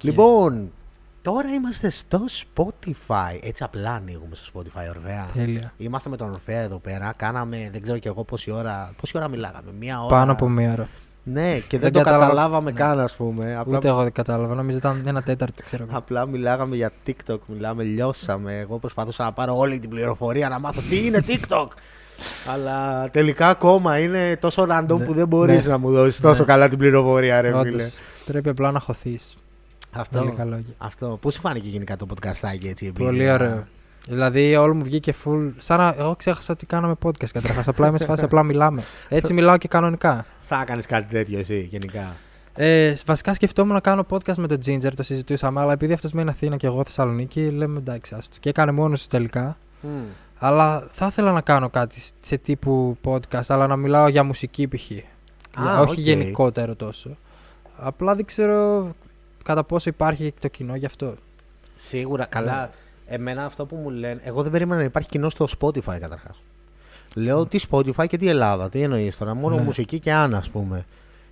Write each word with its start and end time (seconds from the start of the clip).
Λοιπόν, 0.00 0.72
τώρα 1.22 1.48
είμαστε 1.48 1.90
στο 1.90 2.20
Spotify. 2.30 3.38
Έτσι 3.42 3.62
απλά 3.64 3.90
ανοίγουμε 3.90 4.34
στο 4.34 4.50
Spotify, 4.60 4.88
Ορφέα. 4.96 5.26
Τέλεια. 5.34 5.72
Είμαστε 5.76 6.08
με 6.08 6.16
τον 6.16 6.28
Ορφέα 6.28 6.60
εδώ 6.60 6.78
πέρα. 6.78 7.12
Κάναμε, 7.16 7.68
δεν 7.72 7.82
ξέρω 7.82 7.98
κι 7.98 8.08
εγώ 8.08 8.24
πόση 8.24 8.50
ώρα, 8.50 8.92
πόση 9.00 9.16
ώρα 9.16 9.28
μιλάγαμε. 9.28 9.70
Μία 9.78 9.98
ώρα. 10.04 10.16
Πάνω 10.16 10.32
από 10.32 10.48
μία 10.48 10.72
ώρα. 10.72 10.88
Ναι, 11.22 11.58
και 11.58 11.78
δεν, 11.78 11.80
Δεν 11.80 11.92
το 11.92 11.98
κατάλαβα- 11.98 12.24
καταλάβαμε 12.26 12.70
Ναι. 12.70 12.78
καν, 12.78 13.00
ας 13.00 13.16
πούμε. 13.16 13.56
Απλά, 13.56 13.76
Ούτε 13.76 13.88
εγώ 13.88 14.02
δεν 14.02 14.12
κατάλαβα. 14.12 14.54
Νομίζω 14.54 14.76
ήταν 14.76 15.02
ένα 15.06 15.22
τέταρτο, 15.22 15.62
ξέρω 15.62 15.84
εγώ. 15.88 15.96
απλά 15.98 16.26
μιλάγαμε 16.26 16.76
για 16.76 16.90
TikTok, 17.06 17.38
μιλάμε, 17.46 17.82
λιώσαμε. 17.82 18.58
Εγώ 18.58 18.78
προσπαθούσα 18.78 19.24
να 19.24 19.32
πάρω 19.32 19.56
όλη 19.58 19.78
την 19.78 19.90
πληροφορία 19.90 20.48
να 20.48 20.58
μάθω 20.58 20.80
τι 20.88 21.06
είναι 21.06 21.24
TikTok. 21.26 21.66
Αλλά 22.52 23.08
τελικά 23.10 23.48
ακόμα 23.48 23.98
είναι 23.98 24.36
τόσο 24.36 24.66
random 24.70 24.96
Ναι. 24.98 25.04
που 25.04 25.12
δεν 25.14 25.28
μπορείς 25.28 25.64
Ναι. 25.64 25.70
να 25.70 25.78
μου 25.78 25.90
δώσεις 25.90 26.20
τόσο 26.20 26.40
Ναι. 26.40 26.46
καλά 26.46 26.68
την 26.68 26.78
πληροφορία, 26.78 27.40
ρε 27.40 27.48
φίλε. 27.48 27.58
Όντως, 27.58 27.92
πρέπει 28.26 28.48
απλά 28.48 28.70
να 28.70 28.80
χωθείς. 28.80 29.36
Αυτό. 29.92 30.18
Πολύ 30.18 30.30
καλό. 30.30 30.50
λόγια. 30.50 30.74
Αυτό. 30.78 31.18
Πώς 31.20 31.34
σου 31.34 31.40
φάνηκε 31.40 31.68
γενικά 31.68 31.96
το 31.96 32.06
podcast 32.10 32.48
έτσι, 32.64 32.86
η 32.86 32.92
Πολύ 32.92 33.08
εμπειρία; 33.08 33.34
ωραίο. 33.34 33.66
Δηλαδή, 34.08 34.56
όλο 34.56 34.74
μου 34.74 34.84
βγήκε 34.84 35.14
full. 35.24 35.52
Σαν 35.56 35.78
να. 35.78 35.94
Εγώ 35.98 36.16
ξέχασα 36.16 36.52
ότι 36.52 36.66
κάναμε 36.66 36.94
podcast 37.02 37.28
καταρχάς. 37.32 37.68
απλά 37.68 37.86
είμαι 37.88 37.98
σε 37.98 38.04
φάση, 38.04 38.24
απλά 38.24 38.42
μιλάμε. 38.42 38.82
Έτσι 39.08 39.32
μιλάω 39.32 39.56
και 39.56 39.68
κανονικά. 39.68 40.26
Θα 40.40 40.64
κάνεις 40.64 40.86
κάτι 40.86 41.06
τέτοιο 41.14 41.38
εσύ, 41.38 41.68
γενικά; 41.70 42.16
Ε, 42.54 42.94
βασικά 43.06 43.34
σκεφτόμουν 43.34 43.74
να 43.74 43.80
κάνω 43.80 44.06
podcast 44.10 44.36
με 44.36 44.46
τον 44.46 44.58
Ginger, 44.66 44.92
το 44.96 45.02
συζητούσαμε, 45.02 45.60
αλλά 45.60 45.72
επειδή 45.72 45.92
αυτός 45.92 46.12
μένει 46.12 46.30
Αθήνα 46.30 46.56
και 46.56 46.66
εγώ 46.66 46.84
Θεσσαλονίκη, 46.84 47.50
λέμε 47.50 47.78
εντάξει, 47.78 48.14
άστο. 48.18 48.36
Και 48.40 48.48
έκανε 48.48 48.72
μόνος 48.72 49.02
του 49.02 49.08
τελικά. 49.08 49.56
Μμ. 49.80 49.88
Αλλά 50.38 50.88
θα 50.90 51.06
ήθελα 51.06 51.32
να 51.32 51.40
κάνω 51.40 51.68
κάτι 51.70 52.02
σε 52.20 52.36
τύπου 52.36 52.96
podcast, 53.04 53.44
αλλά 53.46 53.66
να 53.66 53.76
μιλάω 53.76 54.08
για 54.08 54.22
μουσική 54.22 54.68
π.χ. 54.68 54.90
Α, 55.60 55.80
όχι 55.80 55.92
οκ. 55.92 55.98
γενικότερο 55.98 56.74
τόσο. 56.74 57.16
Απλά 57.76 58.14
δεν 58.14 58.24
ξέρω 58.24 58.90
κατά 59.50 59.64
πόσο 59.64 59.88
υπάρχει 59.88 60.34
το 60.40 60.48
κοινό 60.48 60.74
γι' 60.76 60.86
αυτό. 60.86 61.14
Σίγουρα, 61.76 62.22
Ναι. 62.22 62.28
καλά. 62.28 62.70
Εμένα 63.06 63.44
αυτό 63.44 63.66
που 63.66 63.76
μου 63.76 63.90
λένε. 63.90 64.20
Εγώ 64.24 64.42
δεν 64.42 64.52
περίμενα 64.52 64.80
να 64.80 64.86
υπάρχει 64.86 65.08
κοινό 65.08 65.28
στο 65.30 65.46
Spotify 65.58 65.96
καταρχάς. 66.00 66.42
Λέω 67.14 67.46
τι 67.46 67.58
Spotify 67.70 68.06
και 68.08 68.16
τι 68.16 68.28
Ελλάδα. 68.28 68.68
Τι 68.68 68.82
εννοείς 68.82 69.18
τώρα. 69.18 69.34
Μόνο 69.34 69.54
Ναι. 69.54 69.62
μουσική 69.62 69.98
και 69.98 70.12
αν, 70.12 70.34
ας 70.34 70.50
πούμε. 70.50 70.84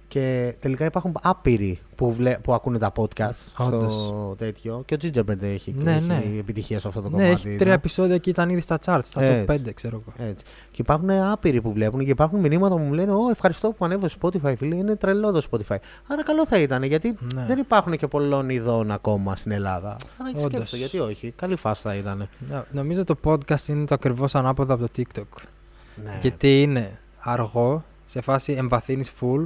Και 0.09 0.55
τελικά 0.61 0.85
υπάρχουν 0.85 1.17
άπειροι 1.23 1.79
που, 1.97 2.13
βλέ, 2.13 2.39
που 2.43 2.53
ακούνε 2.53 2.79
τα 2.79 2.93
podcast 2.97 3.31
στο 3.33 3.65
Όντως. 3.65 4.13
τέτοιο. 4.39 4.83
Και 4.87 4.95
ο 4.95 4.97
Gingerbread 5.03 5.43
έχει, 5.43 5.75
Ναι, 5.79 5.95
έχει 5.97 6.07
ναι. 6.07 6.23
επιτυχία 6.39 6.81
σε 6.81 6.89
αυτό 6.89 7.01
το 7.01 7.09
ναι, 7.09 7.23
κομμάτι. 7.23 7.49
έχει 7.49 7.57
τρία 7.59 7.73
επεισόδια 7.73 8.19
και 8.19 8.31
ήταν 8.31 8.49
ήδη 8.51 8.61
στα 8.61 8.79
charts, 8.85 9.01
στα 9.05 9.21
top 9.21 9.25
Έτσι. 9.25 9.63
5, 9.67 9.73
ξέρω 9.75 10.03
εγώ. 10.03 10.29
Έτσι. 10.31 10.45
Και 10.71 10.77
υπάρχουν 10.83 11.11
άπειροι 11.11 11.61
που 11.61 11.73
βλέπουν 11.73 12.05
και 12.05 12.11
υπάρχουν 12.11 12.41
μηνύματα 12.41 12.75
που 12.75 12.81
μου 12.81 12.93
λένε: 12.93 13.13
Ω, 13.13 13.31
ευχαριστώ 13.31 13.73
που 13.73 13.85
ανέβω 13.85 14.09
στο 14.09 14.29
Spotify, 14.33 14.55
φίλε. 14.57 14.75
Είναι 14.75 14.97
τρελό 14.97 15.33
το 15.33 15.43
Spotify. 15.51 15.77
Άρα 16.07 16.23
καλό 16.25 16.47
θα 16.47 16.59
ήταν 16.61 16.83
γιατί 16.83 17.17
Ναι. 17.35 17.45
δεν 17.47 17.59
υπάρχουν 17.59 17.97
και 17.97 18.07
πολλών 18.07 18.49
ειδών 18.49 18.91
ακόμα 18.91 19.37
στην 19.37 19.51
Ελλάδα. 19.53 19.97
Άρα 20.19 20.31
Όντως. 20.31 20.43
σκέψτε, 20.43 20.77
γιατί 20.77 20.99
όχι. 20.99 21.33
Καλή 21.37 21.57
φάση 21.57 21.83
θα 21.83 21.95
ήταν. 21.95 22.29
Ναι, 22.49 22.63
Νομίζω 22.71 23.05
το 23.05 23.15
podcast 23.25 23.67
είναι 23.67 23.85
το 23.85 23.95
ακριβώς 23.95 24.35
ανάποδο 24.35 24.75
από 24.75 24.83
το 24.87 24.91
TikTok. 24.97 25.43
Ναι. 26.05 26.19
Γιατί 26.21 26.63
είναι 26.63 26.99
αργό, 27.19 27.85
σε 28.07 28.21
φάση 28.21 28.53
εμβαθύνεις 28.53 29.11
full 29.21 29.45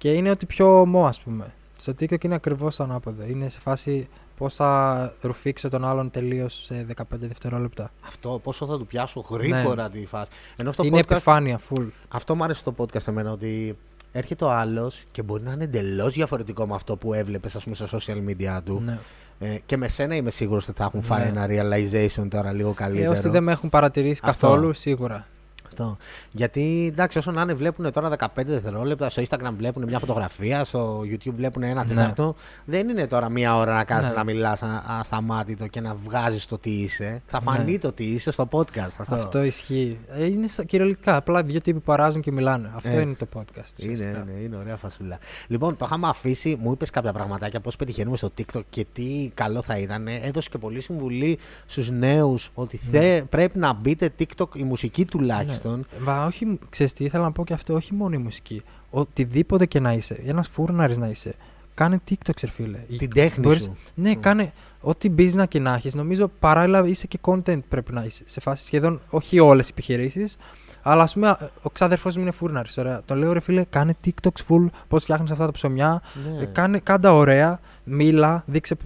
και 0.00 0.12
είναι 0.12 0.30
ότι 0.30 0.46
πιο 0.46 0.80
ομό, 0.80 1.06
ας 1.06 1.20
πούμε. 1.20 1.52
Στο 1.76 1.92
TikTok 2.00 2.24
είναι 2.24 2.34
ακριβώς 2.34 2.76
το 2.76 2.82
ανάποδο. 2.84 3.24
Είναι 3.26 3.48
σε 3.48 3.60
φάση 3.60 4.08
πώς 4.36 4.54
θα 4.54 5.12
ρουφήξω 5.20 5.68
τον 5.68 5.84
άλλον 5.84 6.10
τελείως 6.10 6.62
σε 6.64 6.86
15 6.96 7.04
δευτερόλεπτα. 7.10 7.90
Αυτό 8.06 8.40
πόσο 8.42 8.66
θα 8.66 8.78
του 8.78 8.86
πιάσω 8.86 9.20
γρήγορα 9.30 9.88
τη 9.90 10.06
φάση. 10.06 10.30
Ενώ 10.56 10.72
στο 10.72 10.82
Ναι. 10.82 10.88
είναι 10.88 10.98
podcast. 10.98 11.10
επιφάνεια 11.10 11.60
full. 11.70 11.86
Αυτό 12.08 12.34
μου 12.34 12.44
άρεσε 12.44 12.58
στο 12.60 12.74
podcast 12.78 13.08
εμένα 13.08 13.32
ότι 13.32 13.76
έρχεται 14.12 14.44
ο 14.44 14.50
άλλος 14.50 15.04
και 15.10 15.22
μπορεί 15.22 15.42
να 15.42 15.52
είναι 15.52 15.64
εντελώς 15.64 16.12
διαφορετικό 16.14 16.66
με 16.66 16.74
αυτό 16.74 16.96
που 16.96 17.14
έβλεπες, 17.14 17.54
ας 17.54 17.62
πούμε, 17.64 17.74
στα 17.76 17.86
social 17.98 18.16
media 18.30 18.60
του. 18.64 18.82
Ναι. 18.84 18.98
Ε, 19.38 19.58
και 19.66 19.76
με 19.76 19.88
σένα 19.88 20.14
είμαι 20.14 20.30
σίγουρος 20.30 20.68
ότι 20.68 20.78
θα 20.78 20.84
έχουν 20.84 21.02
φάει 21.02 21.30
Ναι. 21.30 21.40
ένα 21.44 21.46
realization 21.48 22.26
τώρα 22.30 22.52
λίγο 22.52 22.70
Ε, 22.70 22.74
καλύτερο. 22.74 23.10
όσοι 23.10 23.28
δεν 23.28 23.42
με 23.42 23.52
έχουν 23.52 23.68
παρατηρήσει 23.68 24.20
Αυτό. 24.24 24.46
καθόλου, 24.46 24.72
σίγουρα. 24.72 25.26
Αυτό. 25.70 25.96
Γιατί 26.30 26.88
εντάξει, 26.92 27.18
όσο 27.18 27.30
να 27.30 27.42
είναι, 27.42 27.54
βλέπουν 27.54 27.92
τώρα 27.92 28.10
15 28.18 28.26
δευτερόλεπτα, 28.46 29.08
στο 29.08 29.22
Instagram 29.28 29.52
βλέπουν 29.56 29.84
μια 29.84 29.98
φωτογραφία, 29.98 30.64
στο 30.64 31.00
YouTube 31.00 31.32
βλέπουν 31.34 31.62
ένα 31.62 31.82
Ναι. 31.82 31.88
τέταρτο. 31.88 32.34
Δεν 32.64 32.88
είναι 32.88 33.06
τώρα 33.06 33.28
μία 33.28 33.56
ώρα 33.56 33.74
να 33.74 33.84
κάθεσαι 33.84 34.10
Ναι. 34.10 34.16
να 34.16 34.24
μιλάς 34.24 34.62
ασταμάτητο 35.00 35.66
και 35.66 35.80
να 35.80 35.94
βγάζεις 35.94 36.46
το 36.46 36.58
τι 36.58 36.70
είσαι. 36.70 37.22
Θα 37.26 37.40
Ναι. 37.44 37.50
φανεί 37.50 37.78
το 37.78 37.92
τι 37.92 38.04
είσαι 38.04 38.30
στο 38.30 38.48
podcast. 38.50 38.94
Αυτό, 38.98 39.14
Αυτό, 39.14 39.42
ισχύει. 39.42 39.98
Ε, 40.08 40.24
είναι 40.26 40.46
σα- 40.46 40.64
κυριολεκτικά. 40.64 41.16
Απλά 41.16 41.42
δύο 41.42 41.60
τύποι 41.60 41.80
που 41.80 41.92
αράζουν 41.92 42.20
και 42.20 42.32
μιλάνε. 42.32 42.70
Αυτό 42.74 42.88
Έτσι. 42.88 43.02
είναι 43.02 43.14
το 43.18 43.26
podcast. 43.34 43.78
Είναι, 43.78 43.92
ουσιαστικά. 43.92 44.24
είναι, 44.30 44.40
είναι 44.40 44.56
ωραία 44.56 44.76
φασούλα. 44.76 45.18
Λοιπόν, 45.46 45.76
το 45.76 45.84
είχαμε 45.88 46.08
αφήσει, 46.08 46.56
μου 46.60 46.72
είπες 46.72 46.90
κάποια 46.90 47.12
πραγματάκια 47.12 47.60
πώς 47.60 47.76
πετυχαίνουμε 47.76 48.16
στο 48.16 48.30
TikTok 48.38 48.60
και 48.70 48.86
τι 48.92 49.30
καλό 49.34 49.62
θα 49.62 49.78
ήταν. 49.78 50.06
Έδωσε 50.08 50.48
και 50.48 50.58
πολύ 50.58 50.80
συμβουλή 50.80 51.38
στους 51.66 51.90
νέους 51.90 52.50
ότι 52.54 52.76
θε, 52.76 53.22
πρέπει 53.22 53.58
να 53.58 53.72
μπείτε 53.72 54.10
TikTok 54.18 54.56
η 54.56 54.62
μουσική 54.62 55.04
τουλάχιστον. 55.04 55.59
Ναι. 55.68 55.98
Μα 56.04 56.24
όχι, 56.26 56.58
ξέρεις 56.70 56.92
τι, 56.92 57.04
ήθελα 57.04 57.22
να 57.24 57.32
πω 57.32 57.44
και 57.44 57.52
αυτό, 57.54 57.74
όχι 57.74 57.94
μόνο 57.94 58.14
η 58.14 58.18
μουσική. 58.18 58.62
Οτιδήποτε 58.90 59.66
και 59.66 59.80
να 59.80 59.92
είσαι, 59.92 60.22
ένας 60.26 60.48
φούρναρης 60.48 60.98
να 60.98 61.08
είσαι, 61.08 61.34
κάνε 61.74 62.00
TikTok, 62.10 62.32
ρε 62.40 62.50
φίλε. 62.50 62.78
Την 62.98 63.12
τέχνη 63.12 63.44
Μπορείς- 63.46 63.62
σου. 63.62 63.76
Ναι, 63.94 64.12
Mm. 64.12 64.16
κάνε 64.20 64.52
ό,τι 64.80 65.10
business 65.18 65.44
και 65.48 65.58
να 65.60 65.74
έχεις. 65.74 65.94
Νομίζω 65.94 66.30
παράλληλα 66.38 66.86
είσαι 66.86 67.06
και 67.06 67.18
content 67.22 67.60
πρέπει 67.68 67.92
να 67.92 68.04
είσαι. 68.04 68.22
Σε 68.26 68.40
φάση 68.40 68.64
σχεδόν 68.64 69.00
όχι 69.10 69.38
όλες 69.40 69.66
οι 69.66 69.70
επιχειρήσεις. 69.72 70.36
Αλλά 70.82 71.02
ας 71.02 71.12
πούμε, 71.14 71.36
ο 71.62 71.70
ξάδερφός 71.70 72.16
μου 72.16 72.22
είναι 72.22 72.30
φούρναρης. 72.30 72.78
Ωραία. 72.78 73.02
Τον 73.04 73.18
λέω 73.18 73.32
ρε 73.32 73.40
φίλε, 73.40 73.64
κάνε 73.70 73.96
TikToks 74.04 74.44
full. 74.48 74.66
Πώς 74.88 75.02
φτιάχνεις 75.02 75.30
αυτά 75.30 75.44
τα 75.46 75.52
ψωμιά. 75.52 76.02
Ναι. 76.36 76.42
Ε, 76.42 76.44
κάνε, 76.46 76.78
κάντα 76.78 77.14
ωραία. 77.14 77.60
Μίλα. 77.84 78.42
Δείξε. 78.46 78.76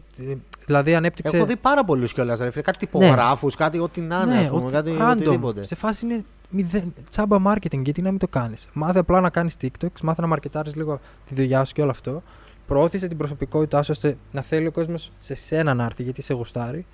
Ε, 0.64 0.66
Δηλαδή 0.66 0.94
ανέπτυξε. 0.94 1.36
Έχω 1.36 1.46
δει 1.46 1.56
πάρα 1.56 1.84
πολλούς 1.84 2.12
κιόλας, 2.12 2.38
ρε 2.38 2.50
φίλε. 2.50 2.62
Κάτι 2.62 2.78
τυπογράφου, 2.78 3.50
κάτι 3.50 3.78
ό,τι 3.78 4.00
να 4.00 4.20
είναι, 4.24 4.34
ναι, 4.34 4.40
ας 4.40 4.48
πούμε, 4.48 4.62
ότι- 4.64 4.72
κάτι 4.72 4.96
random. 5.00 5.10
οτιδήποτε. 5.10 5.64
Σε 5.64 5.74
φάση 5.74 6.06
είναι 6.06 6.24
μηδέν, 6.50 6.94
τσάμπα 7.10 7.38
marketing, 7.46 7.82
γιατί 7.82 8.02
να 8.02 8.10
μην 8.10 8.18
το 8.18 8.28
κάνεις. 8.28 8.68
Μάθε 8.72 8.98
απλά 8.98 9.20
να 9.20 9.30
κάνεις 9.30 9.56
TikToks, 9.60 10.00
μάθε 10.02 10.20
να 10.20 10.26
μαρκετάρεις 10.26 10.74
λίγο 10.74 11.00
τη 11.28 11.34
δουλειά 11.34 11.64
σου 11.64 11.72
και 11.72 11.82
όλο 11.82 11.90
αυτό. 11.90 12.22
Προώθησε 12.66 13.08
την 13.08 13.16
προσωπικότητά 13.16 13.82
σου 13.82 13.90
ώστε 13.92 14.16
να 14.32 14.40
θέλει 14.42 14.66
ο 14.66 14.70
κόσμος 14.72 15.10
σε 15.20 15.34
σένα 15.34 15.74
να 15.74 15.84
έρθει 15.84 16.02
γιατί 16.02 16.22
σε 16.22 16.34
γουστάρει. 16.34 16.86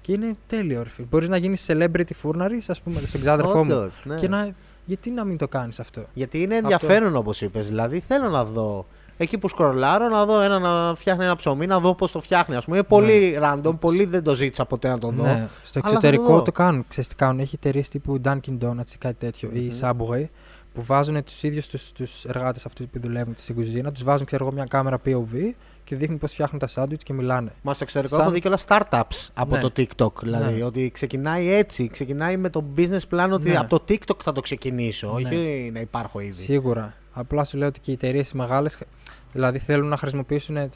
Και 0.00 0.12
είναι 0.12 0.36
τέλειο, 0.46 0.82
ρε 0.82 0.88
φίλε. 0.88 1.06
Μπορείς 1.10 1.28
να 1.28 1.36
γίνεις 1.36 1.66
celebrity 1.68 2.14
φούρναρης, 2.14 2.68
ας 2.70 2.80
πούμε, 2.80 3.00
στον 3.00 3.20
ξάδερφό 3.20 3.64
μου. 3.64 3.74
Όντως, 3.74 4.02
ναι. 4.04 4.14
Και 4.14 4.28
να. 4.28 4.54
Γιατί 4.84 5.10
να 5.10 5.24
μην 5.24 5.36
το 5.36 5.48
κάνεις 5.48 5.80
αυτό; 5.80 6.02
Γιατί 6.14 6.42
είναι 6.42 6.56
ενδιαφέρον 6.56 7.16
όπως 7.16 7.40
είπες. 7.42 7.66
Δηλαδή 7.66 8.00
θέλω 8.00 8.28
να 8.28 8.44
δω. 8.44 8.86
Εκεί 9.20 9.38
που 9.38 9.48
σκρολάρω 9.48 10.08
να 10.08 10.24
δω 10.24 10.40
ένα 10.40 10.58
να 10.58 10.94
φτιάχνει 10.94 11.24
ένα 11.24 11.36
ψωμί, 11.36 11.66
να 11.66 11.78
δω 11.80 11.94
πώς 11.94 12.12
το 12.12 12.20
φτιάχνει. 12.20 12.54
Ας 12.56 12.64
πούμε. 12.64 12.76
Είναι 12.76 12.86
πολύ 12.86 13.38
random, 13.42 13.78
πολύ 13.80 14.04
δεν 14.04 14.22
το 14.22 14.34
ζήτησα 14.34 14.64
ποτέ 14.64 14.88
να 14.88 14.98
το 14.98 15.08
δω. 15.10 15.22
Ναι, 15.22 15.48
στο 15.64 15.80
Αλλά 15.82 15.94
θα 15.94 16.00
το 16.00 16.06
εξωτερικό 16.06 16.36
δω. 16.36 16.42
το, 16.42 16.52
κάνουν. 16.52 16.84
Ξέρεις 16.88 17.08
τι 17.08 17.14
κάνουν; 17.14 17.40
Έχει 17.40 17.54
εταιρείες 17.54 17.88
τύπου 17.88 18.20
Dunkin' 18.24 18.58
Donuts 18.60 18.92
ή 18.94 18.98
κάτι 18.98 19.14
τέτοιο, 19.18 19.50
ή 19.52 19.72
Subway 19.80 20.24
που 20.74 20.82
βάζουν 20.84 21.24
τους 21.24 21.42
ίδιους 21.42 21.66
τους 21.92 22.24
εργάτες 22.24 22.66
αυτούς 22.66 22.86
που 22.92 23.00
δουλεύουν 23.00 23.34
στην 23.36 23.54
κουζίνα, 23.54 23.92
τους 23.92 24.02
βάζουν 24.04 24.26
ξέρω 24.26 24.44
εγώ, 24.44 24.54
μια 24.54 24.64
κάμερα 24.64 24.98
POV 25.06 25.54
και 25.84 25.96
δείχνουν 25.96 26.18
πώς 26.18 26.32
φτιάχνουν 26.32 26.60
τα 26.60 26.66
σάντουιτς 26.66 27.02
και 27.04 27.12
μιλάνε. 27.12 27.52
Μα 27.62 27.72
στο 27.74 27.82
εξωτερικό 27.84 28.14
Σαν- 28.14 28.24
έχω 28.24 28.34
δει 28.34 28.40
κιόλα 28.40 28.58
startups 28.66 29.28
από 29.34 29.54
Ναι. 29.54 29.60
το 29.60 29.72
TikTok. 29.76 30.12
Δηλαδή 30.22 30.54
Ναι. 30.58 30.64
ότι 30.64 30.90
ξεκινάει 30.94 31.50
έτσι. 31.52 31.88
Ξεκινάει 31.88 32.36
με 32.36 32.48
το 32.50 32.64
business 32.76 33.00
plan 33.14 33.28
ότι 33.32 33.48
Ναι. 33.48 33.56
από 33.56 33.78
το 33.78 33.84
TikTok 33.88 34.16
θα 34.22 34.32
το 34.32 34.40
ξεκινήσω. 34.40 35.06
Ναι. 35.06 35.14
Όχι 35.28 35.70
να 35.74 35.80
υπάρχω 35.80 36.20
ήδη. 36.20 36.42
Σίγουρα. 36.42 36.94
Απλά 37.18 37.44
σου 37.44 37.56
λέω 37.56 37.68
ότι 37.68 37.80
και 37.80 37.90
οι 37.90 37.94
εταιρείες 37.94 38.30
οι 38.30 38.36
μεγάλες 38.36 38.78
δηλαδή 39.32 39.58
θέλουν 39.58 39.88
να 39.88 39.96
χρησιμοποιήσουν 39.96 40.70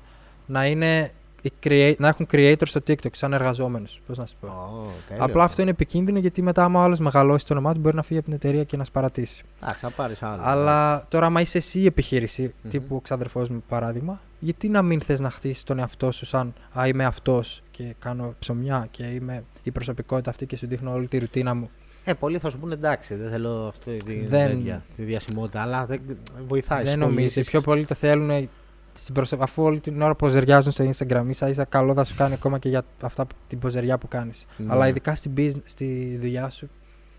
να, 0.47 0.67
είναι 0.67 1.13
οι 1.43 1.53
create, 1.65 1.95
να 1.99 2.09
έχουν 2.09 2.27
creators 2.33 2.67
στο 2.67 2.81
TikTok 2.87 3.13
σαν 3.13 3.33
εργαζόμενους. 3.33 4.01
Πώς 4.07 4.19
να 4.19 4.27
σου 4.27 4.37
πω. 4.41 4.47
Ω, 4.47 4.87
τέλειο 5.09 5.25
Απλά 5.25 5.45
αυτό 5.45 5.63
είναι 5.63 5.71
επικίνδυνο 5.71 6.19
γιατί 6.19 6.43
μετά, 6.43 6.65
άμα 6.65 6.81
ο 6.81 6.83
άλλος 6.83 6.99
μεγαλώσει 6.99 7.47
το 7.47 7.53
όνομά 7.53 7.75
του, 7.75 7.81
μπορεί 7.81 7.97
να 7.97 8.03
φύγει 8.03 8.19
από 8.19 8.29
την 8.29 8.37
εταιρεία 8.37 8.65
και 8.65 8.77
να 8.77 8.85
σπαρατήσει. 8.85 9.45
Εντάξει, 9.63 9.85
θα 9.85 9.91
πάρεις 9.91 10.23
άλλο. 10.23 10.43
Αλλά 10.45 11.07
τώρα, 11.09 11.27
άμα 11.27 11.41
είσαι 11.41 11.59
εσύ 11.59 11.81
η 11.81 11.87
επιχείρηση, 11.87 12.43
Μμμ. 12.43 12.71
τύπου 12.71 12.97
ο 12.97 13.01
ξαδερφός 13.01 13.49
μου 13.49 13.63
παράδειγμα, 13.69 14.21
γιατί 14.39 14.69
να 14.69 14.83
μην 14.83 15.01
θες 15.01 15.21
να 15.21 15.31
χτίσεις 15.31 15.65
τον 15.65 15.79
εαυτό 15.79 16.11
σου 16.11 16.27
σαν 16.27 16.55
Α, 16.79 16.87
είμαι 16.87 17.05
αυτός 17.05 17.62
και 17.71 17.95
κάνω 17.99 18.35
ψωμιά 18.38 18.88
και 18.91 19.05
είμαι 19.05 19.45
η 19.62 19.71
προσωπικότητα 19.71 20.31
αυτή 20.31 20.47
και 20.47 20.56
σου 20.56 20.67
δείχνω 20.67 20.93
όλη 20.93 21.09
τη 21.09 21.19
ρουτίνα 21.19 21.55
μου. 21.55 21.71
Ε, 22.04 22.12
πολλοί 22.12 22.38
θα 22.38 22.50
σου 22.50 22.58
πούνε 22.58 22.75
εντάξει, 22.75 23.14
δεν 23.14 23.31
θέλω 23.31 23.66
αυτή 23.66 23.96
τη, 23.96 24.26
Δεν- 24.26 24.49
τέτοια, 24.49 24.82
τη 24.96 25.02
διασημότητα, 25.02 25.62
αλλά 25.62 25.87
δεν, 25.87 26.00
βοηθάει. 26.46 26.78
Δεν 26.78 26.87
στις 26.87 27.00
νομίζω. 27.00 27.16
Οι 27.19 27.20
πωλήσεις. 27.20 27.49
πιο 27.50 27.60
πολλοί 27.60 27.84
το 27.87 27.94
θέλουν 27.94 28.49
στην 28.93 29.14
προσε... 29.14 29.37
αφού 29.40 29.62
όλη 29.62 29.81
την 29.81 30.02
ώρα 30.02 30.14
ποζεριάζουν 30.14 30.72
στο 30.72 30.90
Instagram, 30.90 31.25
ίσα 31.28 31.49
ίσα 31.49 31.64
καλό 31.64 31.94
θα 31.94 32.04
σου 32.04 32.14
κάνει 32.16 32.34
ακόμα 32.34 32.58
και 32.58 32.69
για 32.69 32.82
αυτά 33.02 33.25
που- 33.26 33.34
την 33.49 33.58
ποζεριά 33.58 33.99
που 33.99 34.08
κάνεις. 34.08 34.46
Ναι. 34.56 34.66
Αλλά 34.72 34.88
ειδικά 34.88 35.14
στην 35.14 35.32
business, 35.37 35.60
στη 35.64 36.16
δουλειά 36.20 36.49
σου 36.50 36.69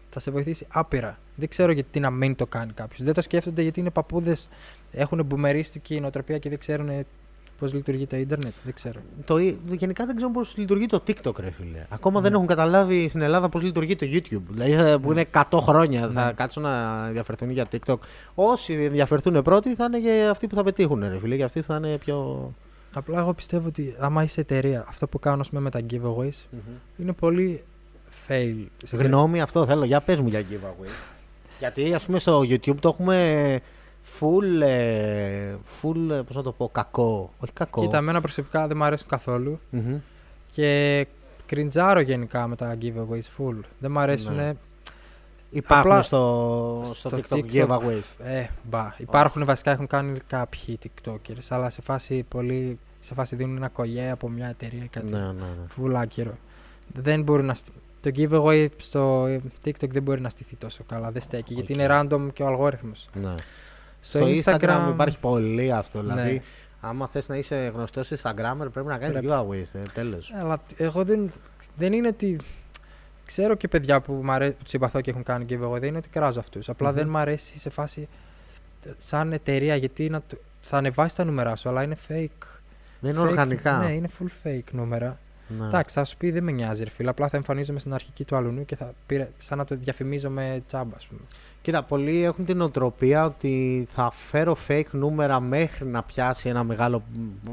θα 0.10 0.20
σε 0.20 0.32
βοηθήσει 0.32 0.66
άπειρα. 0.70 1.18
Δεν 1.36 1.50
ξέρω 1.50 1.72
γιατί 1.72 2.00
να 2.00 2.10
μην 2.10 2.36
το 2.36 2.46
κάνει 2.46 2.72
κάποιος. 2.74 3.04
Δεν 3.04 3.14
το 3.14 3.22
σκέφτονται 3.22 3.62
γιατί 3.62 3.80
είναι 3.80 3.90
παππούδες, 3.90 4.50
έχουν 4.92 5.26
μπουμερίστικη 5.26 6.00
νοοτροπία 6.00 6.38
και 6.38 6.50
δεν 6.50 6.60
ξέρουν 6.60 7.06
πώς 7.60 7.74
λειτουργεί 7.74 8.06
το 8.08 8.16
Ιντερνετ. 8.18 8.54
Δεν 8.64 8.74
ξέρω. 8.74 9.00
Το, 9.26 9.38
γενικά 9.68 10.06
δεν 10.06 10.16
ξέρω 10.16 10.32
πώς 10.32 10.58
λειτουργεί 10.58 10.86
το 10.86 11.04
TikTok, 11.08 11.40
ρε 11.40 11.52
φίλε. 11.52 11.86
Ακόμα 11.90 12.22
δεν 12.22 12.30
Ναι. 12.32 12.36
έχουν 12.36 12.48
καταλάβει 12.48 13.08
στην 13.08 13.22
Ελλάδα 13.22 13.50
πώς 13.50 13.62
λειτουργεί 13.64 13.96
το 13.96 14.06
YouTube. 14.10 14.42
Δηλαδή 14.50 14.72
θα- 14.74 15.00
που 15.00 15.12
είναι 15.12 15.26
100 15.32 15.60
χρόνια 15.62 16.10
θα 16.14 16.26
Ναι. 16.26 16.32
κάτσουν 16.34 16.64
να 16.64 17.06
ενδιαφερθούν 17.08 17.50
για 17.50 17.68
TikTok. 17.72 17.96
Όσοι 18.36 18.74
ενδιαφερθούν 18.74 19.42
πρώτοι 19.42 19.76
θα 19.76 19.84
είναι 19.84 20.00
και 20.00 20.28
αυτοί 20.30 20.48
που 20.48 20.56
θα 20.56 20.64
πετύχουν, 20.64 21.00
ρε 21.10 21.20
φίλε. 21.20 21.36
Και 21.36 21.44
αυτοί 21.44 21.60
που 21.60 21.66
θα 21.68 21.76
είναι 21.76 21.98
πιο 21.98 22.52
Απλά 22.96 23.20
εγώ 23.20 23.34
πιστεύω 23.34 23.68
ότι 23.68 23.96
άμα 24.00 24.24
είσαι 24.24 24.42
εταιρεία, 24.42 24.86
αυτό 24.90 25.08
που 25.08 25.20
κάνω 25.20 25.42
ας 25.42 25.50
πούμε, 25.50 25.62
με 25.62 25.70
τα 25.70 25.80
giveaways 25.90 26.46
είναι 26.98 27.14
πολύ 27.14 27.64
fail. 28.28 28.56
Γνώμη 28.92 29.42
αυτό 29.42 29.66
θέλω, 29.66 29.86
για 29.86 30.02
πες 30.02 30.20
μου 30.22 30.28
για 30.28 30.42
giveaway. 30.42 30.90
Γιατί 31.60 31.94
ας 31.94 32.06
πούμε 32.06 32.20
στο 32.20 32.40
YouTube 32.40 32.76
το 32.80 32.90
έχουμε 32.94 33.60
full, 34.20 34.62
ε, 34.62 35.56
full 35.82 36.10
ε, 36.12 36.22
πώς 36.22 36.36
να 36.36 36.44
το 36.44 36.52
πω, 36.52 36.70
κακό. 36.72 37.34
Όχι 37.40 37.52
κακό. 37.54 37.82
Κοίτα, 37.82 37.98
εμένα 37.98 38.22
προσωπικά 38.22 38.68
δεν 38.68 38.78
μου 38.78 38.84
αρέσουν 38.84 39.08
καθόλου 39.08 39.60
Μμμ. 39.70 39.96
και 40.52 41.08
κριντζάρω 41.46 42.00
γενικά 42.00 42.48
με 42.48 42.56
τα 42.56 42.78
giveaways 42.82 43.28
full. 43.38 43.56
Δεν 43.80 43.92
μου 43.92 44.00
αρέσουν. 44.00 44.36
Ναι. 44.36 44.54
Υπάρχουν 45.52 45.92
Απλά 45.92 46.02
στο, 46.02 46.82
στο, 46.94 47.10
στο 47.10 47.18
TikTok, 47.18 47.36
TikTok. 47.36 47.54
giveaways. 47.68 48.04
Ε, 48.24 48.46
μπα. 48.64 48.94
Υπάρχουν 48.98 49.46
βασικά, 49.46 49.72
έχουν 49.72 49.88
κάνει 49.88 50.20
κάποιοι 50.28 50.80
TikTokers, 50.84 51.46
αλλά 51.50 51.70
σε 51.70 51.82
φάση 51.82 52.24
πολύ. 52.30 52.80
Σε 53.00 53.14
φάση 53.14 53.36
δίνουν 53.36 53.56
ένα 53.58 53.68
κολλιέ 53.70 54.10
από 54.12 54.30
μια 54.30 54.48
εταιρεία 54.48 54.84
ή 54.84 54.88
κάτι. 54.88 55.12
Ναι, 55.12 55.20
ναι, 55.20 55.26
ναι. 55.32 55.66
Full 55.78 55.94
άκυρο. 55.96 56.38
Δεν 56.94 57.22
μπορεί 57.24 57.44
να. 57.44 57.54
στ- 57.54 57.72
Το 58.02 58.12
giveaway 58.16 58.68
στο 58.78 59.26
TikTok 59.66 59.90
δεν 59.90 60.04
μπορεί 60.04 60.22
να 60.22 60.30
στηθεί 60.30 60.56
τόσο 60.56 60.84
καλά. 60.88 61.12
Δεν 61.12 61.22
στέκει. 61.22 61.54
Γιατί 61.54 61.74
Οκ. 61.74 61.80
είναι 61.80 61.88
random 61.92 62.28
και 62.34 62.44
ο 62.44 62.48
αλγόριθμος. 62.48 63.10
ναι. 63.22 63.34
Στο, 64.06 64.20
Στο 64.20 64.28
Instagram, 64.52 64.88
υπάρχει 64.90 65.20
πολύ 65.20 65.72
αυτό. 65.74 66.00
Δηλαδή, 66.02 66.32
Ναι. 66.34 66.42
άμα 66.82 67.08
θες 67.08 67.28
να 67.28 67.36
είσαι 67.38 67.72
γνωστός 67.76 68.12
Instagrammer, 68.16 68.68
πρέπει 68.72 68.88
να 68.88 68.98
κάνεις 68.98 69.12
Πρέπει. 69.20 69.28
giveaways. 69.30 69.80
Ε, 69.80 69.82
τέλος. 69.94 70.34
Αλλά 70.40 70.62
εγώ 70.78 71.04
δεν, 71.04 71.32
δεν 71.76 71.94
είναι 71.94 72.08
ότι. 72.08 72.40
Ξέρω 73.26 73.56
και 73.56 73.68
παιδιά 73.68 74.02
που, 74.02 74.14
μ' 74.24 74.32
αρέ... 74.32 74.52
που 74.52 74.64
συμπαθώ 74.66 75.02
και 75.02 75.10
έχουν 75.10 75.24
κάνει 75.24 75.46
giveaway. 75.50 75.80
Δεν 75.80 75.84
είναι 75.84 75.98
ότι 75.98 76.10
κράζω 76.10 76.40
αυτούς. 76.40 76.70
Απλά 76.70 76.90
Μμμ. 76.90 76.96
δεν 76.96 77.08
μ' 77.08 77.18
αρέσει 77.18 77.60
σε 77.60 77.70
φάση. 77.70 78.08
Σαν 78.98 79.34
εταιρεία, 79.34 79.76
γιατί 79.76 80.10
να 80.10 80.22
το... 80.28 80.38
θα 80.62 80.78
ανεβάσεις 80.78 81.18
τα 81.18 81.24
νούμερα 81.24 81.56
σου, 81.56 81.70
αλλά 81.70 81.84
είναι 81.84 81.96
fake. 82.08 82.48
Δεν 83.00 83.12
είναι 83.12 83.20
Fake- 83.22 83.28
οργανικά. 83.28 83.78
Ναι, 83.78 83.92
είναι 83.92 84.10
full 84.20 84.48
fake 84.48 84.72
νούμερα. 84.72 85.20
Ναι. 85.60 85.66
Εντάξει, 85.66 85.96
θα 85.96 86.04
σου 86.04 86.18
πει 86.18 86.32
δεν 86.32 86.44
με 86.44 86.52
νοιάζει, 86.52 86.84
ρε 86.84 86.90
φίλε. 86.90 87.10
Απλά 87.10 87.28
θα 87.30 87.38
εμφανίζομαι 87.38 87.80
στην 87.80 87.94
αρχική 87.94 88.24
του 88.26 88.36
αλουνού 88.36 88.66
και 88.66 88.76
θα 88.76 88.94
πήρε 89.06 89.30
σαν 89.40 89.58
να 89.58 89.66
το 89.66 89.76
διαφημίζω 89.76 90.30
με 90.30 90.62
τσάμπα, 90.68 90.96
ας 90.96 91.06
πούμε. 91.08 91.22
Κοίτα, 91.64 91.84
πολλοί 91.84 92.24
έχουν 92.24 92.46
την 92.46 92.62
οτροπία 92.62 93.26
ότι 93.26 93.88
θα 93.92 94.12
φέρω 94.12 94.58
fake 94.68 94.86
νούμερα 94.92 95.40
μέχρι 95.40 95.86
να 95.88 96.04
πιάσει 96.04 96.50
ένα 96.50 96.64
μεγάλο, 96.64 97.04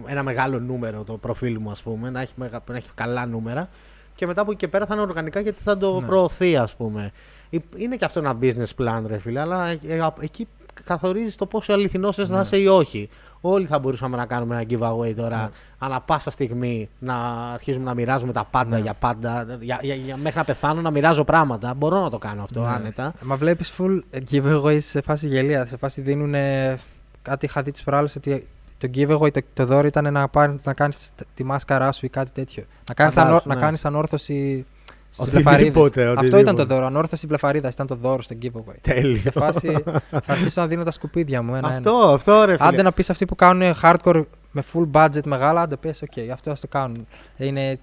ένα 0.07 0.23
μεγάλο 0.23 0.59
νούμερο 0.61 1.05
το 1.05 1.17
προφίλ 1.19 1.57
μου, 1.61 1.71
ας 1.71 1.83
πούμε, 1.83 2.11
να 2.11 2.21
έχει, 2.21 2.33
μεγα- 2.37 2.63
να 2.71 2.77
έχει 2.77 2.89
καλά 2.95 3.27
νούμερα 3.27 3.69
και 4.15 4.27
μετά 4.27 4.41
από 4.41 4.51
εκεί 4.51 4.61
και 4.61 4.69
πέρα 4.69 4.87
θα 4.87 4.95
είναι 4.95 5.03
οργανικά 5.03 5.41
γιατί 5.41 5.63
θα 5.63 5.77
το 5.77 6.01
Ναι. 6.01 6.07
προωθεί, 6.07 6.57
ας 6.57 6.77
πούμε. 6.77 7.13
Υ- 7.51 7.63
Είναι 7.77 7.97
και 7.97 8.05
αυτό 8.05 8.19
ένα 8.19 8.39
business 8.43 8.75
plan, 8.79 9.03
ρε 9.07 9.19
φίλε, 9.19 9.41
αλλά 9.41 9.67
ε, 9.69 9.79
ε, 9.87 10.01
α- 10.01 10.15
εκεί 10.21 10.49
καθορίζεις 10.85 11.35
το 11.37 11.47
πόσο 11.47 11.73
αληθινός 11.73 12.17
θες 12.17 12.29
να 12.29 12.37
Ναι. 12.37 12.43
είσαι 12.43 12.57
ή 12.57 12.67
όχι. 12.67 13.09
Όλοι 13.41 13.67
θα 13.67 13.79
μπορούσαμε 13.79 14.17
να 14.17 14.27
κάνουμε 14.27 14.55
ένα 14.61 14.65
giveaway 14.71 15.15
τώρα, 15.17 15.37
Ναι. 15.37 15.49
ανά 15.79 16.01
πάσα 16.01 16.31
στιγμή 16.31 16.89
να 16.99 17.15
αρχίζουμε 17.53 17.85
να 17.85 17.95
μοιράζουμε 17.95 18.33
τα 18.33 18.45
πάντα 18.51 18.77
Ναι. 18.77 18.83
για 18.83 18.95
πάντα. 18.95 19.47
Για, 19.61 19.79
για, 19.83 19.95
για- 19.95 20.17
μέχρι 20.17 20.39
να 20.39 20.45
πεθάνω 20.45 20.81
να 20.81 20.91
μοιράζω 20.91 21.25
πράγματα. 21.25 21.75
Μπορώ 21.75 22.01
να 22.01 22.11
το 22.11 22.19
κάνω 22.19 22.43
αυτό 22.43 22.61
Ναι. 22.61 22.67
άνετα. 22.69 23.13
Μα 23.23 23.37
βλέπεις 23.37 23.75
full 23.79 24.01
giveaway 24.31 24.77
σε 24.81 25.01
φάση 25.01 25.27
γελοία. 25.29 25.67
Σε 25.67 25.77
φάση 25.77 26.01
δίνουν. 26.01 26.35
Κάτι 27.23 27.45
είχα 27.47 27.63
δει 27.63 27.71
τις 27.73 27.83
προάλλες 27.85 28.09
ότι 28.17 28.47
το 28.79 28.89
giveaway, 28.95 29.31
το, 29.33 29.41
το 29.55 29.67
δώρο 29.67 29.87
ήταν 29.87 30.13
να, 30.13 30.29
πάρεις, 30.29 30.65
να 30.65 30.73
κάνεις 30.75 31.11
τη 31.35 31.45
μάσκαρά 31.45 31.93
σου 31.93 32.07
ή 32.07 32.09
κάτι 32.09 32.31
τέτοιο. 32.31 32.65
Να 32.89 32.95
κάνεις 32.95 33.15
Φαντάσου, 33.15 33.49
ναι. 33.49 33.55
να 33.55 33.61
κάνεις 33.61 33.85
ανόρθωση 33.85 34.67
στις 35.11 35.23
Οτιδήποτε, 35.23 35.51
βλεφαρίδες. 35.51 35.81
Αυτό 36.03 36.11
οτιδήποτε. 36.13 36.41
ήταν 36.43 36.57
το 36.57 36.65
δώρο. 36.65 36.87
Ανόρθωση 36.87 37.27
βλεφαρίδας 37.27 37.69
ήταν 37.73 37.87
το 37.87 37.95
δώρο 37.95 38.23
στο 38.23 38.37
giveaway. 38.43 38.75
Τέλειο. 38.95 39.17
σε 39.19 39.31
φάση 39.31 39.83
θα 40.11 40.23
αρχίσω 40.27 40.61
να 40.61 40.67
δίνω 40.67 40.83
τα 40.83 40.91
σκουπίδια 40.91 41.43
μου. 41.43 41.55
Ένα, 41.55 41.69
Αυτό, 41.69 41.91
αυτό 41.91 42.45
ρε 42.45 42.57
φίλε. 42.57 42.69
Άντε 42.69 42.83
να 42.83 42.93
πεις 42.93 43.11
αυτοί 43.11 43.25
που 43.25 43.35
κάνουν 43.35 43.75
hardcore 43.83 44.25
με 44.51 44.63
full 44.73 44.91
budget 44.93 45.23
μεγάλα, 45.25 45.61
άντε 45.61 45.77
πες, 45.77 46.03
οκ, 46.03 46.31
αυτό 46.33 46.51
ας 46.51 46.61
το 46.61 46.67
κάνουν. 46.69 47.07
Είναι. 47.37 47.79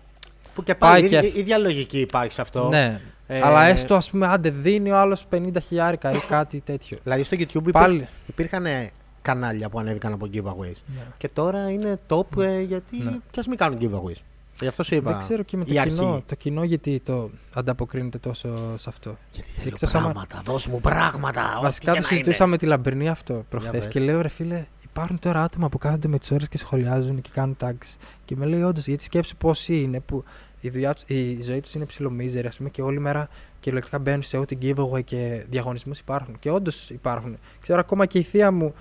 Που 0.55 0.63
και 0.63 0.75
πάλι 0.75 1.09
πάει 1.09 1.19
η, 1.25 1.29
και- 1.29 1.37
η 1.37 1.39
ίδια 1.39 1.57
λογική 1.57 1.99
υπάρχει 1.99 2.31
σε 2.31 2.41
αυτό. 2.41 2.67
Ναι. 2.69 2.99
Ε, 3.27 3.41
Αλλά 3.43 3.63
έστω 3.65 3.95
ας 3.95 4.09
πούμε, 4.09 4.27
άντε 4.27 4.49
δίνει 4.49 4.91
ο 4.91 4.97
άλλος 4.97 5.25
50 5.35 5.37
χιλιάρικα 5.67 6.11
ή 6.11 6.17
κάτι 6.29 6.61
τέτοιο. 6.65 6.97
Δηλαδή 7.03 7.23
στο 7.23 7.37
YouTube 7.39 7.53
υπήρ, 7.55 7.71
Πάλι. 7.71 8.07
υπήρχαν 8.25 8.65
ε, 8.65 8.89
κανάλια 9.21 9.69
που 9.69 9.79
ανέβηκαν 9.79 10.13
από 10.13 10.27
giveaways. 10.33 10.75
Ναι. 10.85 11.01
Και 11.17 11.29
τώρα 11.29 11.69
είναι 11.71 11.99
top 12.09 12.41
ε, 12.41 12.61
γιατί 12.61 13.03
Ναι. 13.03 13.11
κι 13.31 13.39
ας 13.39 13.47
μην 13.47 13.57
κάνουν 13.57 13.79
giveaways. 13.81 14.21
Γι' 14.61 14.67
αυτό 14.67 14.83
σου 14.83 14.95
είπα. 14.95 15.09
Δεν 15.11 15.19
ξέρω 15.19 15.43
και 15.43 15.57
με 15.57 15.63
η 15.67 15.73
το 15.73 15.81
αρχή. 15.81 15.95
κοινό, 15.95 16.23
το 16.25 16.35
κοινό 16.35 16.63
γιατί 16.63 16.99
το 17.05 17.29
ανταποκρίνεται 17.53 18.17
τόσο 18.17 18.77
σε 18.77 18.89
αυτό. 18.89 19.17
Γιατί 19.31 19.49
θέλω 19.49 19.69
Εκτός 19.73 19.93
άμα- 19.95 20.03
πράγματα, 20.03 20.41
δώσ' 20.45 20.67
μου 20.67 20.79
πράγματα. 20.81 21.59
Βασικά 21.61 21.91
ό,τι 21.91 22.01
το 22.01 22.07
και 22.07 22.13
να 22.13 22.17
συζητούσα 22.17 22.45
με 22.47 22.57
τη 22.57 22.65
Λαμπρινή 22.65 23.09
αυτό 23.09 23.45
προχθές 23.49 23.71
πες. 23.71 23.87
και 23.87 23.99
λέω 23.99 24.21
ρε 24.21 24.27
φίλε, 24.27 24.65
υπάρχουν 24.83 25.19
τώρα 25.19 25.43
άτομα 25.43 25.69
που 25.69 25.77
κάθονται 25.77 26.07
με 26.07 26.19
τις 26.19 26.31
ώρες 26.31 26.47
και 26.47 26.57
σχολιάζουν 26.57 27.21
και 27.21 27.29
κάνουν 27.33 27.57
tags. 27.61 27.95
Και 28.25 28.35
με 28.35 28.45
λέει 28.45 28.61
όντως, 28.61 28.87
γιατί 28.87 29.03
σκέψου 29.03 29.35
πόσοι 29.35 29.81
είναι 29.81 29.99
που 29.99 30.23
η, 30.59 30.69
δουλειά 30.69 30.93
τους- 30.93 31.03
η 31.07 31.41
ζωή 31.41 31.59
τους 31.61 31.73
είναι 31.73 31.85
ψηλομίζερη, 31.85 32.47
ας 32.47 32.57
πούμε, 32.57 32.69
και 32.69 32.81
όλη 32.81 32.99
μέρα 32.99 33.29
κυριολεκτικά 33.59 33.99
μπαίνουν 33.99 34.21
σε 34.23 34.37
ό,τι 34.37 34.57
giveaway 34.61 35.03
και 35.03 35.45
διαγωνισμούς 35.49 35.99
υπάρχουν. 35.99 36.39
Και 36.39 36.51
όντως 36.51 36.89
υπάρχουν. 36.89 37.37
Ξέρω 37.61 37.79
ακόμα 37.79 38.05
και 38.05 38.17
η 38.19 38.23
θεία 38.23 38.51
μου 38.51 38.73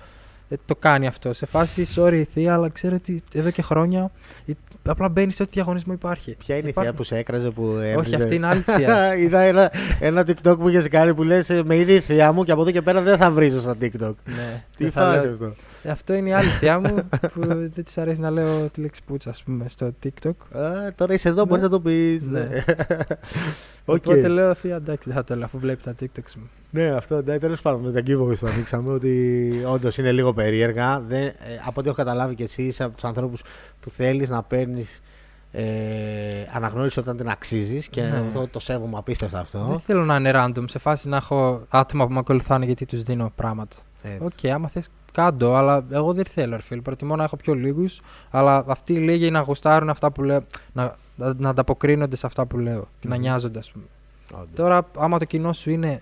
ε, 0.49 0.55
το 0.65 0.75
κάνει 0.75 1.07
αυτό. 1.07 1.33
Σε 1.33 1.45
φάση, 1.45 1.85
sorry 1.95 2.13
η 2.13 2.23
θεία, 2.23 2.53
αλλά 2.53 2.69
ξέρω 2.69 2.95
ότι 2.95 3.23
εδώ 3.33 3.49
και 3.49 3.61
χρόνια 3.61 4.11
η- 4.45 4.55
απλά 4.85 5.09
μπαίνει 5.09 5.31
σε 5.33 5.43
ό,τι 5.43 5.51
διαγωνισμό 5.53 5.93
υπάρχει. 5.93 6.35
Ποια 6.35 6.55
είναι 6.55 6.65
η 6.65 6.69
Υπάρχουν- 6.69 6.91
θεία 6.91 6.97
που 7.01 7.07
σε 7.07 7.17
έκραζε 7.17 7.49
που 7.49 7.63
Όχι, 7.77 7.85
έβριζες; 7.87 8.19
αυτή 8.19 8.35
είναι 8.35 8.47
άλλη 8.47 8.61
θεία. 8.61 9.15
Είδα 9.23 9.39
ένα, 9.39 9.71
ένα 9.99 10.21
TikTok 10.27 10.55
που 10.59 10.69
είχες 10.69 10.87
κάνει 10.87 11.13
που 11.13 11.23
λες: 11.23 11.61
Με 11.65 11.75
είδε 11.77 11.93
η 11.93 11.99
θεία 11.99 12.31
μου 12.31 12.43
και 12.43 12.51
από 12.51 12.61
εδώ 12.61 12.71
και 12.71 12.81
πέρα 12.81 13.01
δεν 13.01 13.17
θα 13.17 13.31
βρίζω 13.31 13.59
στα 13.61 13.75
TikTok. 13.81 14.13
ναι, 14.25 14.63
Τι 14.77 14.83
δεν 14.83 14.91
θα 14.91 15.01
φάση 15.01 15.23
λέω- 15.25 15.33
αυτό; 15.33 15.55
Ε, 15.83 15.89
Αυτό 15.89 16.13
είναι 16.13 16.29
η 16.29 16.33
άλλη 16.33 16.47
θεία 16.49 16.79
μου 16.79 16.95
που 17.33 17.45
δεν 17.47 17.71
της 17.83 17.97
αρέσει 17.97 18.19
να 18.19 18.29
λέω 18.29 18.69
τη 18.69 18.81
λέξη 18.81 19.01
πουτσα, 19.05 19.29
ας 19.29 19.43
πούμε, 19.43 19.65
στο 19.69 19.93
TikTok. 20.03 20.59
Α, 20.59 20.93
τώρα 20.95 21.13
είσαι 21.13 21.29
εδώ, 21.29 21.41
Ναι. 21.41 21.47
μπορεί 21.47 21.61
να 21.61 21.69
το 21.69 21.79
πεις. 21.79 22.25
Ναι. 22.27 22.47
Οκ. 23.85 23.95
Οπότε 24.05 24.27
λέω 24.27 24.53
θεία, 24.53 24.75
εντάξει, 24.75 25.07
δεν 25.09 25.17
θα 25.17 25.23
το 25.23 25.35
λέω 25.35 25.45
αφού 25.45 25.59
βλέπει 25.59 25.83
τα 25.83 25.95
TikToks 26.01 26.31
μου. 26.35 26.49
Ναι, 26.69 26.87
αυτό 26.87 27.21
ναι, 27.21 27.37
τέλος 27.37 27.61
πάντων 27.61 27.81
με 27.81 27.91
τα 27.91 27.99
giveaways 27.99 28.37
το 28.37 28.47
ανοίξαμε 28.47 28.91
ότι 28.93 29.51
όντως 29.67 29.97
είναι 29.97 30.11
λίγο 30.11 30.33
περίεργα. 30.33 30.99
Δεν, 30.99 31.21
ε, 31.25 31.33
από 31.65 31.79
ό,τι 31.79 31.87
έχω 31.87 31.97
καταλάβει 31.97 32.35
και 32.35 32.43
εσύ 32.43 32.63
είσαι 32.63 32.83
από 32.83 32.93
τους 32.93 33.03
ανθρώπους 33.03 33.41
που 33.79 33.89
θέλεις 33.89 34.29
να 34.29 34.43
παίρνεις 34.43 35.01
ε, 35.51 35.63
αναγνώριση 36.53 36.99
όταν 36.99 37.17
την 37.17 37.29
αξίζεις 37.29 37.87
και 37.87 38.01
Ναι. 38.01 38.23
αυτό 38.27 38.47
το 38.47 38.59
σέβομαι 38.59 38.97
απίστευτα 38.97 39.39
αυτό. 39.39 39.65
Δεν 39.69 39.79
θέλω 39.79 40.03
να 40.05 40.15
είναι 40.15 40.31
random 40.35 40.63
σε 40.69 40.79
φάση 40.79 41.07
να 41.09 41.17
έχω 41.17 41.61
άτομα 41.69 42.07
που 42.07 42.13
με 42.13 42.19
ακολουθάνε 42.19 42.65
γιατί 42.65 42.85
τους 42.85 43.03
δίνω 43.03 43.31
πράγματα. 43.35 43.75
Έτσι. 44.01 44.23
Οκ, 44.47 44.51
άμα 44.51 44.67
θες 44.67 44.87
κάν' 45.11 45.35
το, 45.35 45.53
αλλά 45.55 45.85
εγώ 45.89 46.13
δεν 46.13 46.25
θέλω, 46.25 46.55
ρε 46.55 46.61
φίλε. 46.61 46.81
Προτιμώ 46.81 47.15
να 47.15 47.23
έχω 47.23 47.35
πιο 47.35 47.53
λίγους, 47.53 48.01
αλλά 48.29 48.63
αυτοί 48.67 48.93
οι 48.93 48.97
λίγοι 48.99 49.31
να 49.31 49.39
γουστάρουν 49.39 49.89
αυτά 49.89 50.11
που 50.11 50.23
λέω, 50.23 50.43
να, 50.73 50.95
να, 51.15 51.33
να 51.37 51.49
ανταποκρίνονται 51.49 52.15
σε 52.15 52.25
αυτά 52.25 52.45
που 52.45 52.57
λέω 52.57 52.87
και 52.99 53.07
να 53.07 53.15
Μμμ. 53.15 53.21
νοιάζονται, 53.21 53.59
ας 53.59 53.71
πούμε. 53.71 53.85
Όντως. 54.33 54.49
Τώρα, 54.55 54.87
άμα 54.97 55.17
το 55.17 55.25
κοινό 55.25 55.53
σου 55.53 55.69
είναι 55.69 56.01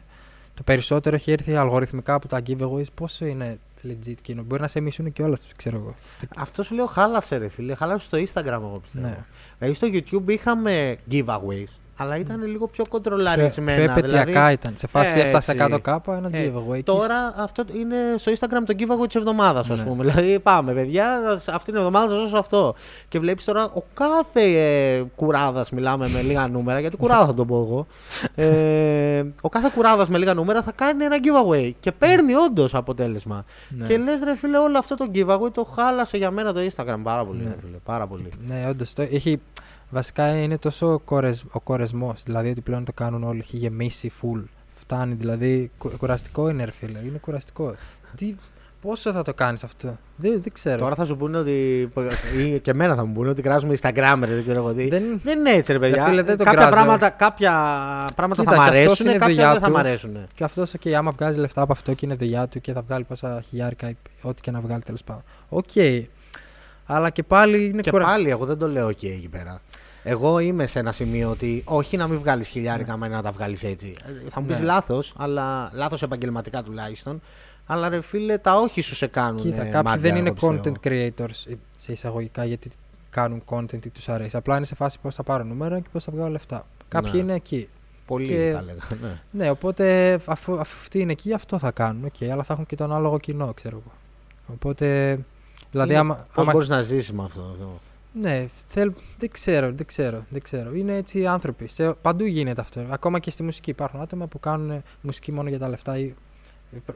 το 0.55 0.63
περισσότερο 0.63 1.15
έχει 1.15 1.31
έρθει 1.31 1.55
αλγοριθμικά 1.55 2.13
από 2.13 2.27
τα 2.27 2.41
giveaways, 2.47 2.93
πόσο 2.93 3.25
είναι 3.25 3.59
legit 3.83 4.15
κοινό. 4.21 4.43
Μπορεί 4.43 4.61
να 4.61 4.67
σε 4.67 4.79
μισούν 4.79 5.13
και 5.13 5.23
όλα, 5.23 5.37
ξέρω 5.55 5.77
εγώ. 5.77 5.93
Αυτό 6.37 6.63
σου 6.63 6.75
λέω 6.75 6.85
χάλασε 6.85 7.37
ρε 7.37 7.47
φίλε, 7.47 7.75
χάλασε 7.75 8.05
στο 8.05 8.17
Instagram 8.17 8.61
εγώ 8.61 8.79
πιστεύω. 8.81 9.07
Ναι. 9.07 9.25
Δηλαδή 9.57 9.75
στο 9.75 9.87
YouTube 9.91 10.31
είχαμε 10.31 10.97
giveaways, 11.11 11.71
αλλά 11.97 12.17
ήταν 12.17 12.41
λίγο 12.45 12.67
πιο 12.67 12.83
Πιο, 12.83 12.83
κοντρολαρισμένα. 12.89 13.81
πιο 13.83 13.91
επετειακά 13.91 14.23
δηλαδή, 14.25 14.53
ήταν. 14.53 14.73
Σε 14.77 14.87
φάση 14.87 15.19
έφτασε 15.19 15.51
Έτσι. 15.51 15.63
100 15.73 15.79
κάπα, 15.81 16.15
ένα 16.15 16.29
Ε, 16.31 16.47
giveaway. 16.55 16.75
και 16.75 16.83
Τώρα 16.83 17.33
αυτό 17.37 17.63
είναι 17.73 17.95
στο 18.17 18.31
Instagram 18.31 18.63
το 18.65 18.73
giveaway 18.79 19.05
της 19.07 19.15
εβδομάδας, 19.15 19.69
ας 19.69 19.79
Ναι. 19.79 19.85
πούμε. 19.85 20.03
Δηλαδή, 20.05 20.39
πάμε, 20.39 20.73
παιδιά, 20.73 21.19
αυτή 21.53 21.65
την 21.71 21.75
εβδομάδα 21.75 22.07
θα 22.07 22.15
δώσω 22.15 22.37
αυτό. 22.37 22.75
Και 23.07 23.19
βλέπεις 23.19 23.45
τώρα 23.45 23.63
ο 23.73 23.81
κάθε 23.93 24.41
ε, 24.41 25.03
κουράδας, 25.15 25.69
μιλάμε 25.71 26.07
με 26.09 26.21
λίγα 26.21 26.47
νούμερα, 26.47 26.79
γιατί 26.79 26.97
κουράδα 26.97 27.25
θα 27.25 27.33
το 27.33 27.45
πω 27.45 27.55
εγώ. 27.67 27.87
Ε, 28.35 29.23
ο 29.41 29.49
κάθε 29.49 29.71
κουράδας 29.75 30.09
με 30.09 30.17
λίγα 30.17 30.33
νούμερα 30.33 30.61
θα 30.61 30.71
κάνει 30.71 31.03
ένα 31.03 31.15
giveaway. 31.23 31.71
Και 31.79 31.91
παίρνει 31.91 32.33
όντως 32.35 32.75
αποτέλεσμα. 32.75 33.45
Ναι. 33.69 33.85
Και 33.87 33.97
λες, 33.97 34.23
ρε 34.23 34.35
φίλε, 34.35 34.57
όλο 34.57 34.77
αυτό 34.77 34.95
το 34.95 35.11
giveaway 35.15 35.51
το 35.53 35.63
χάλασε 35.63 36.17
για 36.17 36.31
μένα 36.31 36.53
το 36.53 36.59
Instagram 36.59 36.99
πάρα 37.03 37.25
πολύ. 37.25 37.43
Ναι. 37.43 37.49
Ρε, 37.49 37.55
φίλε, 37.65 37.77
πάρα 37.83 38.07
πολύ. 38.07 38.29
Ναι, 38.47 38.65
όντως. 38.69 38.93
Έχει... 38.97 39.41
Βασικά 39.95 40.41
είναι 40.41 40.57
τόσο 40.57 40.93
ο, 40.93 40.99
κορεσ... 40.99 41.43
ο 41.51 41.59
κορεσμό. 41.59 42.15
Δηλαδή 42.23 42.49
ότι 42.49 42.61
πλέον 42.61 42.85
το 42.85 42.91
κάνουν 42.93 43.23
όλοι. 43.23 43.39
Έχει 43.39 43.57
γεμίσει 43.57 44.11
full. 44.21 44.43
Φτάνει. 44.75 45.13
Δηλαδή 45.13 45.71
κου... 45.77 45.89
κουραστικό 45.97 46.49
είναι, 46.49 46.65
ρε 46.65 46.71
φίλε. 46.71 46.99
Είναι 46.99 47.17
κουραστικό. 47.17 47.75
Τι... 48.15 48.35
Πόσο 48.81 49.11
θα 49.11 49.21
το 49.21 49.33
κάνεις 49.33 49.63
αυτό; 49.63 49.97
Δεν, 50.15 50.41
δεν 50.41 50.51
ξέρω. 50.53 50.77
Τώρα 50.77 50.95
θα 50.95 51.05
σου 51.05 51.17
πούνε 51.17 51.37
ότι. 51.37 51.51
ή 52.37 52.59
και 52.59 52.71
εμένα 52.71 52.95
θα 52.95 53.05
μου 53.05 53.13
πούνε 53.13 53.29
ότι 53.29 53.41
κράζουμε 53.41 53.75
Instagram, 53.81 54.17
ρε, 54.23 54.33
δεν 54.33 54.43
ξέρω 54.43 54.59
εγώ 54.59 54.73
τι. 54.73 54.87
Δεν... 54.87 55.03
Δεν 55.23 55.39
είναι 55.39 55.51
έτσι, 55.51 55.71
ρε 55.71 55.79
παιδιά. 55.79 56.05
φίλε, 56.05 56.21
δεν 56.21 56.37
το 56.37 56.43
κάποια, 56.43 56.59
κράζω. 56.59 56.75
πράγματα, 56.75 57.09
κάποια 57.09 57.51
πράγματα 58.15 58.41
Κοίτα, 58.41 58.55
θα 58.55 58.61
μ' 58.61 58.63
κι 58.63 58.69
αυτός 58.69 58.79
αρέσουν, 58.79 59.05
είναι 59.05 59.17
κάποια 59.17 59.33
δουλειά 59.33 59.51
δεν 59.51 59.61
θα 59.61 59.67
του. 59.67 59.73
μ' 59.73 59.77
αρέσουν. 59.77 60.17
Και 60.35 60.43
αυτός, 60.43 60.73
OK, 60.79 60.89
άμα 60.91 61.11
βγάζει 61.11 61.39
λεφτά 61.39 61.61
από 61.61 61.71
αυτό 61.71 61.93
και 61.93 62.05
είναι 62.05 62.15
δουλειά 62.15 62.47
του 62.47 62.61
και 62.61 62.73
θα 62.73 62.81
βγάλει 62.81 63.03
πόσα 63.03 63.41
χιλιάρικα 63.49 63.89
ή 63.89 63.95
ό,τι 64.21 64.41
και 64.41 64.51
να 64.51 64.59
βγάλει 64.59 64.81
τέλος 64.81 65.03
πάντων. 65.03 65.23
Οκ. 65.49 65.71
Αλλά 66.85 67.09
και 67.09 67.23
πάλι 67.23 67.65
είναι 67.65 67.81
Και 67.81 67.91
κουρα... 67.91 68.05
πάλι, 68.05 68.29
εγώ 68.29 68.45
δεν 68.45 68.57
το 68.57 68.67
λέω 68.67 68.91
και 68.91 69.07
εκεί 69.07 69.29
πέρα. 69.29 69.61
Εγώ 70.07 70.39
είμαι 70.39 70.65
σε 70.67 70.79
ένα 70.79 70.91
σημείο 70.91 71.29
ότι 71.29 71.61
όχι 71.65 71.97
να 71.97 72.07
μην 72.07 72.19
βγάλεις 72.19 72.47
χιλιάρικα, 72.47 72.87
Ναι. 72.87 72.93
άμα 72.93 73.05
είναι 73.05 73.15
να 73.15 73.21
τα 73.21 73.31
βγάλεις 73.31 73.63
έτσι. 73.63 73.93
Ε, 74.25 74.29
Θα 74.29 74.39
μου 74.39 74.45
πεις 74.45 74.59
Ναι. 74.59 74.65
λάθος, 74.65 75.13
αλλά 75.17 75.69
λάθος 75.73 76.01
επαγγελματικά 76.01 76.63
τουλάχιστον. 76.63 77.21
Αλλά 77.65 77.89
ρε 77.89 78.01
φίλε, 78.01 78.37
τα 78.37 78.55
όχι 78.55 78.81
σου 78.81 78.95
σε 78.95 79.07
κάνουν. 79.07 79.41
Κοίτα, 79.41 79.61
ε, 79.61 79.65
κάποιοι 79.65 79.81
μάγκα, 79.85 80.01
δεν 80.01 80.15
είναι 80.15 80.33
εγώ 80.39 80.49
πιστεύω. 80.53 80.75
content 80.83 80.87
creators 80.87 81.51
ε, 81.51 81.53
σε 81.77 81.91
εισαγωγικά 81.91 82.45
γιατί 82.45 82.69
κάνουν 83.09 83.43
content 83.49 83.85
ή 83.85 83.89
τους 83.89 84.09
αρέσει. 84.09 84.37
Απλά 84.37 84.57
είναι 84.57 84.65
σε 84.65 84.75
φάση 84.75 84.99
πώς 85.01 85.15
θα 85.15 85.23
πάρω 85.23 85.43
νούμερα 85.43 85.79
και 85.79 85.87
πώς 85.91 86.03
θα 86.03 86.11
βγάλω 86.15 86.29
λεφτά. 86.29 86.65
Κάποιοι 86.87 87.11
Ναι. 87.13 87.19
είναι 87.19 87.33
εκεί. 87.33 87.69
Πολύ 88.05 88.27
και- 88.27 88.49
θα 88.53 88.59
έλεγα. 88.59 88.81
Ναι. 89.01 89.19
Ναι, 89.31 89.49
οπότε 89.49 90.13
αφού, 90.13 90.53
αφού 90.53 90.59
αυτοί 90.59 90.99
είναι 90.99 91.11
εκεί, 91.11 91.33
αυτό 91.33 91.59
θα 91.59 91.71
κάνουν. 91.71 92.11
Okay, 92.11 92.25
αλλά 92.25 92.43
θα 92.43 92.53
έχουν 92.53 92.65
και 92.65 92.75
τον 92.75 92.93
άλογο 92.93 93.19
κοινό, 93.19 93.53
ξέρω 93.53 93.75
εγώ. 93.85 93.91
Οπότε. 94.53 95.19
Δηλαδή, 95.71 95.89
Είναι- 95.89 95.99
άμα, 95.99 96.15
Πώς 96.33 96.43
άμα- 96.43 96.51
μπορείς 96.51 96.69
να 96.69 96.81
ζήσεις 96.81 97.11
με 97.11 97.23
αυτό. 97.23 97.41
αυτό. 97.53 97.79
Ναι, 98.21 98.45
θέλ, 98.67 98.91
δεν 99.17 99.31
ξέρω, 99.31 99.71
δεν 99.71 99.85
ξέρω, 99.85 100.25
δεν 100.29 100.41
ξέρω. 100.41 100.75
Είναι 100.75 100.95
έτσι 100.95 101.25
άνθρωποι. 101.25 101.67
Σε, 101.67 101.93
παντού 101.93 102.25
γίνεται 102.25 102.61
αυτό. 102.61 102.85
Ακόμα 102.89 103.19
και 103.19 103.31
στη 103.31 103.43
μουσική 103.43 103.69
υπάρχουν 103.69 104.01
άτομα 104.01 104.27
που 104.27 104.39
κάνουν 104.39 104.83
μουσική 105.01 105.31
μόνο 105.31 105.49
για 105.49 105.59
τα 105.59 105.69
λεφτά 105.69 105.97
ή 105.97 106.13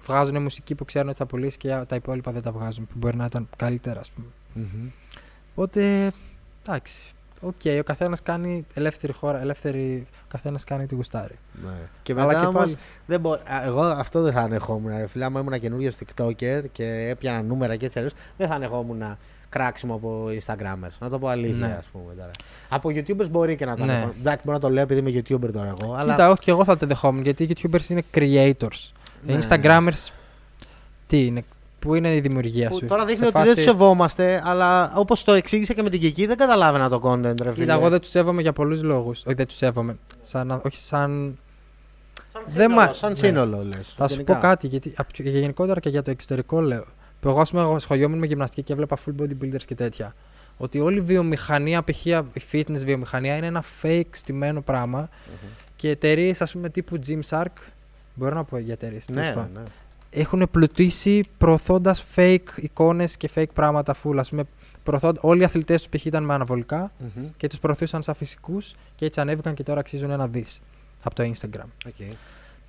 βγάζουν 0.05 0.41
μουσική 0.41 0.75
που 0.75 0.85
ξέρουν 0.85 1.09
ότι 1.09 1.17
θα 1.17 1.25
πουλήσει 1.25 1.57
και 1.57 1.83
τα 1.88 1.95
υπόλοιπα 1.95 2.31
δεν 2.31 2.41
τα 2.41 2.51
βγάζουν. 2.51 2.85
Που 2.88 2.93
μπορεί 2.95 3.15
να 3.15 3.25
ήταν 3.25 3.49
καλύτερα, 3.55 3.99
ας 3.99 4.11
πούμε. 4.11 4.27
Μμμ. 4.53 4.89
Οπότε, 5.51 6.11
εντάξει. 6.67 7.13
Οκ, 7.41 7.61
ο 7.79 7.83
καθένας 7.83 8.21
κάνει 8.21 8.65
ελεύθερη 8.73 9.13
χώρα, 9.13 9.41
ελεύθερη. 9.41 10.07
Ο 10.11 10.25
καθένας 10.27 10.63
κάνει 10.63 10.85
τι 10.85 10.95
γουστάρει. 10.95 11.35
Ναι. 11.63 11.69
Και 12.01 12.13
Αλλά 12.13 12.25
μετά 12.25 12.39
και 12.39 12.45
όμως, 12.45 12.61
πάλι. 12.61 12.75
δεν 13.05 13.19
μπο... 13.19 13.31
Α, 13.31 13.63
εγώ 13.65 13.81
αυτό 13.81 14.21
δεν 14.21 14.33
θα 14.33 14.41
ανεχόμουν. 14.41 14.97
Ρε 14.97 15.07
φίλε, 15.07 15.25
άμα 15.25 15.39
ήμουν 15.39 15.59
καινούριο 15.59 15.91
TikToker 15.99 16.63
και 16.71 17.07
έπιανα 17.09 17.41
νούμερα 17.41 17.75
και 17.75 17.85
έτσι 17.85 17.97
αλλιώς, 17.97 18.13
δεν 18.38 18.47
θα 18.47 18.55
ανεχόμουν 18.55 19.17
κράξιμο 19.50 19.94
από 19.94 20.25
Instagrammers. 20.27 20.91
Να 21.00 21.10
το 21.10 21.20
πω 21.20 21.27
αλήθεια, 21.27 21.68
Ναι. 21.68 21.75
ας 21.79 21.86
πούμε 21.91 22.13
τώρα. 22.18 22.32
Από 22.70 22.89
YouTubers 22.89 23.29
μπορεί 23.29 23.56
και 23.56 23.65
να 23.65 23.75
το 23.75 23.86
Ναι. 23.86 23.94
ανεχτώ. 23.93 24.13
Εντάξει, 24.20 24.41
μπορώ 24.46 24.58
να 24.58 24.63
το 24.63 24.70
λέω 24.70 24.84
επειδή 24.84 25.00
είμαι 25.00 25.20
YouTuber 25.20 25.51
τώρα 25.53 25.75
εγώ. 25.82 25.94
Αλλά... 25.94 26.12
Κοίτα, 26.13 26.29
όχι 26.29 26.39
και 26.41 26.51
εγώ 26.51 26.63
θα 26.63 26.77
το 26.77 26.86
δεχόμουν 26.86 27.24
γιατί 27.24 27.44
οι 27.44 27.56
YouTubers 27.56 27.89
είναι 27.89 28.03
creators. 28.13 28.91
Ναι. 29.25 29.34
Οι 29.34 29.39
Instagrammers. 29.50 30.10
Τι 31.08 31.25
είναι, 31.25 31.44
πού 31.79 31.96
είναι 31.96 32.15
η 32.15 32.20
δημιουργία 32.20 32.70
Που 32.70 32.75
σου; 32.77 32.86
τώρα 32.86 33.01
Σε 33.01 33.08
δείχνει 33.08 33.24
ότι 33.25 33.34
φάση- 33.34 33.46
δεν 33.48 33.56
τους 33.56 33.63
σεβόμαστε, 33.63 34.41
αλλά 34.46 34.91
όπως 34.96 35.24
το 35.24 35.34
εξήγησε 35.34 35.74
και 35.74 35.82
με 35.82 35.89
την 35.89 36.00
Κική, 36.00 36.25
δεν 36.25 36.38
καταλάβαινα 36.38 36.89
το 36.89 37.01
content, 37.03 37.22
ρε 37.24 37.34
φίλε. 37.34 37.51
Κοίτα, 37.53 37.74
εγώ 37.74 37.89
δεν 37.89 38.00
τους 38.00 38.10
σέβομαι 38.10 38.41
για 38.41 38.53
πολλούς 38.53 38.84
λόγους. 38.84 39.24
Όχι, 39.25 39.36
δεν 39.36 39.48
τους 39.48 39.56
σέβομαι. 39.56 39.98
Σαν, 40.22 40.51
όχι 40.65 40.77
σαν. 40.77 41.38
Σαν 42.34 42.41
δεν 42.46 42.53
σύνολο, 42.70 42.75
μα- 42.75 42.94
σαν 42.94 43.10
ναι. 43.10 43.15
σύνολο 43.15 43.63
λες. 43.63 43.94
Θα 43.98 44.08
σου 44.08 44.13
γενικά. 44.13 44.34
πω 44.36 44.39
κάτι, 44.41 44.68
γιατί 44.68 44.94
απ- 44.98 45.12
και 45.12 45.24
γενικότερα 45.24 45.79
και 45.79 45.89
για 45.89 46.01
το 46.01 46.12
εξωτερικό 46.12 46.62
λέω. 46.62 46.86
Που 47.19 47.29
εγώ, 47.29 47.39
ας 47.41 47.49
πούμε, 47.49 47.61
εγώ 47.61 47.79
σχολιόμουν 47.79 48.17
με 48.19 48.25
γυμναστική 48.25 48.63
και 48.63 48.73
έβλεπα 48.73 48.97
full 49.05 49.21
bodybuilders 49.21 49.63
και 49.65 49.75
τέτοια. 49.75 50.15
Ότι 50.57 50.79
όλη 50.79 50.97
η 50.97 51.01
βιομηχανία, 51.01 51.83
π.χ. 51.83 52.05
η 52.05 52.21
fitness 52.51 52.83
βιομηχανία 52.85 53.35
είναι 53.35 53.45
ένα 53.45 53.63
fake 53.81 54.01
στημένο 54.11 54.61
πράγμα 54.61 54.99
Μμμ. 54.99 55.49
και 55.75 55.89
εταιρείες, 55.89 56.41
ας 56.41 56.51
πούμε, 56.51 56.69
τύπου 56.69 56.99
Gymshark. 57.07 57.45
Μπορώ 58.13 58.35
να 58.35 58.43
πω 58.43 58.57
για 58.57 58.73
εταιρείες. 58.73 59.09
Ναι, 59.09 59.21
ναι, 59.21 59.35
ναι. 59.53 59.61
Έχουν 60.09 60.47
πλουτίσει 60.51 61.23
προωθώντας 61.38 62.05
fake 62.15 62.39
εικόνες 62.55 63.17
και 63.17 63.29
fake 63.35 63.53
πράγματα 63.53 63.95
full. 64.03 64.15
Ας 64.17 64.29
πούμε, 64.29 64.43
προωθώντα- 64.83 65.23
όλοι 65.23 65.41
οι 65.41 65.43
αθλητές 65.43 65.81
τους 65.88 65.89
π.χ. 65.99 66.05
ήταν 66.05 66.23
με 66.23 66.33
αναβολικά 66.33 66.91
Μμμ. 66.99 67.27
και 67.38 67.47
τους 67.47 67.59
προωθούσαν 67.59 68.03
σαν 68.03 68.15
φυσικούς 68.15 68.73
και 68.95 69.05
έτσι 69.05 69.19
ανέβηκαν 69.19 69.53
και 69.53 69.63
τώρα 69.63 69.79
αξίζουν 69.79 70.09
ένα 70.11 70.27
δις 70.27 70.61
από 71.03 71.15
το 71.15 71.23
Instagram. 71.33 71.67
OK. 71.88 71.95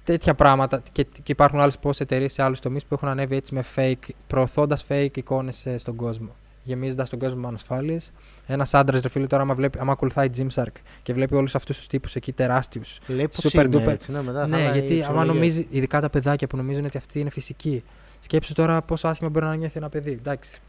Τέτοια 0.05 0.35
πράγματα. 0.35 0.83
Και, 0.93 1.03
και 1.05 1.33
υπάρχουν 1.33 1.61
άλλες 1.61 1.79
πόσες 1.79 2.01
εταιρείες 2.01 2.33
σε 2.33 2.43
άλλους 2.43 2.61
τομείς 2.61 2.85
που 2.85 2.95
έχουν 2.95 3.09
ανέβει 3.09 3.37
έτσι 3.37 3.55
με 3.55 3.65
fake, 3.77 4.09
προωθώντας 4.27 4.85
fake 4.89 5.17
εικόνες 5.17 5.67
στον 5.77 5.97
κόσμο. 5.97 6.29
Γεμίζοντας 6.63 7.11
τον 7.11 7.19
κόσμο 7.19 7.41
με 7.41 7.47
ανασφάλειες. 7.47 8.13
Ένας 8.47 8.75
άντρας, 8.75 9.01
ρε 9.01 9.09
φίλε, 9.09 9.27
τώρα, 9.27 9.43
άμα, 9.43 9.55
βλέπει, 9.55 9.79
άμα 9.79 9.93
ακολουθάει 9.93 10.29
Gymshark 10.37 10.73
και 11.03 11.13
βλέπει 11.13 11.35
όλους 11.35 11.55
αυτούς 11.55 11.77
τους 11.77 11.87
τύπους 11.87 12.15
εκεί 12.17 12.33
τεράστιους. 12.33 12.99
Λέει 13.07 13.29
πως 13.29 13.53
Super 13.55 13.65
είναι 13.65 13.77
duper. 13.85 13.89
έτσι, 13.89 14.13
ναι, 14.13 14.23
μετά 14.23 14.47
Ναι, 14.47 14.57
χαλάει 14.57 14.69
η 14.69 14.73
γιατί 14.79 14.93
άμα 14.93 15.03
ψυχολογία. 15.03 15.33
νομίζει, 15.33 15.67
ειδικά 15.71 16.01
τα 16.01 16.11
παιδάκια 16.11 16.47
που 16.47 16.57
νομίζουν 16.57 16.85
ότι 16.85 16.97
αυτή 16.97 17.21
είναι 17.21 17.31
φυσική. 17.31 17.85
Σκέψου 18.21 18.53
τώρα 18.53 18.83
πόσο 18.83 19.09
άσχημα 19.09 19.29
μπορεί 19.31 19.45
να 19.45 19.55
νιώθει 19.55 19.79
ένα 19.79 19.89
παιδί. 19.89 20.11
Εντάξει. 20.11 20.61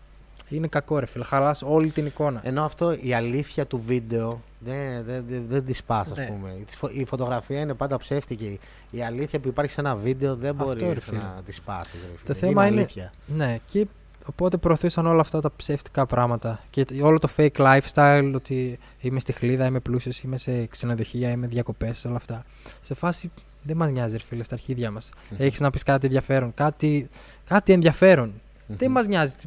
Είναι 0.52 0.68
κακό, 0.68 1.00
ρε 1.00 1.06
φίλε. 1.06 1.24
Χαλάς 1.24 1.62
όλη 1.62 1.92
την 1.92 2.06
εικόνα. 2.06 2.42
Ενώ 2.44 2.64
αυτό 2.64 2.94
η 3.02 3.14
αλήθεια 3.14 3.66
του 3.66 3.78
βίντεο 3.78 4.42
δεν, 4.60 5.04
δεν, 5.04 5.24
δεν, 5.28 5.44
δεν 5.48 5.66
της 5.66 5.78
σπά, 5.78 6.00
ας 6.00 6.18
Ναι. 6.18 6.26
πούμε. 6.26 6.50
Η 6.60 6.66
φω- 6.76 6.92
Η 6.94 7.06
φωτογραφία 7.06 7.60
είναι 7.60 7.74
πάντα 7.74 7.98
ψεύτικη. 7.98 8.60
Η 8.92 9.04
αλήθεια 9.04 9.40
που 9.40 9.48
υπάρχει 9.48 9.72
σε 9.72 9.80
ένα 9.82 9.96
βίντεο 9.96 10.36
δεν 10.36 10.52
Αυτό, 10.52 10.64
μπορεί 10.66 10.94
ρε 10.94 11.00
φίλε. 11.00 11.18
να 11.18 11.42
τη 11.46 11.52
σπάσει. 11.52 11.98
Το 12.26 12.34
θέμα 12.34 12.68
είναι- 12.68 12.80
αλήθεια. 12.80 13.12
Ναι, 13.26 13.58
και 13.66 13.88
οπότε 14.26 14.58
προωθούσαν 14.58 15.06
όλα 15.06 15.22
αυτά 15.22 15.42
τα 15.42 15.52
ψεύτικα 15.56 16.06
πράγματα. 16.06 16.60
Και 16.70 16.86
τ- 16.86 17.02
όλο 17.04 17.20
το 17.20 17.30
fake 17.38 17.52
lifestyle, 17.56 18.32
ότι 18.36 18.80
είμαι 19.00 19.20
στη 19.20 19.32
χλίδα, 19.32 19.66
είμαι 19.66 19.80
πλούσιος, 19.80 20.20
είμαι 20.22 20.38
σε 20.38 20.66
ξενοδοχεία, 20.66 21.30
είμαι 21.30 21.48
διακοπές, 21.48 22.06
όλα 22.06 22.16
αυτά. 22.16 22.44
Σε 22.82 22.94
φάση 22.94 23.32
δεν 23.64 23.78
μας 23.78 23.92
νοιάζει, 23.92 24.18
ρε 24.18 24.24
φίλε, 24.24 24.44
στα 24.44 24.54
αρχίδια 24.56 24.92
μας. 24.92 25.10
Έχεις 25.38 25.60
να 25.60 25.70
πεις 25.70 25.84
κάτι 25.84 26.06
ενδιαφέρον. 26.06 26.54
Κάτι, 26.54 27.10
κάτι 27.48 27.74
ενδιαφέρον. 27.74 28.34
Δεν 28.68 28.92
μας 28.92 29.08
νοιάζει 29.08 29.34
τ- 29.36 29.46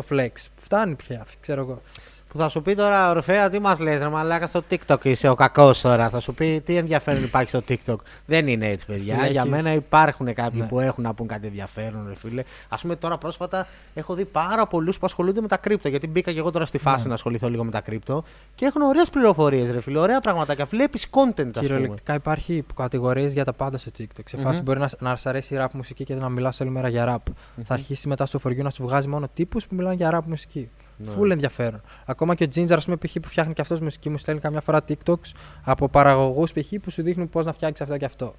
το 0.00 0.06
flex. 0.10 0.46
Φτάνει 0.60 0.94
πια, 0.94 1.26
ξέρω 1.40 1.60
εγώ. 1.60 1.82
Που 2.28 2.38
θα 2.38 2.48
σου 2.48 2.62
πει 2.62 2.74
τώρα, 2.74 3.10
Ορφέα, 3.10 3.48
τι 3.48 3.58
μας 3.60 3.78
λες, 3.78 4.02
ρε 4.02 4.08
Μαλάκα, 4.08 4.46
στο 4.46 4.62
TikTok 4.70 5.04
είσαι 5.04 5.28
ο 5.28 5.34
κακός 5.34 5.80
τώρα. 5.80 6.08
Θα 6.08 6.20
σου 6.20 6.34
πει 6.34 6.60
τι 6.64 6.76
ενδιαφέρον 6.76 7.22
υπάρχει 7.22 7.48
στο 7.48 7.60
TikTok. 7.68 7.96
Δεν 8.26 8.46
είναι 8.48 8.68
έτσι, 8.68 8.86
παιδιά. 8.86 9.14
Φίλε, 9.16 9.28
Για 9.28 9.40
έχει- 9.40 9.50
μένα 9.50 9.72
υπάρχουν 9.72 10.34
κάποιοι 10.34 10.60
Ναι. 10.62 10.68
που 10.68 10.80
έχουν 10.80 11.04
να 11.04 11.14
πούν 11.14 11.26
κάτι 11.26 11.46
ενδιαφέρον, 11.46 12.04
ρε 12.08 12.14
φίλε. 12.16 12.42
Α 12.68 12.76
πούμε, 12.76 12.96
τώρα 12.96 13.18
πρόσφατα 13.18 13.66
έχω 13.94 14.14
δει 14.14 14.24
πάρα 14.24 14.66
πολλούς 14.66 14.98
που 14.98 15.06
ασχολούνται 15.06 15.40
με 15.40 15.48
τα 15.48 15.56
κρύπτο. 15.56 15.88
Γιατί 15.88 16.08
μπήκα 16.08 16.32
και 16.32 16.38
εγώ 16.38 16.50
τώρα 16.50 16.66
στη 16.66 16.78
φάση 16.78 17.02
Ναι. 17.02 17.08
να 17.08 17.14
ασχοληθώ 17.14 17.48
λίγο 17.50 17.64
με 17.64 17.70
τα 17.70 17.80
κρύπτο. 17.80 18.24
Και 18.54 18.64
έχουν 18.64 18.82
ωραίες 18.82 19.10
πληροφορίες, 19.10 19.70
ρε 19.70 19.80
φίλε. 19.80 19.98
Ωραία 19.98 20.20
πραγματάκια. 20.20 20.64
Βλέπεις 20.64 21.06
content, 21.10 21.20
ας 21.26 21.34
πούμε. 21.34 21.60
Κυριολεκτικά 21.66 22.14
υπάρχει 22.14 22.64
κατηγορίες 22.74 23.32
για 23.32 23.44
τα 23.44 23.52
πάντα 23.52 23.78
στο 23.78 23.90
TikTok. 23.98 24.22
Σε 24.24 24.36
φάση 24.36 24.56
Μμμ. 24.56 24.64
μπορεί 24.64 24.78
να, 24.78 24.88
να 24.98 25.16
σ' 25.16 25.26
αρέσει 25.26 25.54
η 25.54 25.58
rap 25.60 25.66
μουσική 25.72 26.04
και 26.04 26.14
να 26.14 26.28
μιλάς 26.28 26.60
όλη 26.60 26.70
μέρα 26.70 26.88
για 26.88 27.14
rap. 27.14 27.32
Θα 27.64 27.74
αρχίσει 27.74 28.08
μετά 28.08 28.26
στο 28.26 28.38
φοριού 28.38 28.62
να 28.62 28.70
σου 28.70 28.82
βγάζει 28.82 29.08
μόνο 29.08 29.28
τύπους 29.34 29.66
που 29.66 29.74
μιλάνε 29.74 29.94
για 29.94 30.18
rap 30.18 30.24
μουσική. 30.26 30.68
Ναι. 30.98 31.10
Φουλ 31.10 31.30
ενδιαφέρον. 31.30 31.80
Ακόμα 32.04 32.34
και 32.34 32.44
ο 32.44 32.46
Ginger, 32.54 32.72
ας 32.72 32.84
πούμε, 32.84 32.96
π.χ. 32.96 33.12
που 33.22 33.28
φτιάχνει 33.28 33.52
και 33.52 33.60
αυτός 33.60 33.80
μουσική, 33.80 34.08
μου 34.08 34.18
στέλνει 34.18 34.40
καμιά 34.40 34.60
φορά 34.60 34.84
TikToks 34.88 35.32
από 35.62 35.88
παραγωγούς 35.88 36.52
π.χ. 36.52 36.72
που 36.82 36.90
σου 36.90 37.02
δείχνουν 37.02 37.28
πώς 37.28 37.44
να 37.44 37.52
φτιάξεις 37.52 37.86
αυτό 37.86 37.96
και 37.96 38.04
αυτό. 38.04 38.34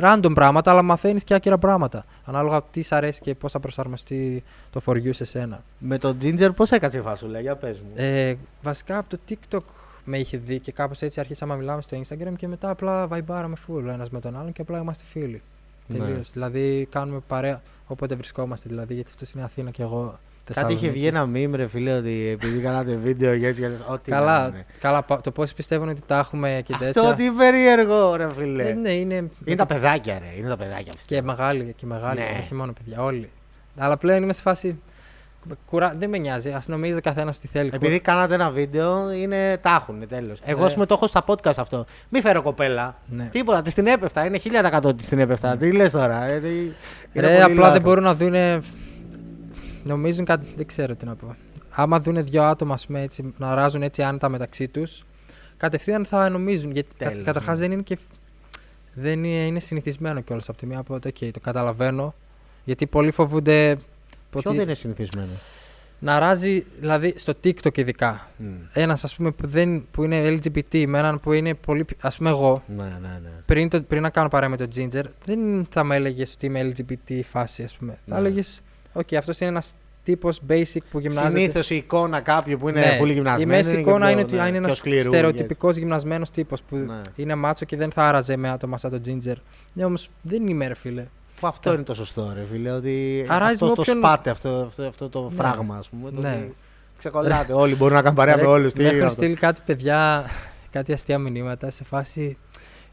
Random 0.00 0.30
πράγματα, 0.34 0.70
αλλά 0.70 0.82
μαθαίνεις 0.82 1.24
και 1.24 1.34
άκυρα 1.34 1.58
πράγματα. 1.58 2.04
Ανάλογα 2.24 2.62
τι 2.62 2.82
σ' 2.82 2.92
αρέσει 2.92 3.20
και 3.20 3.34
πώς 3.34 3.52
θα 3.52 3.60
προσαρμοστεί 3.60 4.44
το 4.70 4.80
for 4.86 4.92
you 4.92 5.14
σε 5.14 5.24
σένα. 5.24 5.62
Με 5.78 5.98
τον 5.98 6.16
Ginger, 6.22 6.50
πώς 6.56 6.70
έκατσε 6.70 6.98
η 6.98 7.00
φάσουλα, 7.00 7.40
για 7.40 7.56
πες 7.56 7.80
μου. 7.80 7.90
Ε, 7.94 8.34
βασικά 8.62 8.98
από 8.98 9.08
το 9.08 9.18
TikTok 9.28 9.64
με 10.04 10.18
είχε 10.18 10.36
δει 10.36 10.58
και 10.58 10.72
κάπως 10.72 11.02
έτσι 11.02 11.20
αρχίσαμε 11.20 11.52
να 11.52 11.58
μιλάμε 11.58 11.82
στο 11.82 12.00
Instagram 12.00 12.32
και 12.36 12.48
μετά 12.48 12.70
απλά 12.70 13.06
βαϊμπάραμε 13.06 13.56
full 13.66 13.84
ένας 13.88 14.10
με 14.10 14.20
τον 14.20 14.36
άλλον 14.36 14.52
και 14.52 14.62
απλά 14.62 14.78
είμαστε 14.78 15.04
φίλοι. 15.06 15.42
Ναι. 15.86 15.98
Τελείως. 15.98 16.30
Δηλαδή 16.30 16.88
κάνουμε 16.90 17.20
παρέα 17.26 17.62
όποτε 17.86 18.14
βρισκόμαστε. 18.14 18.68
Δηλαδή 18.68 18.94
γιατί 18.94 19.10
αυτό 19.14 19.26
είναι 19.34 19.44
Αθήνα 19.44 19.70
και 19.70 19.82
εγώ. 19.82 20.18
Κάτι 20.54 20.72
είχε 20.72 20.88
βγει 20.90 21.10
Θεσσαλονίκη. 21.10 21.42
ένα 21.44 21.54
meme, 21.54 21.56
ρε 21.56 21.66
φίλε, 21.68 21.92
ότι 21.96 22.28
επειδή 22.32 22.58
κάνατε 22.58 22.94
βίντεο 23.02 23.38
και 23.38 23.46
έτσι, 23.46 23.60
και 23.60 23.66
έτσι, 23.66 23.82
ό,τι 23.88 24.10
να 24.10 24.16
Καλά, 24.16 24.46
είναι. 24.46 24.66
καλά, 24.80 25.02
πα- 25.02 25.20
το 25.20 25.30
πώ 25.30 25.44
πιστεύουν 25.56 25.88
ότι 25.88 26.00
τα 26.06 26.18
έχουμε 26.18 26.62
και 26.64 26.74
τέτοια. 26.78 27.02
Αυτό 27.02 27.14
τι 27.16 27.30
περίεργο, 27.30 28.16
ρε 28.16 28.26
φίλε. 28.36 28.68
Ε, 28.68 28.72
ναι, 28.72 28.90
είναι. 28.90 29.14
Είναι 29.44 29.56
τα 29.56 29.66
παιδάκια, 29.66 30.18
ρε. 30.18 30.38
Είναι 30.38 30.48
τα 30.48 30.56
παιδάκια, 30.56 30.82
Και 30.82 30.92
πιστεύω. 30.96 31.26
μεγάλοι, 31.26 31.74
και 31.76 31.86
μεγάλοι, 31.86 32.20
Ναι. 32.20 32.38
όχι 32.42 32.54
μόνο 32.54 32.72
παιδιά, 32.72 33.02
όλοι. 33.02 33.30
Αλλά 33.76 33.96
πλέον 33.96 34.22
είμαι 34.22 34.32
σε 34.32 34.40
φάση. 34.42 34.80
Κουρά... 35.66 35.94
Δεν 35.98 36.08
με 36.08 36.18
νοιάζει, 36.18 36.50
ας 36.50 36.68
νομίζει 36.68 36.96
ο 36.98 37.00
καθένας 37.00 37.38
τι 37.38 37.46
θέλει. 37.48 37.70
Επειδή 37.74 38.00
κάνατε 38.00 38.34
ένα 38.34 38.50
βίντεο, 38.50 39.12
είναι 39.12 39.56
τα 39.62 39.70
έχουν 39.80 40.08
τέλος. 40.08 40.40
Εγώ, 40.44 40.60
Ναι. 40.60 40.66
α 40.66 40.72
πούμε, 40.72 40.86
το 40.86 40.94
έχω 40.94 41.06
στα 41.06 41.24
podcast 41.26 41.52
αυτό. 41.56 41.84
Μη 42.08 42.20
φέρω 42.20 42.42
κοπέλα. 42.42 42.96
Ναι. 43.06 43.24
Τίποτα, 43.32 43.62
τη 43.62 43.72
την 43.72 43.86
έπεφτα. 43.86 44.24
Είναι 44.26 44.38
1000% 44.38 44.96
της 44.96 45.08
την 45.08 45.18
έπεφτα. 45.18 45.56
Τι 45.56 45.72
λες 45.72 45.90
τώρα. 45.90 46.32
Ε, 46.32 46.38
τι- 46.38 46.48
είναι 47.12 47.26
Ρε, 47.26 47.28
πολύ 47.28 47.42
απλά 47.42 47.54
λάθος. 47.54 47.72
δεν 47.72 47.82
μπορούν 47.82 48.04
να 48.04 48.14
δουν. 48.14 48.34
Νομίζουν 49.84 50.24
κάτι. 50.24 50.46
Δεν 50.56 50.66
ξέρω 50.66 50.94
τι 50.94 51.04
να 51.04 51.14
πω. 51.14 51.36
Άμα 51.70 52.00
δουν 52.00 52.24
δύο 52.24 52.42
άτομα 52.42 52.74
ας 52.74 52.86
πούμε, 52.86 53.02
έτσι, 53.02 53.34
να 53.38 53.54
αράζουν 53.54 53.82
έτσι 53.82 54.02
άνετα 54.02 54.28
μεταξύ 54.28 54.68
τους, 54.68 55.04
κατευθείαν 55.56 56.04
θα 56.04 56.28
νομίζουν. 56.28 56.70
Γιατί 56.70 56.88
κα, 56.98 57.08
Τέλος, 57.08 57.24
καταρχάς 57.24 57.58
ναι. 57.58 57.64
δεν 57.64 57.72
είναι 57.72 57.82
και. 57.82 57.98
Δεν 58.94 59.24
είναι, 59.24 59.46
είναι 59.46 59.60
συνηθισμένο 59.60 60.20
κιόλας 60.20 60.48
από 60.48 60.58
τη 60.58 60.66
μία. 60.66 60.78
Οπότε, 60.78 61.08
οκ, 61.08 61.32
το 61.32 61.40
καταλαβαίνω. 61.40 62.14
Γιατί 62.64 62.86
πολλοί 62.86 63.10
φοβούνται. 63.10 63.78
Ποιο 64.30 64.40
ότι 64.44 64.56
δεν 64.56 64.60
είναι 64.60 64.74
συνηθισμένο; 64.74 65.30
Να 65.98 66.18
αράζει, 66.18 66.64
δηλαδή 66.80 67.14
στο 67.16 67.32
TikTok 67.44 67.78
ειδικά. 67.78 68.28
Μμ. 68.36 68.46
Ένας 68.72 69.04
ας 69.04 69.16
πούμε 69.16 69.30
που, 69.30 69.46
δεν, 69.46 69.86
που 69.90 70.02
είναι 70.02 70.28
LGBT 70.28 70.86
με 70.86 70.98
έναν 70.98 71.20
που 71.20 71.32
είναι 71.32 71.54
πολύ. 71.54 71.84
Ας 72.00 72.08
πούμε, 72.08 72.28
εγώ 72.28 72.62
Ναι, 72.76 72.82
ναι, 72.82 73.20
ναι. 73.22 73.30
πριν, 73.46 73.68
το, 73.68 73.82
πριν 73.82 74.02
να 74.02 74.10
κάνω 74.10 74.28
παρέα 74.28 74.48
με 74.48 74.56
τον 74.56 74.68
Ginger, 74.74 75.04
δεν 75.24 75.66
θα 75.70 75.84
με 75.84 75.94
έλεγες 75.94 76.32
ότι 76.32 76.46
είμαι 76.46 76.72
LGBT 76.74 77.20
φάση, 77.24 77.62
ας 77.62 77.76
πούμε. 77.76 77.98
Ναι. 78.04 78.14
Θα 78.14 78.20
έλεγες, 78.20 78.62
OK, 78.94 79.14
αυτός 79.14 79.40
είναι 79.40 79.50
ένας 79.50 79.72
τύπος 80.02 80.40
basic 80.48 80.78
που 80.90 80.98
γυμνάζεται. 80.98 81.38
Συνήθως 81.38 81.70
η 81.70 81.74
εικόνα 81.76 82.20
κάποιου 82.20 82.58
που 82.58 82.68
είναι 82.68 82.80
Ναι, 82.80 82.96
πολύ 82.98 83.10
Η 83.10 83.14
γυμνασμένο. 83.14 83.50
μέση 83.56 83.78
εικόνα 83.78 83.98
πιο- 83.98 84.08
είναι 84.10 84.20
ότι 84.20 84.34
ναι, 84.34 84.40
είναι 84.42 84.50
πιο 84.50 84.58
ένας 84.58 84.76
σκληρού, 84.76 85.08
στερεοτυπικός 85.08 85.76
γυμνασμένος 85.76 86.30
τύπος 86.30 86.62
που 86.62 86.76
Ναι. 86.76 87.00
είναι 87.16 87.34
μάτσο 87.34 87.64
και 87.64 87.76
δεν 87.76 87.90
θα 87.90 88.08
άραζε 88.08 88.36
με 88.36 88.48
άτομα 88.48 88.78
σαν 88.78 88.90
τον 88.90 89.00
Ginger. 89.06 89.34
Ναι, 89.72 89.84
όμως 89.84 90.08
δεν 90.22 90.46
είμαι, 90.46 90.66
ρε 90.66 90.74
φίλε. 90.74 91.06
Που 91.40 91.46
αυτό 91.46 91.72
είναι 91.72 91.82
το 91.82 91.94
σωστό, 91.94 92.32
ρε 92.34 92.44
φίλε. 92.52 92.70
Ότι 92.70 93.24
Αράζει 93.28 93.52
αυτό 93.52 93.66
με 93.66 93.74
το 93.74 93.80
όποιον- 93.80 93.96
σπάτε, 93.96 94.30
αυτό, 94.30 94.48
αυτό, 94.68 94.82
αυτό 94.82 95.08
το 95.08 95.22
Ναι. 95.22 95.30
φράγμα, 95.34 95.76
ας 95.76 95.88
πούμε. 95.88 96.10
Το 96.10 96.20
Ναι. 96.20 96.28
ότι 96.44 96.54
Ξεκολλάτε. 96.98 97.52
Όλοι 97.52 97.74
μπορούν 97.74 97.94
να 97.94 98.00
κάνουν 98.02 98.16
παρέα 98.16 98.36
με 98.36 98.42
Ρε, 98.42 98.48
όλου. 98.48 98.70
Μου 98.76 98.82
έχουν 98.86 99.10
στείλει 99.10 99.34
κάτι 99.36 99.60
παιδιά, 99.66 100.24
κάτι 100.70 100.92
αστεία 100.92 101.18
μηνύματα 101.18 101.70
σε 101.70 101.84
φάση. 101.84 102.36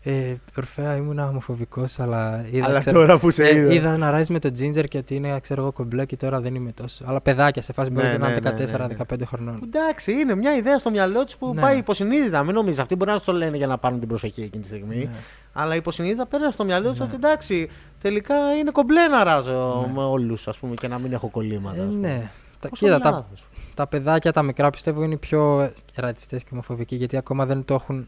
Ε, 0.10 0.36
Ορφέα 0.58 0.96
ήμουν 0.96 1.20
ομοφοβικός, 1.20 2.00
αλλά 2.00 2.46
είδα, 2.52 2.66
Αλλά 2.66 2.80
ξέρω- 2.80 2.98
τώρα 3.00 3.18
που 3.20 3.30
σε 3.32 3.44
ε, 3.44 3.56
είδα. 3.58 3.74
είδα 3.74 3.98
να 3.98 4.10
ράζει 4.12 4.32
με 4.32 4.40
το 4.40 4.52
Ginger 4.60 4.88
και 4.88 4.98
ότι 4.98 5.16
είναι 5.16 5.40
ξέρω 5.40 5.62
εγώ 5.62 5.72
κομπλέ 5.72 6.06
και 6.06 6.18
τώρα 6.18 6.40
δεν 6.42 6.56
είμαι 6.56 6.72
τόσο. 6.72 7.04
Αλλά 7.08 7.22
παιδάκια 7.22 7.62
σε 7.62 7.74
φάση 7.74 7.90
μπορεί 7.90 8.06
Ναι, 8.08 8.18
να 8.18 8.28
ναι, 8.30 8.36
είναι 8.36 8.50
ναι, 8.50 8.88
ναι, 8.88 8.96
14-15 9.14 9.22
χρονών. 9.26 9.60
Εντάξει, 9.64 10.12
είναι 10.12 10.36
μια 10.36 10.56
ιδέα 10.56 10.78
στο 10.80 10.90
μυαλό 10.90 11.24
τους 11.24 11.38
που 11.38 11.54
Ναι. 11.54 11.62
πάει 11.62 11.78
υποσυνείδητα. 11.78 12.44
Μην 12.44 12.54
νομίζεις. 12.54 12.80
Αυτοί 12.80 12.96
μπορεί 12.96 13.12
να 13.12 13.18
σου 13.18 13.26
το 13.26 13.32
λένε 13.32 13.58
για 13.58 13.68
να 13.68 13.78
πάρουν 13.78 14.00
την 14.00 14.08
προσοχή 14.08 14.42
εκείνη 14.42 14.62
τη 14.62 14.68
στιγμή. 14.68 14.96
Ναι. 14.98 15.10
Αλλά 15.54 15.76
υποσυνείδητα 15.76 16.26
πέρασε 16.26 16.52
στο 16.52 16.64
μυαλό 16.64 16.90
τους 16.90 17.00
Ναι. 17.00 17.06
ότι 17.06 17.16
εντάξει, 17.16 17.70
τελικά 18.02 18.36
είναι 18.60 18.72
κομπλέ 18.72 19.08
να 19.08 19.24
ράζω 19.24 19.86
Ναι. 19.88 19.94
με 19.94 20.04
όλους 20.04 20.48
και 20.74 20.88
να 20.88 20.98
μην 21.00 21.14
έχω 21.14 21.28
κολλήματα. 21.30 21.82
Ε, 21.82 21.86
ας 21.86 21.94
πούμε. 21.94 22.08
ναι. 22.08 22.30
Τα, 22.60 22.70
Πόσο 22.70 22.86
κοίτα, 22.86 23.00
τα, 23.00 23.10
λάθος. 23.12 23.48
τα 23.76 23.88
παιδάκια 23.88 24.32
τα 24.32 24.42
μικρά 24.42 24.70
πιστεύω 24.70 25.04
είναι 25.04 25.18
πιο 25.18 25.72
ρατσιστές 25.96 26.44
και 26.44 26.50
ομοφοβικοί 26.54 26.96
γιατί 26.96 27.18
ακόμα 27.18 27.46
δεν 27.46 27.66
το 27.66 27.74
έχουν, 27.74 28.08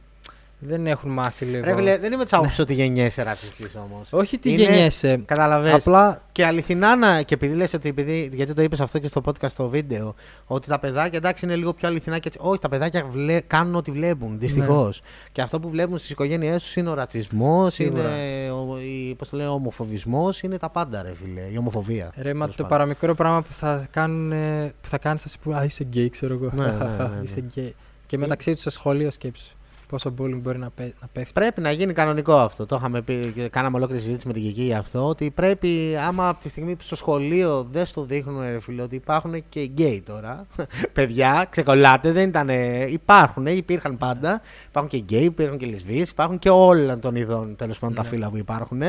δεν 0.61 0.87
έχουν 0.87 1.11
μάθει 1.11 1.45
λίγο. 1.45 1.63
Ρε 1.63 1.75
φίλε, 1.75 1.97
δεν 1.97 2.11
είμαι 2.13 2.23
της 2.23 2.33
άποψης 2.33 2.59
ότι 2.59 2.73
γεννιέσαι 2.73 3.23
ρατσιστής 3.23 3.75
όμως. 3.75 4.13
Όχι 4.13 4.37
τι 4.37 4.51
Είναι- 4.53 4.61
γεννιέσαι. 4.63 5.21
Καταλαβες. 5.25 5.73
Απλά 5.73 6.21
Και 6.31 6.45
αληθινά 6.45 6.95
να. 6.95 7.21
Και 7.21 7.33
επειδή 7.33 7.55
λες 7.55 7.73
ότι. 7.73 7.89
Επειδή, 7.89 8.29
γιατί 8.33 8.53
το 8.53 8.61
είπες 8.61 8.79
αυτό 8.79 8.99
και 8.99 9.07
στο 9.07 9.21
podcast 9.25 9.49
στο 9.49 9.67
βίντεο. 9.67 10.15
Ότι 10.45 10.67
τα 10.67 10.79
παιδάκια 10.79 11.17
εντάξει 11.17 11.45
είναι 11.45 11.55
λίγο 11.55 11.73
πιο 11.73 11.87
αληθινά 11.87 12.15
και 12.19 12.27
έτσι. 12.27 12.39
Όχι, 12.41 12.59
τα 12.59 12.69
παιδάκια 12.69 13.05
βλέ, 13.09 13.39
κάνουν 13.39 13.75
ό,τι 13.75 13.91
βλέπουν. 13.91 14.39
Δυστυχώς. 14.39 15.01
Ναι. 15.01 15.07
Και 15.31 15.41
αυτό 15.41 15.59
που 15.59 15.69
βλέπουν 15.69 15.97
στις 15.97 16.09
οικογένειές 16.09 16.63
τους 16.63 16.75
είναι 16.75 16.89
ο 16.89 16.93
ρατσισμός, 16.93 17.73
Σίγουρα. 17.73 18.01
είναι 18.01 18.51
ο, 18.51 18.79
η, 18.79 19.15
πώς 19.17 19.29
το 19.29 19.37
λένε, 19.37 19.49
ο 19.49 19.53
ομοφοβισμός, 19.53 20.41
είναι 20.41 20.57
τα 20.57 20.69
πάντα, 20.69 21.01
ρε 21.01 21.11
φίλε. 21.23 21.41
Η 21.53 21.57
ομοφοβία. 21.57 22.11
ρε, 22.15 22.33
μα 22.33 22.39
τέλος 22.39 22.55
το 22.55 22.63
πάντων. 22.63 22.77
παραμικρό 22.77 23.15
πράγμα 23.15 23.41
που 23.41 23.51
θα, 23.53 23.87
κάνουν, 23.91 24.31
ε, 24.31 24.73
που 24.81 24.87
θα 24.89 24.97
κάνεις 24.97 25.21
θα 25.21 25.29
σου 25.29 25.37
πούνε 25.43 25.57
Α, 25.57 25.63
είσαι 25.63 25.83
γκέι, 25.83 26.09
ξέρω 26.09 26.33
εγώ. 26.33 26.49
Ναι, 26.55 26.65
ναι, 26.65 26.71
ναι, 26.71 27.03
ναι. 27.15 27.19
είσαι 27.23 27.39
γκέι. 27.39 27.75
Και 28.07 28.17
μεταξύ 28.17 28.51
τους 28.51 28.61
στο 28.61 28.69
σχολείο 28.69 29.11
σκέψου. 29.11 29.53
Πόσο 29.89 30.13
bullying 30.19 30.39
μπορεί 30.41 30.57
να, 30.57 30.69
πέ, 30.69 30.93
να 31.01 31.07
πέφτει. 31.07 31.33
Πρέπει 31.33 31.61
να 31.61 31.71
γίνει 31.71 31.93
κανονικό 31.93 32.33
αυτό. 32.37 32.65
Το 32.65 32.75
είχαμε 32.75 33.01
πει 33.01 33.31
και 33.35 33.47
κάναμε 33.49 33.77
ολόκληρη 33.77 34.01
συζήτηση 34.01 34.27
με 34.27 34.33
την 34.33 34.41
Κική 34.43 34.61
για 34.61 34.77
αυτό. 34.79 35.07
Ότι 35.07 35.31
πρέπει, 35.31 35.95
άμα 36.07 36.29
από 36.29 36.39
τη 36.39 36.49
στιγμή 36.49 36.75
που 36.75 36.83
στο 36.83 36.95
σχολείο 36.95 37.67
δεν 37.71 37.85
στο 37.85 38.03
δείχνουν, 38.03 38.41
ρε 38.41 38.59
φίλε, 38.59 38.81
ότι 38.81 38.95
υπάρχουν 38.95 39.43
και 39.49 39.61
γκέι 39.63 40.01
τώρα. 40.05 40.45
Παιδιά, 40.93 41.47
ξεκολλάτε, 41.49 42.11
δεν 42.11 42.27
ήταν. 42.29 42.49
Υπάρχουν, 42.89 43.45
υπήρχαν 43.45 43.97
πάντα. 43.97 44.41
Υπάρχουν 44.69 44.91
και 44.91 44.97
γκέι, 44.97 45.23
υπάρχουν 45.23 45.57
και 45.57 45.65
λεσβείε, 45.65 46.01
υπάρχουν 46.01 46.39
και 46.39 46.49
όλων 46.49 46.99
των 46.99 47.15
ειδών 47.15 47.55
τέλος 47.55 47.79
πάντων 47.79 47.95
τα 47.95 48.01
Ναι. 48.01 48.07
φύλλα 48.07 48.29
που 48.29 48.37
υπάρχουν. 48.37 48.81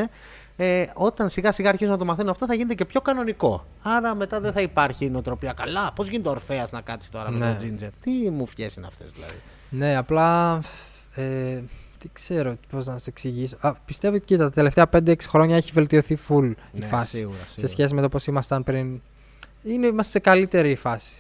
Ε, 0.57 0.85
όταν 0.95 1.29
σιγά 1.29 1.53
σιγά 1.53 1.69
αρχίζουν 1.69 1.93
να 1.93 1.99
το 1.99 2.05
μαθαίνουν 2.05 2.31
αυτό, 2.31 2.47
θα 2.47 2.55
γίνεται 2.55 2.75
και 2.75 2.85
πιο 2.85 3.01
κανονικό. 3.01 3.67
Άρα 3.83 4.15
μετά 4.15 4.41
δεν 4.41 4.53
θα 4.53 4.61
υπάρχει 4.61 5.05
η 5.05 5.11
νοοτροπία. 5.11 5.53
Καλά, 5.53 5.93
πώς 5.95 6.09
γίνεται 6.09 6.29
ο 6.29 6.31
Ορφαία 6.31 6.67
να 6.71 6.81
κάτσει 6.81 7.11
τώρα 7.11 7.31
με 7.31 7.39
Ναι. 7.39 7.47
τον 7.47 7.59
Τζίντζερ; 7.59 7.91
Τι 8.01 8.11
μου 8.31 8.47
φιέ 8.47 8.69
είναι 8.77 8.87
αυτές 8.87 9.11
δηλαδή; 9.15 9.35
Ναι, 9.71 9.97
απλά 9.97 10.61
ε, 11.15 11.23
δεν 12.03 12.11
ξέρω 12.13 12.57
πώς 12.71 12.87
να 12.87 12.93
σου 12.93 12.99
το 12.99 13.05
εξηγήσω. 13.09 13.57
Α, 13.61 13.75
πιστεύω 13.75 14.15
ότι 14.17 14.25
κοίτα, 14.25 14.45
τα 14.45 14.51
τελευταία 14.51 14.89
5-6 14.93 15.15
χρόνια 15.29 15.57
έχει 15.57 15.71
βελτιωθεί 15.75 16.19
full 16.29 16.53
η 16.73 16.79
Ναι, 16.79 16.87
φάση. 16.87 17.17
σίγουρα, 17.17 17.37
σε 17.39 17.51
σίγουρα. 17.51 17.69
σχέση 17.73 17.95
με 17.95 18.01
το 18.01 18.09
πώς 18.09 18.27
ήμασταν 18.27 18.63
πριν. 18.63 19.01
Είναι, 19.63 19.87
είμαστε 19.87 20.11
σε 20.13 20.19
καλύτερη 20.19 20.75
φάση. 20.75 21.17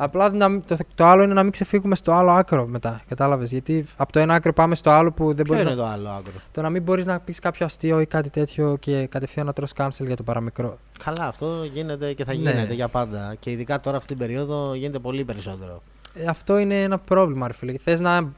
Απλά 0.00 0.30
να 0.30 0.48
μην- 0.48 0.62
το, 0.66 0.76
το 0.94 1.04
άλλο 1.06 1.22
είναι 1.22 1.32
να 1.34 1.42
μην 1.42 1.52
ξεφύγουμε 1.52 1.96
στο 1.96 2.12
άλλο 2.12 2.30
άκρο 2.30 2.66
μετά. 2.66 3.00
Κατάλαβες; 3.08 3.50
Γιατί 3.50 3.84
από 3.96 4.12
το 4.12 4.18
ένα 4.18 4.34
άκρο 4.34 4.52
πάμε 4.52 4.74
στο 4.74 4.90
άλλο 4.90 5.12
που 5.12 5.34
δεν 5.34 5.44
Ποιο 5.44 5.54
μπορείς 5.54 5.60
είναι 5.62 5.70
να. 5.70 5.76
το 5.76 5.86
άλλο 5.86 6.08
άκρο; 6.08 6.32
Το 6.52 6.62
να 6.62 6.70
μην 6.70 6.82
μπορείς 6.82 7.06
να 7.06 7.20
πεις 7.20 7.38
κάποιο 7.38 7.66
αστείο 7.66 8.00
ή 8.00 8.06
κάτι 8.06 8.30
τέτοιο 8.30 8.76
και 8.80 9.06
κατευθείαν 9.06 9.46
να 9.46 9.52
τρως 9.52 9.72
cancel 9.76 10.06
για 10.06 10.16
το 10.16 10.22
παραμικρό. 10.22 10.78
Καλά, 11.04 11.26
αυτό 11.26 11.64
γίνεται 11.72 12.12
και 12.12 12.24
θα 12.24 12.32
Ναι. 12.34 12.38
γίνεται 12.38 12.74
για 12.74 12.88
πάντα. 12.88 13.34
Και 13.38 13.50
ειδικά 13.50 13.80
τώρα 13.80 13.96
αυτή 13.96 14.08
την 14.08 14.18
περίοδο 14.18 14.74
γίνεται 14.74 14.98
πολύ 14.98 15.24
περισσότερο. 15.24 15.82
Ε, 16.14 16.24
αυτό 16.26 16.58
είναι 16.58 16.82
ένα 16.82 16.98
πρόβλημα, 16.98 17.46
ρε 17.46 17.52
φίλε. 17.52 17.74
Θες 17.78 18.00
να. 18.00 18.32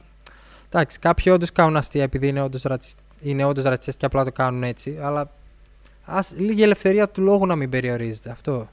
Εντάξει, 0.73 0.99
κάποιοι 0.99 1.31
όντως 1.35 1.51
κάνουν 1.51 1.77
αστεία 1.77 2.03
επειδή 2.03 2.27
είναι 2.27 2.41
όντως 2.41 2.65
είναι 3.21 3.43
όντως 3.43 3.63
ρατσιστές 3.63 3.95
και 3.95 4.05
απλά 4.05 4.23
το 4.23 4.31
κάνουν 4.31 4.63
έτσι. 4.63 4.97
Αλλά 5.01 5.31
ας, 6.05 6.33
λίγη 6.37 6.61
ελευθερία 6.63 7.09
του 7.09 7.21
λόγου 7.21 7.45
να 7.45 7.55
μην 7.55 7.69
περιορίζεται. 7.69 8.29
Αυτό. 8.29 8.67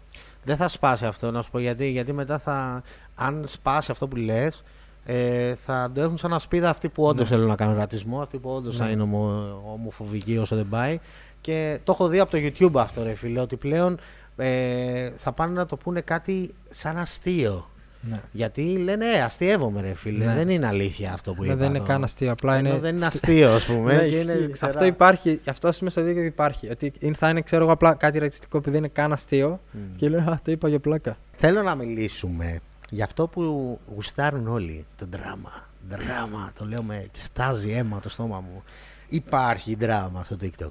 Δεν 0.45 0.57
θα 0.57 0.69
σπάσει 0.69 1.05
αυτό, 1.07 1.31
να 1.31 1.43
σου 1.43 1.51
πω 1.51 1.59
γιατί. 1.59 1.91
Γιατί 1.91 2.13
μετά 2.13 2.39
θα. 2.39 2.83
Αν 3.15 3.45
σπάσει 3.47 3.91
αυτό 3.91 4.09
που 4.09 4.17
λες, 4.17 4.63
ε, 5.05 5.55
θα 5.65 5.91
το 5.95 6.01
έχουν 6.01 6.19
σαν 6.19 6.33
ασπίδα 6.33 6.71
αυτοί 6.71 6.89
που 6.89 7.05
όντως 7.05 7.31
Ναι. 7.31 7.37
θέλουν 7.37 7.49
να 7.49 7.57
κάνουν 7.57 7.77
ρατσισμό, 7.77 8.21
αυτοί 8.21 8.39
που 8.39 8.51
όντως 8.51 8.77
θα 8.77 8.85
Ναι. 8.85 8.91
είναι 8.91 9.03
ομο, 9.03 9.61
ομοφοβικοί 9.73 10.39
όσο 10.39 10.57
δεν 10.57 10.69
πάει. 10.69 10.99
Και 11.41 11.79
το 11.85 11.93
έχω 11.93 12.09
δει 12.09 12.19
από 12.19 12.31
το 12.31 12.39
YouTube 12.41 12.81
αυτό, 12.81 13.03
ρε 13.03 13.15
φίλε, 13.15 13.41
ότι 13.41 13.57
πλέον 13.57 13.99
ε, 14.37 15.11
θα 15.11 15.33
πάνε 15.33 15.53
να 15.53 15.67
το 15.67 15.77
πούνε 15.77 16.01
κάτι 16.01 16.55
σαν 16.69 16.97
αστείο. 16.97 17.69
Ναι. 18.01 18.21
Γιατί 18.33 18.77
λένε, 18.79 19.07
Ε, 19.07 19.21
αστείευομαι, 19.23 19.81
ρε 19.81 19.95
φίλε. 19.95 20.25
Ναι. 20.25 20.35
Δεν 20.35 20.49
είναι 20.49 20.67
αλήθεια 20.67 21.13
αυτό 21.13 21.35
που 21.35 21.43
Ναι, 21.43 21.47
είπα. 21.49 21.57
δεν 21.57 21.69
είναι 21.69 21.79
το- 21.79 21.85
καν 21.85 22.05
αστείο. 22.05 22.31
Απλά 22.33 22.55
Ενώ 22.57 22.69
είναι. 22.69 22.79
δεν 22.79 22.97
είναι 22.97 23.07
αστείο, 23.07 23.51
ας 23.55 23.65
πούμε. 23.71 23.95
Ναι, 23.95 24.01
και 24.01 24.07
ισχύει. 24.07 24.21
είναι 24.23 24.49
ξερά. 24.51 24.71
αυτό 24.73 24.85
υπάρχει. 24.85 25.41
Αυτό 25.47 25.71
είμαι 25.81 25.91
στο 25.91 26.03
δίκαιο 26.03 26.23
υπάρχει. 26.23 26.69
Ότι 26.71 26.93
είναι- 26.99 27.15
θα 27.17 27.29
είναι, 27.29 27.41
ξέρω 27.43 27.63
εγώ, 27.63 27.73
απλά 27.73 27.95
κάτι 27.95 28.19
ρατσιστικό 28.19 28.61
που 28.61 28.71
δεν 28.71 28.79
είναι 28.79 28.89
καν 28.89 29.13
αστείο. 29.13 29.61
Μμ. 29.73 29.97
Και 29.97 30.09
λέω, 30.09 30.21
Α, 30.21 30.39
το 30.45 30.53
είπα 30.53 30.69
για 30.69 30.79
πλάκα. 30.81 31.17
Θέλω 31.37 31.63
να 31.63 31.75
μιλήσουμε 31.75 32.59
για 32.91 33.05
αυτό 33.05 33.27
που 33.29 33.79
γουστάρουν 33.95 34.49
όλοι. 34.49 34.85
Το 34.97 35.07
δράμα. 35.11 35.67
Δράμα. 35.89 36.53
Το 36.59 36.65
λέω 36.65 36.83
με 36.83 37.07
και 37.13 37.21
στάζει 37.23 37.71
αίμα 37.71 38.01
το 38.01 38.09
στόμα 38.09 38.41
μου. 38.41 38.63
Υπάρχει 39.09 39.75
δράμα 39.75 40.25
στο 40.25 40.37
TikTok. 40.43 40.71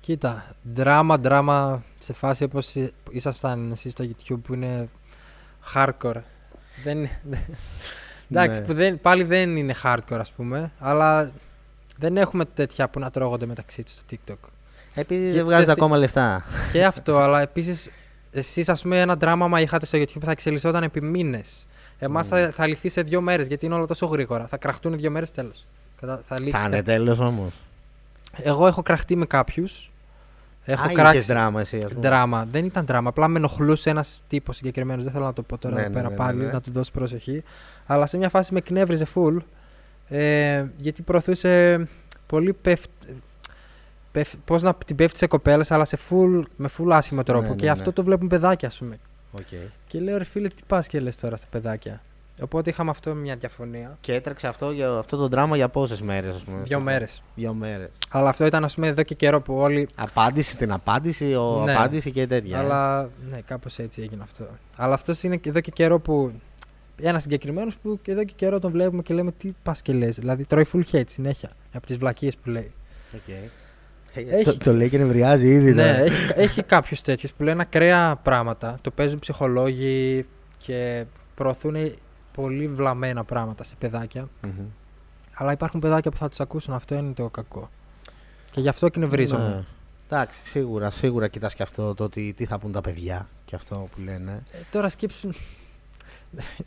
Κοίτα, 0.00 0.54
δράμα, 0.74 1.18
δράμα 1.18 1.82
σε 1.98 2.12
φάση 2.12 2.44
όπως 2.44 2.74
ήσασταν 3.10 3.70
εσείς 3.72 3.92
στο 3.92 4.04
YouTube 4.04 4.38
που 4.42 4.54
είναι 4.54 4.88
hardcore. 5.74 6.20
Δεν 6.84 6.98
είναι. 6.98 7.20
δεν- 7.22 7.40
Εντάξει, 8.30 8.60
Ναι. 8.60 8.66
που 8.66 8.74
δεν, 8.74 9.00
πάλι 9.00 9.24
δεν 9.24 9.56
είναι 9.56 9.74
hardcore, 9.82 10.18
ας 10.18 10.32
πούμε, 10.32 10.70
αλλά 10.78 11.30
δεν 11.98 12.16
έχουμε 12.16 12.44
τέτοια 12.44 12.88
που 12.88 12.98
να 13.00 13.10
τρώγονται 13.10 13.46
μεταξύ 13.46 13.82
τους 13.82 13.92
στο 13.92 14.02
TikTok. 14.10 14.48
Επειδή 14.94 15.26
Και 15.26 15.32
δεν 15.32 15.44
βγάζετε 15.44 15.50
ξέρεις 15.52 15.64
τι- 15.64 15.70
ακόμα 15.70 15.96
λεφτά. 15.96 16.44
και 16.72 16.84
αυτό, 16.84 17.18
αλλά 17.18 17.40
επίσης 17.40 17.90
εσείς, 18.32 18.68
ας 18.68 18.82
πούμε, 18.82 19.00
ένα 19.00 19.16
δράμα, 19.16 19.44
άμα 19.44 19.60
είχατε 19.60 19.86
στο 19.86 19.98
YouTube, 19.98 20.22
θα 20.24 20.30
εξελισσόταν 20.30 20.82
επί 20.82 21.02
μήνες. 21.02 21.66
Εμάς 21.98 22.26
Mm. 22.26 22.30
θα, 22.30 22.50
θα 22.50 22.66
λυθεί 22.66 22.88
σε 22.88 23.02
δύο 23.02 23.20
μέρες, 23.20 23.46
γιατί 23.46 23.66
είναι 23.66 23.74
όλο 23.74 23.86
τόσο 23.86 24.06
γρήγορα. 24.06 24.46
Θα 24.46 24.56
κραχτούν 24.56 24.96
δύο 24.96 25.10
μέρες 25.10 25.30
τέλος. 25.30 25.66
Θα 26.00 26.34
λήξει. 26.40 26.60
Θα 26.60 26.66
είναι 26.66 26.76
κα- 26.76 26.82
τέλος 26.82 27.20
όμως. 27.20 27.54
Εγώ 28.42 28.66
έχω 28.66 28.82
κραχτεί 28.82 29.16
με 29.16 29.26
κάποιους. 29.26 29.90
Έχω 30.68 30.84
Α, 30.84 30.92
κράξει. 30.92 31.16
είχες 31.16 31.26
δράμα 31.26 31.60
εσύ, 31.60 31.76
ας 31.76 31.92
πούμε. 31.92 32.08
Δράμα. 32.08 32.46
Δεν 32.50 32.64
ήταν 32.64 32.86
δράμα. 32.86 33.08
Απλά 33.08 33.28
με 33.28 33.38
ενοχλούσε 33.38 33.90
ένας 33.90 34.22
τύπος 34.28 34.56
συγκεκριμένος. 34.56 35.04
Δεν 35.04 35.12
θέλω 35.12 35.24
να 35.24 35.32
το 35.32 35.42
πω 35.42 35.58
τώρα 35.58 35.74
Ναι, 35.74 35.80
εδώ 35.80 35.88
ναι, 35.88 35.94
πέρα 35.94 36.08
ναι, 36.08 36.16
πάλι, 36.16 36.38
ναι, 36.38 36.44
ναι. 36.44 36.52
να 36.52 36.60
του 36.60 36.70
δώσει 36.72 36.92
προσοχή. 36.92 37.42
Αλλά 37.86 38.06
σε 38.06 38.16
μια 38.16 38.28
φάση 38.28 38.54
με 38.54 38.60
εκνεύριζε 38.60 39.06
full. 39.14 39.36
Ε, 40.08 40.64
γιατί 40.76 41.02
προωθούσε 41.02 41.86
πολύ 42.26 42.52
πεφ... 42.52 42.80
Πεφ... 44.12 44.32
Πώς 44.44 44.62
να 44.62 44.74
την 44.74 44.96
πέφτει 44.96 45.18
σε 45.18 45.26
κοπέλες 45.26 45.70
αλλά 45.70 45.84
σε 45.84 45.98
full... 46.10 46.42
με 46.56 46.68
full 46.78 46.90
άσχημο 46.90 47.22
τρόπο. 47.22 47.42
Ναι, 47.42 47.48
ναι, 47.48 47.54
και 47.54 47.64
ναι. 47.64 47.70
αυτό 47.70 47.92
το 47.92 48.04
βλέπουν 48.04 48.28
παιδάκια, 48.28 48.68
ας 48.68 48.78
πούμε. 48.78 48.98
Οκ. 49.32 49.70
Και 49.86 50.00
λέω 50.00 50.18
ρε 50.18 50.24
φίλε, 50.24 50.48
τι 50.48 50.62
πας 50.66 50.86
και 50.86 51.00
λες 51.00 51.16
τώρα 51.16 51.36
στα 51.36 51.46
παιδάκια. 51.50 52.00
Οπότε 52.40 52.70
είχαμε 52.70 52.90
αυτό 52.90 53.14
μια 53.14 53.36
διαφωνία. 53.36 53.96
Και 54.00 54.14
έτρεξε 54.14 54.46
αυτό, 54.48 54.70
για, 54.70 54.90
αυτό 54.92 55.16
το 55.16 55.28
δράμα 55.28 55.56
για 55.56 55.68
πόσες 55.68 56.02
μέρες, 56.02 56.34
ας 56.34 56.42
πούμε. 56.44 56.62
Δύο 56.62 56.80
μέρες. 56.80 57.22
Δύο 57.34 57.54
μέρες. 57.54 57.90
Αλλά 58.10 58.28
αυτό 58.28 58.46
ήταν, 58.46 58.64
ας 58.64 58.74
πούμε, 58.74 58.86
εδώ 58.86 59.02
και 59.02 59.14
καιρό 59.14 59.40
που 59.40 59.54
όλοι. 59.54 59.88
Απάντηση 59.96 60.52
στην 60.52 60.72
απάντηση, 60.72 61.34
ο 61.34 61.62
Ναι. 61.64 61.74
απάντηση 61.74 62.10
και 62.10 62.26
τέτοια. 62.26 62.56
ε. 62.56 62.60
Αλλά 62.60 63.02
ναι, 63.30 63.40
κάπως 63.46 63.78
έτσι 63.78 64.02
έγινε 64.02 64.22
αυτό. 64.22 64.46
Αλλά 64.76 64.94
αυτός 64.94 65.22
είναι 65.22 65.36
και 65.36 65.48
εδώ 65.48 65.60
και 65.60 65.70
καιρό 65.70 65.98
που. 66.00 66.32
Ένας 67.02 67.22
συγκεκριμένος 67.22 67.76
που 67.82 67.98
και 68.02 68.12
εδώ 68.12 68.24
και 68.24 68.32
καιρό 68.36 68.58
τον 68.58 68.70
βλέπουμε 68.72 69.02
και 69.02 69.14
λέμε 69.14 69.32
τι 69.32 69.52
πας 69.62 69.82
και 69.82 69.92
λες. 69.92 70.16
Δηλαδή 70.18 70.44
τρώει 70.44 70.66
full 70.72 70.82
hate 70.92 71.08
συνέχεια 71.08 71.50
από 71.74 71.86
τις 71.86 71.96
βλακίες 71.98 72.36
που 72.36 72.50
λέει. 72.50 72.72
Οκ. 73.14 73.34
Έχει- 74.30 74.44
Το, 74.44 74.56
το 74.56 74.72
λέει 74.72 74.88
και 74.88 74.98
νευριάζει 74.98 75.48
ήδη. 75.48 75.72
ναι, 75.72 75.82
τώρα. 75.82 75.96
έχει, 76.04 76.32
έχει 76.34 76.62
κάποιους 76.62 77.00
τέτοιους 77.02 77.32
που 77.32 77.42
λένε 77.42 77.62
ακραία 77.62 78.16
πράγματα. 78.22 78.78
Το 78.80 78.90
παίζουν 78.90 79.18
ψυχολόγοι 79.18 80.26
και 80.58 81.04
προωθούν 81.34 81.74
πολύ 82.36 82.68
βλαμμένα 82.68 83.24
πράγματα 83.24 83.64
σε 83.64 83.74
παιδάκια. 83.78 84.28
Μμμ. 84.42 84.50
Αλλά 85.34 85.52
υπάρχουν 85.52 85.80
παιδάκια 85.80 86.10
που 86.10 86.16
θα 86.16 86.28
τους 86.28 86.40
ακούσουν. 86.40 86.74
Αυτό 86.74 86.94
είναι 86.94 87.12
το 87.12 87.28
κακό. 87.28 87.70
Και 88.50 88.60
γι' 88.60 88.68
αυτό 88.68 88.86
εκνευρίζομαι. 88.86 89.48
Ναι. 89.48 89.64
Εντάξει, 90.10 90.40
σίγουρα, 90.46 90.90
σίγουρα 90.90 91.28
κοιτάς 91.28 91.54
και 91.54 91.62
αυτό 91.62 91.94
το 91.94 92.04
ότι 92.04 92.32
τι 92.36 92.44
θα 92.44 92.58
πούν 92.58 92.72
τα 92.72 92.80
παιδιά 92.80 93.28
και 93.44 93.54
αυτό 93.56 93.88
που 93.94 94.00
λένε. 94.04 94.42
Ε, 94.52 94.58
τώρα 94.70 94.88
σκέψουν. 94.88 95.34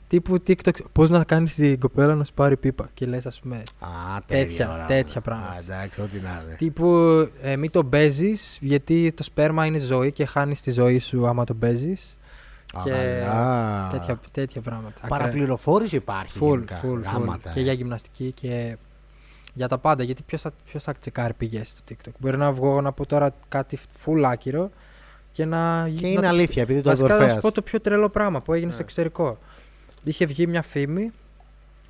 τύπου 0.08 0.34
TikTok, 0.48 0.72
πώς 0.92 1.10
να 1.10 1.24
κάνεις 1.24 1.56
την 1.56 1.80
κοπέλα 1.80 2.16
να 2.16 2.24
σου 2.24 2.34
πάρει 2.34 2.58
πίπα. 2.58 2.90
Και 2.94 3.06
λες, 3.06 3.26
ας 3.26 3.40
πούμε, 3.40 3.56
Α, 3.56 3.60
Τέτοια- 4.26 4.46
τέτοια, 4.46 4.74
ώρα, 4.74 4.86
τέτοια 4.86 5.10
ωραία. 5.10 5.22
πράγματα. 5.22 5.52
Α, 5.54 5.58
εντάξει, 5.58 6.02
ό,τι 6.02 6.20
να 6.20 6.44
είναι. 6.46 6.56
Τύπου 6.58 6.88
ε, 7.42 7.56
μην 7.56 7.72
το 7.72 7.84
παίζει, 7.84 8.32
γιατί 8.60 9.12
το 9.16 9.24
σπέρμα 9.24 9.66
είναι 9.66 9.78
ζωή 9.78 10.12
και 10.12 10.26
χάνεις 10.26 10.62
τη 10.62 10.72
ζωή 10.72 11.00
σου 11.00 11.28
άμα 11.28 11.44
το 11.44 11.54
παίζει. 11.54 11.94
Α, 12.78 12.82
και 12.84 12.90
καλά. 12.90 13.88
Τέτοια, 13.92 14.20
τέτοια 14.32 14.62
πράγματα. 14.62 14.94
Ακραία. 15.04 15.20
Παραπληροφόρηση 15.20 15.96
υπάρχει 15.96 16.40
Full, 16.42 16.48
γενικά. 16.50 16.82
full, 16.84 16.88
full. 16.88 17.02
Γάματα, 17.14 17.52
Και 17.52 17.60
ε. 17.60 17.64
για 17.64 17.74
γυμναστική 17.74 18.32
και 18.32 18.78
για 19.54 19.68
τα 19.68 19.78
πάντα. 19.78 20.04
Γιατί 20.04 20.24
ποιος 20.24 20.42
θα, 20.42 20.52
ποιος 20.66 20.84
θα 20.84 20.94
τσεκάρει 20.94 21.34
πηγές 21.34 21.70
στο 21.70 21.82
TikTok; 21.90 22.12
Μπορεί 22.18 22.38
να 22.38 22.52
βγω 22.52 22.82
να 22.82 22.92
πω 22.92 23.06
τώρα 23.06 23.34
κάτι 23.50 23.78
full 24.06 24.22
άκυρο 24.26 24.70
και 25.32 25.46
να. 25.46 25.90
Και 25.96 26.02
να 26.02 26.08
είναι 26.08 26.22
το- 26.22 26.28
αλήθεια, 26.28 26.62
επειδή 26.62 26.82
το 26.82 26.90
Βασικά 26.90 27.08
να 27.08 27.14
σου 27.16 27.24
Ορφέας. 27.24 27.42
πω 27.44 27.52
το 27.52 27.62
πιο 27.62 27.80
τρελό 27.82 28.10
πράγμα 28.10 28.42
που 28.42 28.54
έγινε 28.54 28.70
στο 28.72 28.80
Ναι. 28.80 28.84
εξωτερικό. 28.86 29.38
Είχε 30.04 30.26
βγει 30.26 30.48
μια 30.48 30.62
φήμη 30.62 31.12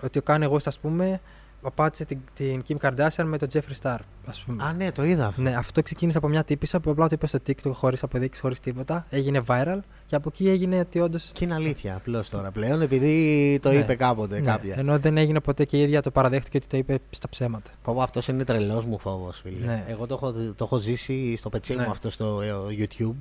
ότι 0.04 0.20
ο 0.20 0.22
Kanye 0.28 0.50
West, 0.52 0.66
ας 0.66 0.80
πούμε, 0.80 1.22
απάτησε 1.62 2.06
την, 2.06 2.20
την 2.36 2.64
Kim 2.68 2.76
Kardashian 2.82 3.24
με 3.24 3.38
τον 3.38 3.48
Jeffree 3.54 3.82
Star. 3.82 3.98
Ας 4.26 4.42
πούμε. 4.42 4.64
Α, 4.64 4.74
ναι, 4.74 4.92
το 4.92 5.04
είδα 5.04 5.26
αυτό. 5.26 5.42
Ναι, 5.42 5.56
αυτό 5.56 5.82
ξεκίνησε 5.84 6.18
από 6.18 6.28
μια 6.28 6.44
τύπησα 6.44 6.80
που 6.80 6.90
απλά 6.92 7.08
το 7.08 7.16
είπε 7.16 7.28
στο 7.28 7.40
TikTok 7.48 7.72
χωρίς 7.74 8.04
αποδείξεις, 8.04 8.42
χωρίς 8.42 8.60
τίποτα. 8.60 9.06
Έγινε 9.10 9.42
viral 9.48 9.80
και 10.06 10.16
από 10.16 10.30
εκεί 10.34 10.50
έγινε 10.50 10.80
ότι 10.80 11.00
όντω. 11.00 11.18
Και 11.32 11.44
είναι 11.46 11.54
αλήθεια 11.54 11.96
απλώς 11.96 12.30
τώρα 12.30 12.52
πλέον, 12.52 12.82
επειδή 12.82 13.60
το 13.62 13.70
Ναι. 13.70 13.76
είπε 13.76 13.96
κάποτε 13.96 14.40
Ναι, 14.40 14.46
κάποια. 14.46 14.76
ενώ 14.78 15.00
δεν 15.00 15.18
έγινε 15.18 15.40
ποτέ 15.40 15.66
και 15.66 15.78
η 15.78 15.82
ίδια 15.82 16.02
το 16.02 16.12
παραδέχτηκε 16.12 16.58
ότι 16.58 16.68
το 16.68 16.78
είπε 16.78 17.00
στα 17.10 17.30
ψέματα. 17.30 17.72
Πω, 17.84 17.94
πω, 17.94 18.02
αυτός 18.02 18.28
είναι 18.28 18.44
τρελός 18.44 18.86
μου 18.86 18.98
φόβος, 18.98 19.40
φίλε. 19.40 19.66
Ναι. 19.66 19.86
Εγώ 19.88 20.06
το 20.08 20.14
έχω, 20.14 20.32
το 20.32 20.64
έχω 20.64 20.78
ζήσει 20.78 21.36
στο 21.38 21.50
πετσί 21.50 21.76
Ναι. 21.76 21.84
μου 21.84 21.90
αυτό 21.92 22.10
στο 22.10 22.42
ε, 22.42 22.54
YouTube. 22.88 23.16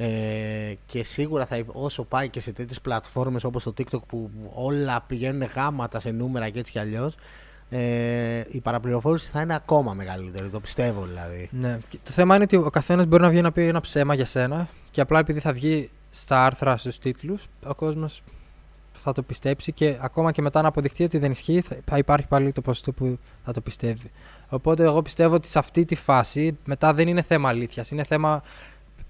Ε, 0.00 0.74
και 0.86 1.04
σίγουρα 1.04 1.46
θα, 1.46 1.56
υπ- 1.56 1.76
όσο 1.76 2.04
πάει 2.04 2.28
και 2.28 2.40
σε 2.40 2.52
τέτοιες 2.52 2.80
πλατφόρμες 2.80 3.44
όπως 3.44 3.62
το 3.62 3.72
TikTok 3.78 4.00
που 4.06 4.30
όλα 4.54 5.04
πηγαίνουν 5.06 5.48
γάματα 5.54 6.00
σε 6.00 6.10
νούμερα 6.10 6.48
και 6.48 6.58
έτσι 6.58 6.72
κι 6.72 6.78
αλλιώς. 6.78 7.14
Ε, 7.70 8.42
η 8.48 8.60
παραπληροφόρηση 8.60 9.30
θα 9.30 9.40
είναι 9.40 9.54
ακόμα 9.54 9.92
μεγαλύτερη, 9.94 10.48
το 10.48 10.60
πιστεύω 10.60 11.04
δηλαδή. 11.04 11.48
Ναι. 11.52 11.78
Και 11.88 11.98
το 12.02 12.10
θέμα 12.10 12.34
είναι 12.34 12.44
ότι 12.44 12.56
ο 12.56 12.70
καθένας 12.70 13.06
μπορεί 13.06 13.22
να 13.22 13.28
βγει 13.30 13.40
να 13.40 13.52
πει 13.52 13.66
ένα 13.66 13.80
ψέμα 13.80 14.14
για 14.14 14.24
σένα 14.26 14.68
και 14.90 15.00
απλά 15.00 15.18
επειδή 15.18 15.40
θα 15.40 15.52
βγει 15.52 15.90
στα 16.10 16.44
άρθρα, 16.44 16.76
στους 16.76 16.98
τίτλους, 16.98 17.42
ο 17.66 17.74
κόσμος 17.74 18.22
θα 18.92 19.12
το 19.12 19.22
πιστέψει 19.22 19.72
και 19.72 19.98
ακόμα 20.00 20.32
και 20.32 20.42
μετά 20.42 20.62
να 20.62 20.68
αποδειχθεί 20.68 21.04
ότι 21.04 21.18
δεν 21.18 21.30
ισχύει, 21.30 21.60
θα- 21.60 21.76
θα 21.84 21.98
υπάρχει 21.98 22.26
πάλι 22.26 22.52
το 22.52 22.60
ποσοστό 22.60 22.92
που 22.92 23.18
θα 23.44 23.52
το 23.52 23.60
πιστεύει. 23.60 24.10
Οπότε 24.48 24.82
εγώ 24.82 25.02
πιστεύω 25.02 25.34
ότι 25.34 25.48
σε 25.48 25.58
αυτή 25.58 25.84
τη 25.84 25.94
φάση 25.94 26.58
μετά 26.64 26.94
δεν 26.94 27.08
είναι 27.08 27.22
θέμα 27.22 27.48
αλήθειας, 27.48 27.90
είναι 27.90 28.04
θέμα 28.04 28.42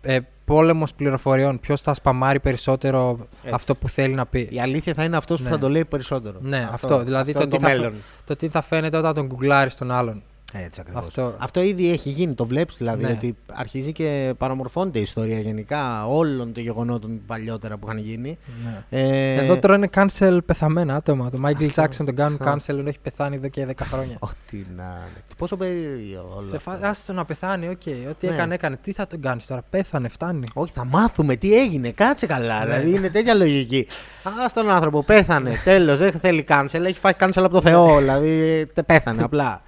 ε, 0.01 0.19
πόλεμος 0.49 0.95
πληροφοριών. 0.95 1.61
Ποιος 1.61 1.81
θα 1.83 1.95
σπαμάρει 1.95 2.41
περισσότερο 2.41 3.19
Έτσι. 3.43 3.55
αυτό 3.55 3.75
που 3.75 3.89
θέλει 3.89 4.15
να 4.15 4.27
πει. 4.27 4.49
Η 4.51 4.61
αλήθεια 4.61 4.95
θα 4.95 5.05
είναι 5.05 5.17
αυτός 5.17 5.39
που 5.39 5.45
Ναι. 5.45 5.51
θα 5.51 5.59
το 5.59 5.69
λέει 5.71 5.85
περισσότερο. 5.85 6.39
Ναι, 6.41 6.69
αυτό, 6.73 7.03
δηλαδή 7.03 7.31
αυτό 7.31 7.49
το 7.49 7.57
είναι 7.57 7.67
τι 7.67 7.73
θα 7.73 7.79
μέλλον. 7.79 7.93
Το 8.27 8.37
τι 8.37 8.49
θα 8.49 8.63
φαίνεται 8.63 8.97
όταν 8.97 9.15
τον 9.15 9.27
γκουγκλάρεις 9.27 9.77
τον 9.77 9.91
άλλον. 9.91 10.23
Έτσι 10.53 10.81
ακριβώς. 10.81 11.05
Αυτό. 11.05 11.35
Αυτό 11.39 11.63
ήδη 11.63 11.93
έχει 11.93 12.11
γίνει, 12.11 12.35
το 12.35 12.47
βλέπεις 12.47 12.77
δηλαδή. 12.77 13.05
Ναι. 13.05 13.11
Ότι 13.11 13.37
αρχίζει 13.53 13.93
και 13.93 14.35
παραμορφώνεται 14.39 14.99
η 14.99 15.03
ιστορία 15.03 15.39
γενικά 15.39 16.07
όλων 16.07 16.53
των 16.53 16.63
γεγονότων 16.63 17.21
παλιότερα 17.27 17.77
που 17.77 17.87
είχαν 17.89 17.99
γίνει. 18.03 18.39
Ναι. 18.65 18.85
Ε, 19.01 19.35
Εδώ 19.35 19.59
τώρα 19.59 19.75
είναι 19.77 19.89
cancel 19.95 20.39
πεθαμένα 20.47 20.95
άτομα. 20.95 21.31
Το 21.31 21.39
Michael 21.45 21.67
Αυτό, 21.69 21.83
Jackson 21.83 22.05
τον 22.07 22.15
κάνουν 22.15 22.39
αυτό. 22.41 22.53
cancel 22.73 22.79
ενώ 22.79 22.89
έχει 22.89 22.99
πεθάνει 23.03 23.37
εδώ 23.37 23.49
και 23.49 23.67
10 23.69 23.73
χρόνια. 23.83 24.17
Ό,τι 24.29 24.57
να 24.77 24.83
είναι. 24.83 25.23
Πόσο 25.39 25.57
περίεργο 25.57 26.35
όλο 26.37 26.49
Σε 26.49 26.57
αυτό. 26.57 26.71
φάση, 26.71 26.83
άστο 26.85 27.13
να 27.13 27.25
πεθάνει, 27.25 27.69
οκ. 27.69 27.83
Ό,τι 28.11 28.27
Ναι. 28.27 28.35
έκανε, 28.35 28.55
έκανε. 28.55 28.77
Τι 28.83 28.93
θα 28.93 29.07
τον 29.07 29.21
κάνεις 29.21 29.47
τώρα, 29.47 29.63
πέθανε, 29.71 30.09
φτάνει. 30.09 30.47
Όχι, 30.55 30.73
θα 30.73 30.85
μάθουμε 30.85 31.37
τι 31.37 31.59
έγινε. 31.59 31.91
Κάτσε 31.91 32.27
καλά. 32.27 32.59
Ναι. 32.59 32.65
Δηλαδή 32.65 32.91
είναι 32.97 33.09
τέτοια 33.09 33.35
λογική. 33.35 33.87
Άσ' 34.23 34.31
τον 34.55 34.71
άνθρωπο, 34.71 35.03
πέθανε. 35.03 35.61
Τέλος, 35.65 35.99
δεν 35.99 36.13
θέλει 36.13 36.45
cancel. 36.49 36.83
Έχει 36.85 36.99
φάει 36.99 37.13
cancel 37.21 37.31
από 37.37 37.49
το 37.49 37.61
Θεό. 37.61 37.99
δηλαδή 37.99 38.67
τε- 38.75 38.85
πέθανε 38.87 39.23
απλά. 39.23 39.63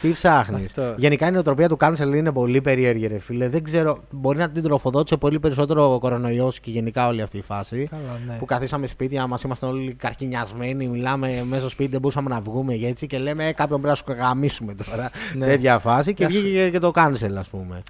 Τι 0.00 0.12
ψάχνεις; 0.12 0.66
Αυτό. 0.66 0.94
Γενικά 0.96 1.28
η 1.28 1.30
νοοτροπία 1.30 1.68
του 1.68 1.76
cancel 1.80 2.14
είναι 2.14 2.32
πολύ 2.32 2.60
περίεργη, 2.60 3.06
ρε 3.06 3.18
φίλε. 3.18 3.48
Δεν 3.48 3.62
ξέρω. 3.62 3.98
Μπορεί 4.10 4.38
να 4.38 4.50
την 4.50 4.62
τροφοδότησε 4.62 5.16
πολύ 5.16 5.38
περισσότερο 5.38 5.94
ο 5.94 5.98
κορονοϊός 5.98 6.60
και 6.60 6.70
γενικά 6.70 7.06
όλη 7.06 7.22
αυτή 7.22 7.38
η 7.38 7.42
φάση. 7.42 7.88
Καλά, 7.90 8.20
ναι. 8.26 8.36
Που 8.38 8.44
καθίσαμε 8.44 8.86
σπίτια 8.86 9.26
μας, 9.26 9.42
ήμασταν 9.42 9.68
όλοι 9.70 9.92
καρκινιασμένοι, 9.94 10.86
μιλάμε 10.86 11.44
μέσα 11.46 11.60
στο 11.60 11.68
σπίτι, 11.70 11.90
δεν 11.90 12.00
μπορούσαμε 12.00 12.28
να 12.28 12.40
βγούμε 12.40 12.74
και 12.74 12.86
έτσι 12.86 13.06
και 13.06 13.18
λέμε 13.18 13.46
«Ε, 13.46 13.52
κάποιον 13.52 13.80
πρέπει 13.80 13.98
να 14.06 14.14
γαμήσουμε 14.14 14.74
τώρα. 14.74 15.10
Ναι. 15.34 15.46
Τέτοια 15.46 15.78
φάση 15.78 16.14
και 16.14 16.24
Γεια 16.24 16.38
σου. 16.38 16.40
βγήκε 16.44 16.70
και 16.70 16.78
το 16.78 16.92
cancel, 16.94 17.32
ας 17.38 17.48
πούμε. 17.48 17.82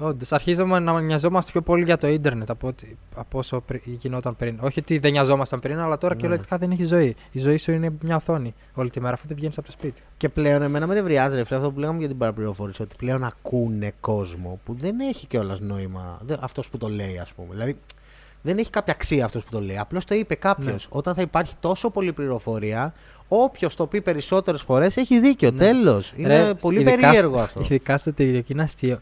Όντως, 0.00 0.32
αρχίζαμε 0.32 0.78
να 0.78 1.00
νοιαζόμαστε 1.00 1.52
πιο 1.52 1.62
πολύ 1.62 1.84
για 1.84 1.96
το 1.98 2.06
ίντερνετ 2.08 2.50
από, 2.50 2.66
ότι, 2.68 2.98
από 3.16 3.38
όσο 3.38 3.60
πρι- 3.60 3.82
γινόταν 3.86 4.36
πριν. 4.36 4.58
Όχι 4.60 4.78
ότι 4.80 4.98
δεν 4.98 5.12
νοιαζόμασταν 5.12 5.60
πριν, 5.60 5.78
αλλά 5.78 5.98
τώρα 5.98 6.14
Ναι. 6.14 6.20
κυριολεκτικά 6.20 6.58
δεν 6.58 6.70
έχει 6.70 6.84
ζωή. 6.84 7.16
Η 7.32 7.38
ζωή 7.38 7.56
σου 7.56 7.72
είναι 7.72 7.90
μια 8.02 8.16
οθόνη 8.16 8.54
όλη 8.74 8.90
τη 8.90 9.00
μέρα, 9.00 9.14
αφού 9.14 9.26
δεν 9.26 9.36
βγαίνεις 9.36 9.58
από 9.58 9.66
το 9.66 9.72
σπίτι. 9.72 10.02
Και 10.16 10.28
πλέον 10.28 10.62
εμένα 10.62 10.86
με 10.86 10.94
νευριάζει 10.94 11.36
ρε 11.36 11.44
φίλε 11.44 11.58
αυτό 11.58 11.70
που 11.72 11.78
λέγαμε 11.78 11.98
για 11.98 12.08
την 12.08 12.18
παραπληροφόρηση. 12.18 12.82
Ότι 12.82 12.94
πλέον 12.98 13.24
ακούνε 13.24 13.92
κόσμο 14.00 14.60
που 14.64 14.74
δεν 14.74 15.00
έχει 15.00 15.26
κιόλας 15.26 15.60
νόημα. 15.60 16.20
Αυτός 16.40 16.70
που 16.70 16.78
το 16.78 16.88
λέει, 16.88 17.18
ας 17.18 17.32
πούμε. 17.32 17.48
Δηλαδή 17.50 17.76
δεν 18.42 18.58
έχει 18.58 18.70
κάποια 18.70 18.92
αξία 18.92 19.24
αυτός 19.24 19.44
που 19.44 19.50
το 19.50 19.60
λέει. 19.60 19.78
Απλώς 19.78 20.04
το 20.04 20.14
είπε 20.14 20.34
κάποιος. 20.34 20.72
Ναι. 20.72 20.88
Όταν 20.98 21.14
θα 21.14 21.20
υπάρχει 21.22 21.54
τόσο 21.60 21.90
πολλή 21.90 22.12
πληροφορία, 22.12 22.94
όποιος 23.28 23.74
το 23.74 23.86
πει 23.86 24.00
περισσότερες 24.00 24.62
φορές 24.62 24.96
έχει 24.96 25.20
δίκιο. 25.20 25.50
Ναι. 25.50 25.58
Τέλος. 25.58 26.12
Είναι 26.16 26.46
Ρε, 26.46 26.54
πολύ 26.54 26.80
ειδικά 26.80 26.96
περίεργο 26.96 27.32
στο- 27.34 27.42
αυτό. 27.42 27.60
Ειδικά 27.62 27.98
στο 27.98 28.12
TikTok 28.18 28.40
είναι 28.50 28.62
αστείο. 28.62 28.98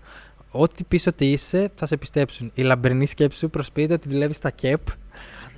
Ό,τι 0.56 0.84
πεις 0.84 1.06
ότι 1.06 1.30
είσαι, 1.30 1.70
θα 1.74 1.86
σε 1.86 1.96
πιστέψουν. 1.96 2.50
Η 2.54 2.62
λαμπρινή 2.62 3.06
σκέψη 3.06 3.38
σου 3.38 3.50
προσποιείται 3.50 3.94
ότι 3.94 4.08
δουλεύεις 4.08 4.36
στα 4.36 4.50
ΚΕΠ 4.50 4.80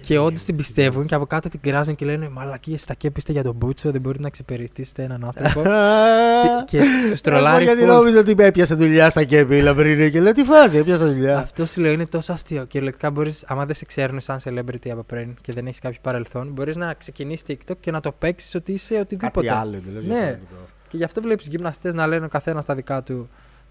και 0.03 0.19
όντω 0.19 0.39
την 0.47 0.57
πιστεύουν 0.57 1.07
και 1.07 1.15
από 1.15 1.27
κάτω 1.27 1.49
την 1.49 1.61
κράζουν 1.61 1.95
και 1.97 2.05
λένε 2.05 2.29
Μαλακίες, 2.29 2.83
στα 2.83 2.95
ΚΕΠ 2.95 3.17
είστε 3.17 3.33
για 3.33 3.43
τον 3.43 3.55
Μπούτσο, 3.55 3.91
δεν 3.91 4.01
μπορείτε 4.01 4.23
να 4.23 4.29
εξυπηρετήσετε 4.29 5.03
έναν 5.03 5.25
άνθρωπο. 5.25 5.63
Τι- 6.43 6.65
και 6.77 6.79
τους 6.79 7.05
Εγώ 7.05 7.15
τρολάρεις. 7.23 7.67
γιατί 7.67 7.83
full. 7.83 7.87
νόμιζα 7.87 8.19
ότι 8.19 8.35
με 8.35 8.45
έπιασε 8.45 8.75
δουλειά 8.75 9.11
στα 9.11 9.25
κέπη 9.25 9.57
η 9.57 9.61
λαμπρινή 9.61 10.11
και 10.11 10.21
λέω 10.21 10.33
τι 10.33 10.45
φάση, 10.45 10.77
έπιασε 10.77 11.05
δουλειά. 11.05 11.39
Αυτό 11.39 11.67
σου 11.67 11.81
λέω 11.81 11.93
είναι 11.93 12.07
τόσο 12.07 12.33
αστείο. 12.33 12.65
Κυριολεκτικά 12.65 13.11
μπορείς, 13.11 13.45
άμα 13.47 13.67
δεν 13.67 13.75
σε 13.75 13.85
ξέρουν 13.85 14.21
σαν 14.21 14.39
celebrity 14.45 14.89
από 14.91 15.03
πριν 15.03 15.35
και 15.41 15.53
δεν 15.53 15.67
έχεις 15.67 15.79
κάποιο 15.81 15.99
παρελθόν, 16.03 16.49
μπορείς 16.53 16.77
να 16.77 16.95
ξεκινήσεις 16.95 17.45
TikTok 17.49 17.77
και 17.81 17.91
να 17.91 18.01
το 18.01 18.13
παίξεις 18.13 18.55
ότι 18.55 18.73
είσαι 18.73 18.95
οτιδήποτε. 18.95 19.47
Κάτι 19.47 19.61
άλλο 19.61 19.77
εντελώς 19.77 20.05
Ναι. 20.05 20.15
διαφορετικό. 20.15 20.55
Και 20.89 20.97
γι' 20.97 21.05
αυτό 21.05 21.21
βλέπεις 21.21 21.47
γυμναστές 21.47 21.95
να 21.95 22.07
λένε 22.07 22.25
ο 22.25 22.29
καθένας 22.29 22.65
τα 22.65 22.75
δικά 22.75 23.03
του. 23.03 23.29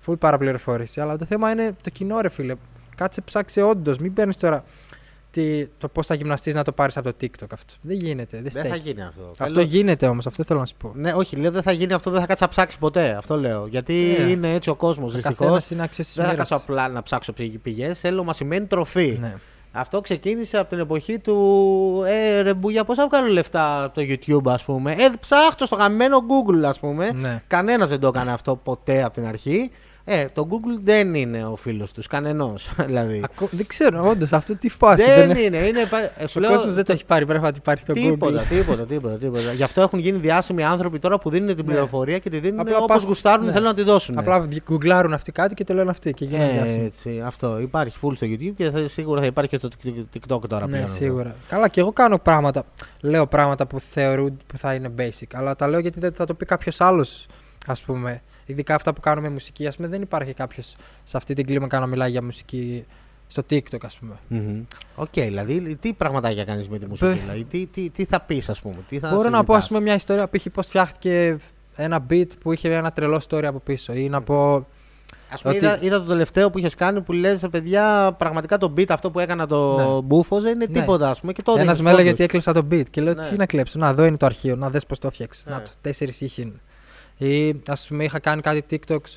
Full 0.08 0.20
παραπληροφόρηση. 0.20 1.02
Αλλά 1.02 1.18
το 1.18 1.26
θέμα 1.26 1.52
είναι 1.52 1.72
το 1.84 1.90
κοινό, 1.90 2.20
ρε 2.22 2.30
φίλε. 2.30 2.54
Κάτσε 2.96 3.22
ψάξε 3.22 3.62
όντως. 3.62 3.98
Μην 3.98 4.14
παίρνεις 4.14 4.38
τώρα 4.38 4.64
τι, 5.32 5.68
το 5.68 5.88
πώς 5.88 6.06
θα 6.06 6.14
γυμναστείς 6.16 6.54
να 6.54 6.64
το 6.64 6.72
πάρεις 6.72 6.98
από 6.98 7.10
το 7.14 7.16
TikTok 7.22 7.48
αυτό. 7.54 7.74
Δεν 7.82 7.98
γίνεται. 7.98 8.42
Δεν, 8.42 8.52
Δεν 8.52 8.62
θα 8.64 8.68
στέκει. 8.70 8.90
γίνει 8.90 9.02
αυτό. 9.04 9.22
Αυτό 9.30 9.46
Θέλω- 9.46 9.62
γίνεται 9.62 10.08
όμως, 10.08 10.28
αυτό 10.28 10.44
θέλω 10.44 10.60
να 10.60 10.66
σου 10.66 10.76
πω. 10.78 10.92
Ναι, 10.96 11.14
όχι, 11.14 11.36
λέω 11.36 11.52
δεν 11.52 11.62
θα 11.62 11.72
γίνει 11.72 11.94
αυτό, 11.94 12.12
δεν 12.12 12.20
θα 12.22 12.26
κάτσει 12.26 12.44
να 12.44 12.50
ψάξει 12.50 12.78
ποτέ. 12.80 13.16
Αυτό 13.18 13.38
λέω. 13.38 13.68
Γιατί 13.68 14.16
Ε. 14.20 14.30
είναι 14.30 14.54
έτσι 14.54 14.70
ο 14.70 14.76
κόσμος 14.76 15.12
Ο 15.12 15.14
δυστυχώς. 15.14 15.38
καθένας 15.38 15.72
είναι 15.72 15.84
άξιος 15.84 16.06
της 16.08 16.16
Δεν 16.16 16.26
θα 16.26 16.32
μέρα. 16.32 16.44
κάτσω 16.44 16.56
απλά 16.64 16.88
να 16.90 17.04
ψάξω 17.04 17.34
πηγές. 17.62 18.00
Θέλω 18.00 18.24
μας 18.24 18.36
σημαίνει 18.36 18.66
τροφή. 18.66 19.18
Ναι. 19.22 19.36
Αυτό 19.72 20.02
ξεκίνησε 20.02 20.58
από 20.58 20.70
την 20.70 20.80
εποχή 20.80 21.20
του. 21.20 22.04
Ε, 22.08 22.42
ρε 22.42 22.54
Μπούγια, 22.54 22.84
πώς 22.84 22.96
θα 22.98 23.08
βγάλω 23.08 23.28
λεφτά 23.28 23.84
από 23.84 23.94
το 23.96 24.02
YouTube, 24.02 24.52
ας 24.52 24.64
πούμε. 24.64 24.92
Ε, 24.92 25.10
ψάχτω 25.20 25.66
στο 25.66 25.76
γαμμένο 25.76 26.18
Google, 26.18 26.64
ας 26.64 26.80
πούμε. 26.80 27.12
ναι. 27.12 27.44
Κανένας 27.48 27.90
δεν 27.90 28.00
το 28.00 28.08
έκανε 28.08 28.32
αυτό 28.32 28.56
ποτέ 28.56 29.04
από 29.04 29.14
την 29.14 29.26
αρχή. 29.26 29.72
Ε, 30.10 30.26
το 30.34 30.48
Google 30.52 30.80
δεν 30.84 31.14
είναι 31.16 31.46
ο 31.46 31.56
φίλος 31.56 31.92
τους, 31.92 32.08
κανενός. 32.08 32.70
δηλαδή. 32.88 33.22
Ακό- 33.24 33.50
Δεν 33.52 33.68
ξέρω, 33.68 34.08
όντως 34.10 34.34
αυτό 34.34 34.56
τι 34.56 34.70
φάση. 34.70 35.04
δεν 35.06 35.30
είναι. 35.30 35.40
είναι. 35.40 35.58
είναι 35.58 35.86
πα- 35.86 36.12
ε, 36.22 36.28
σου 36.28 36.36
Ο 36.38 36.40
λέω, 36.40 36.52
κόσμος 36.56 36.76
δεν 36.76 36.86
το 36.86 36.92
έχει 36.92 37.06
πάρει. 37.06 37.26
Πρέπει 37.26 37.42
να 37.42 37.52
υπάρχει 37.58 37.86
το 37.86 37.94
Τίποτα, 37.94 38.42
Google. 38.44 38.48
τίποτα, 38.50 38.86
τίποτα, 38.86 39.18
τίποτα. 39.18 39.52
Γι' 39.54 39.64
αυτό 39.64 39.82
έχουν 39.82 40.00
γίνει 40.00 40.18
διάσημοι 40.18 40.64
άνθρωποι 40.64 41.00
τώρα 41.00 41.18
που 41.20 41.30
δίνουν 41.30 41.48
την 41.48 41.58
Ναι. 41.58 41.64
πληροφορία 41.64 42.20
και 42.20 42.30
τη 42.30 42.40
δίνουν 42.40 42.60
Απλά 42.60 42.78
όπως 42.78 42.88
πας- 42.96 43.04
γουστάρουν, 43.04 43.46
ναι. 43.46 43.52
θέλουν 43.52 43.68
να 43.68 43.74
τη 43.74 43.84
δώσουν. 43.84 44.18
Απλά 44.18 44.48
γκουγκλάρουν 44.70 45.14
αυτοί 45.14 45.32
κάτι 45.32 45.54
και 45.54 45.64
το 45.64 45.74
λένε 45.74 45.90
αυτοί 45.90 46.14
και 46.14 46.26
γίνονται 46.26 46.50
Ε, 46.50 46.52
διάσημοι. 46.62 46.84
έτσι, 46.86 47.22
αυτό. 47.26 47.60
Υπάρχει 47.60 47.98
full 48.02 48.16
στο 48.16 48.28
YouTube 48.30 48.54
και 48.56 48.70
θα, 48.70 48.88
σίγουρα 48.88 49.20
θα 49.22 49.26
υπάρχει 49.28 49.50
και 49.50 49.56
στο 49.56 49.70
TikTok 50.14 50.42
τώρα 50.50 50.66
Ναι, 50.68 50.72
πλέον. 50.72 50.90
σίγουρα. 50.90 51.36
Καλά, 51.50 51.68
και 51.68 51.80
εγώ 51.80 51.92
κάνω 51.92 52.18
πράγματα. 52.20 52.64
Λέω 53.02 53.28
πράγματα 53.28 53.66
που 53.66 53.80
θεωρούν 53.80 54.38
που 54.48 54.58
θα 54.58 54.74
είναι 54.74 54.90
basic. 54.98 55.28
Αλλά 55.34 55.56
τα 55.56 55.68
λέω 55.68 55.80
γιατί 55.80 56.00
δεν 56.00 56.14
θα 56.14 56.26
το 56.26 56.34
πει 56.34 56.46
κάποιος 56.46 56.82
άλλος, 56.82 57.28
ας 57.68 57.82
πούμε. 57.82 58.22
Ειδικά 58.50 58.76
αυτά 58.76 58.94
που 58.94 59.02
κάνουμε 59.02 59.30
μουσική. 59.30 59.68
Ας 59.68 59.74
πούμε, 59.76 59.88
δεν 59.88 60.02
υπάρχει 60.02 60.34
κάποιος 60.34 60.76
σε 61.04 61.18
αυτή 61.18 61.34
την 61.34 61.46
κλίμακα 61.46 61.80
να 61.80 61.86
μιλάει 61.86 62.12
για 62.12 62.24
μουσική 62.24 62.86
στο 63.28 63.44
TikTok, 63.50 63.78
ας 63.84 63.98
πούμε. 63.98 64.14
Μμμ. 64.28 64.64
Οκ, 64.96 65.14
δηλαδή 65.14 65.76
τι 65.76 65.94
πραγματάκια 65.94 66.44
κάνεις 66.44 66.70
με 66.70 66.78
τη 66.78 66.86
μουσική, 66.88 67.10
Μπε- 67.12 67.20
δηλαδή, 67.22 67.44
τι, 67.44 67.66
τι, 67.66 67.90
τι 67.90 68.06
θα 68.06 68.22
πεις, 68.22 68.50
ας 68.50 68.62
πούμε. 68.62 68.76
Τι 68.88 69.00
θα 69.00 69.10
Μπορώ 69.14 69.30
να 69.30 69.44
πω, 69.44 69.54
ας 69.54 69.64
συζητάς; 69.64 69.68
πούμε, 69.68 69.80
μια 69.82 69.94
ιστορία 69.96 70.28
π.χ. 70.30 70.46
πώς 70.54 70.66
φτιάχτηκε 70.68 71.38
ένα 71.76 72.06
beat 72.10 72.28
που 72.40 72.52
είχε 72.52 72.74
ένα 72.76 72.92
τρελό 72.92 73.22
story 73.30 73.44
από 73.44 73.60
πίσω. 73.60 73.94
Ή 73.94 74.10
να 74.10 74.22
πω. 74.22 74.68
Ας 75.32 75.42
πούμε, 75.42 75.56
ότι- 75.56 75.66
είδα, 75.66 75.80
είδα 75.82 75.98
το 76.00 76.06
τελευταίο 76.06 76.50
που 76.50 76.58
είχες 76.58 76.76
κάνει 76.76 77.02
που 77.02 77.12
λες, 77.14 77.46
παιδιά, 77.52 78.16
πραγματικά 78.18 78.58
το 78.58 78.74
beat 78.78 78.90
αυτό 78.90 79.12
που 79.12 79.20
έκανα 79.20 79.48
το 79.48 79.76
Ναι. 79.96 80.02
μπούφο 80.02 80.42
δεν 80.42 80.54
είναι 80.56 80.66
Ναι. 80.70 80.80
τίποτα, 80.80 81.10
ας 81.10 81.20
πούμε. 81.20 81.34
Και 81.34 81.42
το 81.42 81.52
Ένας 81.52 81.62
έδινες 81.62 81.82
με 81.82 81.90
έλεγε 81.90 82.04
πόντους. 82.10 82.14
ότι 82.26 82.38
έκλεψα 82.38 82.54
το 82.54 82.68
beat. 82.72 82.90
Και 82.90 83.02
λέω: 83.02 83.14
Ναι. 83.14 83.30
Τι 83.30 83.36
να 83.38 83.46
κλέψω. 83.46 83.80
Να, 83.80 83.88
εδώ 83.88 84.06
είναι 84.06 84.18
το 84.18 84.26
αρχείο. 84.26 84.56
Να 84.56 84.70
δει 84.70 84.80
πώς 84.88 85.00
το 85.00 85.08
έφτιαξες. 85.08 85.46
Ναι. 85.46 85.54
Να 85.56 85.62
το. 85.62 85.70
Τέσσερις 85.82 86.22
ήχοι 86.22 86.42
είναι. 86.42 86.60
Ή 87.18 87.62
ας 87.68 87.88
πούμε, 87.88 88.04
είχα 88.04 88.20
κάνει 88.20 88.42
κάτι 88.42 88.64
TikToks 88.70 89.16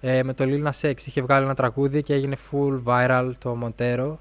ε, 0.00 0.22
με 0.22 0.32
το 0.32 0.44
Lil 0.46 0.64
Nas 0.64 0.90
X. 0.90 0.94
Είχε 1.04 1.22
βγάλει 1.22 1.44
ένα 1.44 1.54
τραγούδι 1.54 2.02
και 2.02 2.14
έγινε 2.14 2.36
full 2.50 2.82
viral 2.84 3.30
το 3.38 3.58
Montero. 3.62 4.14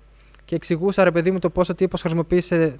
Και 0.46 0.56
εξηγούσα 0.56 1.04
ρε 1.04 1.12
παιδί 1.12 1.32
μου 1.32 1.40
το 1.40 1.50
πόσο 1.50 1.76
τύπος 1.76 2.02
χρησιμοποίησε 2.02 2.80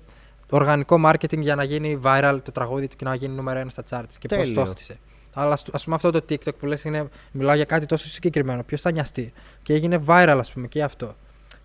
οργανικό 0.50 1.02
marketing 1.06 1.40
για 1.40 1.56
να 1.56 1.64
γίνει 1.64 2.00
viral 2.04 2.40
το 2.44 2.52
τραγούδι 2.52 2.88
του 2.88 2.96
και 2.96 3.06
να 3.06 3.16
γίνει 3.16 3.36
νούμερο 3.36 3.60
ένα 3.60 3.70
στα 3.70 3.84
charts. 3.90 4.14
Και 4.20 4.28
πώς 4.28 4.38
Τέλειο. 4.38 4.64
το 4.64 4.66
χτίσε. 4.66 5.00
Αλλά 5.34 5.58
ας 5.72 5.84
πούμε 5.84 5.96
αυτό 5.96 6.12
το 6.12 6.22
TikTok 6.30 6.56
που 6.60 6.66
λες 6.66 6.84
είναι. 6.84 7.10
Μιλάω 7.32 7.56
για 7.56 7.66
κάτι 7.66 7.86
τόσο 7.86 8.08
συγκεκριμένο. 8.08 8.64
Ποιος 8.64 8.82
θα 8.82 8.92
νοιαστεί. 8.92 9.34
Και 9.64 9.74
έγινε 9.74 10.04
viral, 10.08 10.36
ας 10.40 10.54
πούμε, 10.54 10.68
και 10.68 10.84
αυτό. 10.84 11.16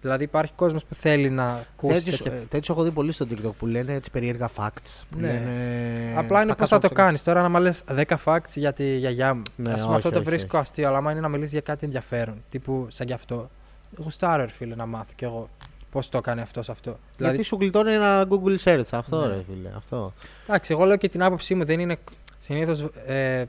Δηλαδή 0.05 0.25
υπάρχει 0.25 0.53
κόσμος 0.57 0.85
που 0.85 0.95
θέλει 0.95 1.31
να 1.31 1.65
ακούσει. 1.75 1.95
Τέτοιους, 1.95 2.17
τέτοια- 2.23 2.33
ε, 2.39 2.45
τέτοιους 2.49 2.69
έχω 2.69 2.83
δει 2.83 2.91
πολύ 2.91 3.13
στο 3.13 3.27
TikTok 3.31 3.53
που 3.59 3.67
λένε 3.67 3.93
έτσι 3.95 4.11
περίεργα 4.11 4.51
facts. 4.57 5.03
Που 5.11 5.19
Ναι. 5.19 5.27
λένε, 5.27 6.15
Απλά 6.17 6.39
είναι 6.43 6.49
πώς 6.49 6.57
κάτσω 6.59 6.75
θα 6.75 6.81
το 6.81 6.89
να 6.95 7.03
κάνεις. 7.03 7.23
Τώρα, 7.23 7.43
να 7.43 7.49
μου 7.49 7.59
λες 7.59 7.83
10 7.87 8.19
facts 8.25 8.55
για 8.55 8.73
τη 8.73 8.97
γιαγιά 8.97 9.35
μου. 9.35 9.43
Ναι, 9.57 9.73
Α 9.73 9.75
πούμε, 9.75 9.87
όχι, 9.87 9.97
αυτό 9.97 10.11
το 10.11 10.19
όχι, 10.19 10.29
βρίσκω 10.29 10.59
αστείο, 10.59 10.89
αλλά 10.89 10.97
άμα 10.99 11.11
είναι 11.11 11.21
να 11.21 11.29
μιλήσεις 11.29 11.53
για 11.53 11.61
κάτι 11.61 11.85
ενδιαφέρον, 11.85 12.35
τύπου 12.51 12.87
σαν 12.91 13.07
γι' 13.07 13.13
αυτό. 13.13 13.51
Γουστάρω, 13.99 14.43
ρε 14.45 14.51
φίλε, 14.51 14.75
να 14.75 14.87
μάθω 14.87 15.13
κι 15.17 15.25
εγώ 15.25 15.49
πώς 15.91 16.09
το 16.09 16.19
έκανε 16.19 16.43
αυτός 16.43 16.65
σε 16.65 16.71
αυτό. 16.73 16.91
Γιατί 16.91 17.17
Δηλαδή, 17.17 17.43
σου 17.43 17.57
γλιτώνει 17.61 17.93
ένα 17.93 18.27
Google 18.31 18.59
search. 18.65 18.85
Αυτό 18.91 19.21
Ναι. 19.21 19.27
ρε 19.35 19.43
φίλε. 19.47 19.69
Αυτό. 19.77 20.13
εντάξει, 20.47 20.73
εγώ 20.73 20.85
λέω 20.85 20.97
και 20.97 21.09
την 21.09 21.23
άποψή 21.23 21.55
μου 21.55 21.65
δεν 21.65 21.81
είναι 21.81 21.97
Συνήθως 22.39 22.87
ε, 23.07 23.45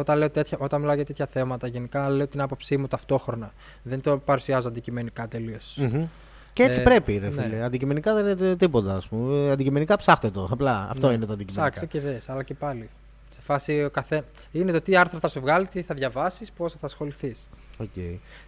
όταν, 0.00 0.18
λέω 0.18 0.30
τέτοια, 0.30 0.58
όταν 0.60 0.80
μιλάω 0.80 0.94
για 0.94 1.04
τέτοια 1.04 1.26
θέματα, 1.26 1.66
γενικά 1.66 2.08
λέω 2.10 2.26
την 2.26 2.40
άποψή 2.40 2.76
μου 2.76 2.86
ταυτόχρονα. 2.88 3.52
Δεν 3.82 4.00
το 4.00 4.18
παρουσιάζω 4.18 4.68
αντικειμενικά 4.68 5.28
τελείως. 5.28 5.76
Μμμ. 5.76 6.06
Και 6.52 6.62
έτσι 6.62 6.80
Ε, 6.80 6.82
πρέπει, 6.82 7.16
ρε 7.18 7.28
ναι. 7.28 7.42
φίλε. 7.42 7.62
Αντικειμενικά 7.62 8.14
δεν 8.14 8.38
είναι 8.38 8.56
τίποτα, 8.56 8.94
ας 8.96 9.08
πούμε. 9.08 9.46
Ε, 9.46 9.50
Αντικειμενικά 9.50 9.96
ψάχτε 9.96 10.30
το. 10.30 10.48
Απλά 10.52 10.86
αυτό 10.90 11.08
Ναι. 11.08 11.14
είναι 11.14 11.26
το 11.26 11.32
αντικειμενικά. 11.32 11.70
Ψάξε 11.74 11.86
και 11.86 12.00
δες, 12.00 12.28
αλλά 12.28 12.42
και 12.42 12.54
πάλι. 12.54 12.88
Σε 13.30 13.40
φάση 13.40 13.84
ο 13.84 13.90
καθέ... 13.90 14.22
Είναι 14.52 14.72
το 14.72 14.80
τι 14.80 14.96
άρθρο 14.96 15.18
θα 15.18 15.28
σου 15.28 15.40
βγάλει, 15.40 15.66
τι 15.66 15.82
θα 15.82 15.94
διαβάσεις, 15.94 16.52
πόσο 16.52 16.76
θα 16.80 16.86
ασχοληθείς. 16.86 17.48
Οκ. 17.78 17.96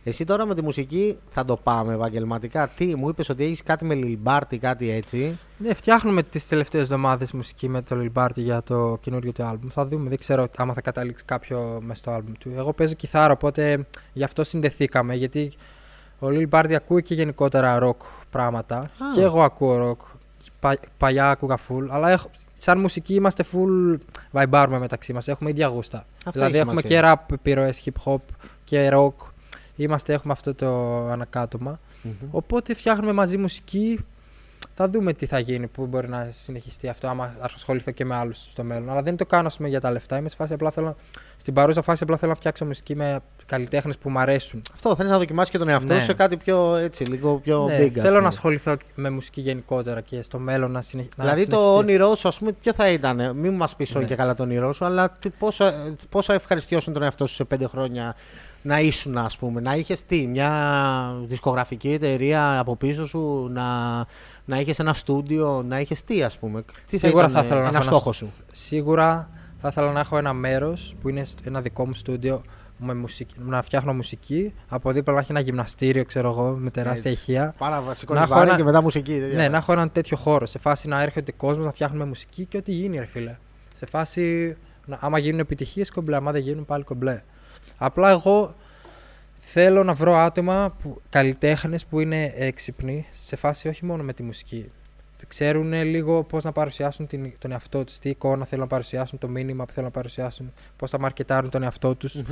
Εσύ 0.04 0.24
τώρα 0.24 0.46
με 0.46 0.54
τη 0.54 0.62
μουσική 0.62 1.18
θα 1.28 1.44
το 1.44 1.56
πάμε 1.56 1.94
επαγγελματικά. 1.94 2.68
Τι, 2.68 2.96
μου 2.96 3.08
είπες 3.08 3.28
ότι 3.28 3.44
έχεις 3.44 3.62
κάτι 3.62 3.84
με 3.84 3.94
Lil 3.94 4.16
Barty, 4.16 4.58
κάτι 4.58 4.90
έτσι. 4.90 5.38
Ναι, 5.58 5.74
φτιάχνουμε 5.74 6.22
τις 6.22 6.48
τελευταίες 6.48 6.82
εβδομάδες 6.82 7.32
μουσική 7.32 7.68
με 7.68 7.82
το 7.82 7.96
Lil 8.00 8.22
Barty 8.22 8.36
για 8.36 8.62
το 8.62 8.98
καινούριο 9.00 9.32
του 9.32 9.42
άλμπουμ. 9.42 9.68
Θα 9.70 9.86
δούμε, 9.86 10.08
δεν 10.08 10.18
ξέρω 10.18 10.48
άμα 10.56 10.72
θα 10.72 10.80
καταλήξει 10.80 11.24
κάποιο 11.24 11.78
μέσα 11.82 11.98
στο 12.00 12.10
άλμπουμ 12.10 12.32
του. 12.40 12.52
Εγώ 12.56 12.72
παίζω 12.72 12.94
κιθάρα, 12.94 13.32
οπότε 13.32 13.86
γι' 14.12 14.24
αυτό 14.24 14.44
συνδεθήκαμε. 14.44 15.14
Γιατί 15.14 15.52
ο 16.18 16.26
Lil 16.30 16.48
Barty 16.50 16.72
ακούει 16.72 17.02
και 17.02 17.14
γενικότερα 17.14 17.78
rock 17.82 18.06
πράγματα. 18.30 18.90
Και 19.14 19.20
εγώ 19.20 19.42
ακούω 19.42 19.90
rock. 19.90 20.04
Πα, 20.60 20.76
παλιά 20.96 21.30
άκουγα 21.30 21.58
full, 21.68 21.86
αλλά 21.88 22.10
έχω, 22.10 22.30
σαν 22.58 22.80
μουσική 22.80 23.14
είμαστε 23.14 23.44
full 23.52 23.98
vibe 24.32 24.66
μεταξύ 24.80 25.12
μας. 25.12 25.28
Έχουμε 25.28 25.50
ίδια 25.50 25.66
γούστα. 25.66 26.06
Αυτό 26.18 26.30
δηλαδή 26.30 26.52
έχει 26.52 26.60
έχουμε 26.60 26.80
σημασία. 26.80 27.16
και 27.16 27.22
rap 27.28 27.34
επιρροές, 27.34 27.82
hip 27.84 28.12
hop 28.12 28.20
και 28.68 28.90
rock. 28.92 29.14
Είμαστε, 29.76 30.12
έχουμε 30.12 30.32
αυτό 30.32 30.54
το 30.54 30.96
ανακάτωμα. 31.06 31.80
Μμμ. 32.02 32.12
Οπότε 32.30 32.74
φτιάχνουμε 32.74 33.12
μαζί 33.12 33.36
μουσική. 33.36 33.98
Θα 34.74 34.88
δούμε 34.88 35.12
τι 35.12 35.26
θα 35.26 35.38
γίνει, 35.38 35.66
που 35.66 35.86
μπορεί 35.86 36.08
να 36.08 36.28
συνεχιστεί 36.32 36.88
αυτό, 36.88 37.08
άμα 37.08 37.34
ασχοληθώ 37.40 37.90
και 37.90 38.04
με 38.04 38.14
άλλους 38.14 38.38
στο 38.50 38.64
μέλλον. 38.64 38.90
Αλλά 38.90 39.02
δεν 39.02 39.16
το 39.16 39.26
κάνω 39.26 39.46
ας 39.46 39.56
πούμε, 39.56 39.68
για 39.68 39.80
τα 39.80 39.90
λεφτά. 39.90 40.16
Είμαι 40.18 40.28
σε 40.28 40.36
φάση 40.36 40.52
απλά 40.52 40.70
θέλω, 40.70 40.96
στην 41.36 41.54
παρούσα 41.54 41.82
φάση 41.82 42.02
απλά 42.02 42.16
θέλω 42.16 42.30
να 42.30 42.36
φτιάξω 42.36 42.64
μουσική 42.64 42.94
με 42.96 43.20
καλλιτέχνες 43.46 43.98
που 43.98 44.10
μου 44.10 44.18
αρέσουν. 44.18 44.62
Αυτό 44.72 44.94
θέλεις 44.94 45.10
να 45.10 45.18
δοκιμάσεις 45.18 45.50
και 45.50 45.58
τον 45.58 45.68
εαυτό 45.68 45.92
Ναι. 45.92 45.98
σου 45.98 46.04
σε 46.04 46.14
κάτι 46.14 46.36
πιο 46.36 46.76
έτσι, 46.76 47.04
λίγο 47.04 47.34
πιο 47.38 47.64
Ναι, 47.64 47.78
big. 47.78 47.86
ας 47.88 47.92
θέλω 47.94 48.08
πούμε. 48.08 48.20
να 48.20 48.28
ασχοληθώ 48.28 48.76
με 48.94 49.10
μουσική 49.10 49.40
γενικότερα 49.40 50.00
και 50.00 50.22
στο 50.22 50.38
μέλλον 50.38 50.70
να, 50.70 50.82
συνεχ... 50.82 51.06
να 51.16 51.24
Δηλαδή 51.24 51.46
το 51.46 51.56
συνεχιστεί. 51.56 51.78
όνειρό 51.78 52.14
σου, 52.14 52.28
ας 52.28 52.38
πούμε, 52.38 52.52
ποιο 52.60 52.72
θα 52.72 52.88
ήταν; 52.88 53.36
Μην 53.36 53.54
μας 53.54 53.76
πεις 53.76 53.94
όλοι 53.94 54.04
Ναι. 54.04 54.10
και 54.10 54.16
καλά 54.16 54.34
το 54.34 54.42
όνειρό 54.42 54.72
σου, 54.72 54.84
αλλά 54.84 55.10
τι- 55.10 55.30
πόσο, 55.30 55.64
πόσο 56.08 56.32
ευχαριστιώσουν 56.32 56.92
τον 56.92 57.02
εαυτό 57.02 57.26
σου 57.26 57.34
σε 57.34 57.44
πέντε 57.44 57.66
χρόνια 57.66 58.14
να 58.62 58.80
ήσουν, 58.80 59.18
ας 59.18 59.36
πούμε. 59.36 59.60
Να 59.60 59.74
είχες 59.76 60.04
τι, 60.04 60.26
μια 60.26 60.50
δισκογραφική 61.24 61.92
εταιρεία 61.92 62.58
από 62.58 62.76
πίσω 62.76 63.06
σου, 63.06 63.48
να, 63.52 63.96
να 64.44 64.60
είχες 64.60 64.78
ένα 64.78 64.92
στούντιο, 64.94 65.62
να 65.68 65.80
είχες 65.80 66.04
τι, 66.04 66.22
ας 66.22 66.38
πούμε. 66.38 66.64
Τι 66.90 66.98
Σίγουρα 66.98 67.28
θα, 67.28 67.32
θα 67.32 67.38
ήταν 67.38 67.44
ήθελα 67.44 67.60
να 67.60 67.68
ένα 67.68 67.78
έχω 67.78 67.88
ένα 67.88 67.96
στόχο 67.96 68.12
σου; 68.12 68.32
Σίγουρα 68.52 69.30
θα 69.60 69.68
ήθελα 69.68 69.92
να 69.92 70.00
έχω 70.00 70.18
ένα 70.18 70.32
μέρος 70.32 70.94
που 71.00 71.08
είναι 71.08 71.24
σ- 71.24 71.46
ένα 71.46 71.60
δικό 71.60 71.86
μου 71.86 71.94
στούντιο 71.94 72.42
με 72.78 72.94
μουσική, 72.94 73.34
να 73.38 73.62
φτιάχνω 73.62 73.92
μουσική. 73.94 74.52
Από 74.68 74.92
δίπλα 74.92 75.14
να 75.14 75.20
έχει 75.20 75.30
ένα 75.30 75.40
γυμναστήριο, 75.40 76.04
ξέρω 76.04 76.30
εγώ, 76.30 76.42
με 76.58 76.70
τεράστια 76.70 77.10
Έτσι. 77.10 77.22
ηχεία. 77.22 77.54
Πάρα 77.58 77.80
βασικό 77.80 78.14
Να 78.14 78.20
έχω 78.22 78.28
βάρη 78.34 78.48
ένα- 78.48 78.56
και 78.56 78.64
μετά 78.64 78.82
μουσική. 78.82 79.18
τέτοια. 79.18 79.36
Ναι, 79.36 79.48
να 79.48 79.56
έχω 79.56 79.72
έναν 79.72 79.92
τέτοιο 79.92 80.16
χώρο. 80.16 80.46
Σε 80.46 80.58
φάση 80.58 80.88
να 80.88 81.02
έρχεται 81.02 81.32
κόσμος 81.32 81.66
να 81.66 81.72
φτιάχνουμε 81.72 82.04
μουσική 82.04 82.44
και 82.44 82.56
ό,τι 82.56 82.72
γίνει, 82.72 82.98
ρε 82.98 83.04
φίλε. 83.06 83.36
Σε 83.72 83.86
φάση, 83.86 84.56
να, 84.86 84.98
άμα 85.00 85.18
γίνουν 85.18 85.38
επιτυχίες, 85.38 85.90
κομπλέ. 85.90 86.16
Άμα 86.16 86.32
δεν 86.32 86.42
γίνουν, 86.42 86.64
πάλι 86.64 86.84
κομπλέ. 86.84 87.22
Απλά 87.78 88.10
εγώ 88.10 88.54
θέλω 89.40 89.84
να 89.84 89.94
βρω 89.94 90.16
άτομα, 90.16 90.74
που, 90.82 91.00
καλλιτέχνες 91.10 91.84
που 91.86 92.00
είναι 92.00 92.32
έξυπνοι, 92.36 93.06
σε 93.12 93.36
φάση 93.36 93.68
όχι 93.68 93.84
μόνο 93.84 94.02
με 94.02 94.12
τη 94.12 94.22
μουσική. 94.22 94.70
Ξέρουν 95.28 95.72
λίγο 95.72 96.22
πώς 96.22 96.44
να 96.44 96.52
παρουσιάσουν 96.52 97.06
την, 97.06 97.32
τον 97.38 97.52
εαυτό 97.52 97.84
τους, 97.84 97.98
τι 97.98 98.08
εικόνα 98.08 98.44
θέλουν 98.44 98.62
να 98.64 98.70
παρουσιάσουν, 98.70 99.18
το 99.18 99.28
μήνυμα 99.28 99.64
που 99.64 99.72
θέλουν 99.72 99.88
να 99.88 99.94
παρουσιάσουν, 99.94 100.52
πώς 100.76 100.90
θα 100.90 100.98
μαρκετάρουν 101.00 101.50
τον 101.50 101.62
εαυτό 101.62 101.94
τους. 101.94 102.14
Μμμ. 102.14 102.24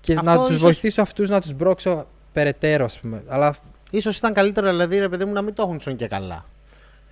Και 0.00 0.12
Αυτό 0.14 0.30
να 0.30 0.36
τους 0.36 0.46
ίσως- 0.48 0.60
βοηθήσω 0.60 1.02
αυτούς 1.02 1.28
να 1.28 1.40
τους 1.40 1.52
μπρώξω 1.52 2.06
περαιτέρω, 2.32 2.84
ας 2.84 3.00
πούμε. 3.00 3.22
Αλλά 3.28 3.54
Ίσως 3.90 4.16
ήταν 4.16 4.32
καλύτερα 4.32 4.70
δηλαδή 4.70 4.98
ρε 4.98 5.08
παιδί 5.08 5.24
μου 5.24 5.32
να 5.32 5.42
μην 5.42 5.54
το 5.54 5.62
έχουν 5.62 5.80
σον 5.80 5.96
και 5.96 6.06
καλά. 6.08 6.44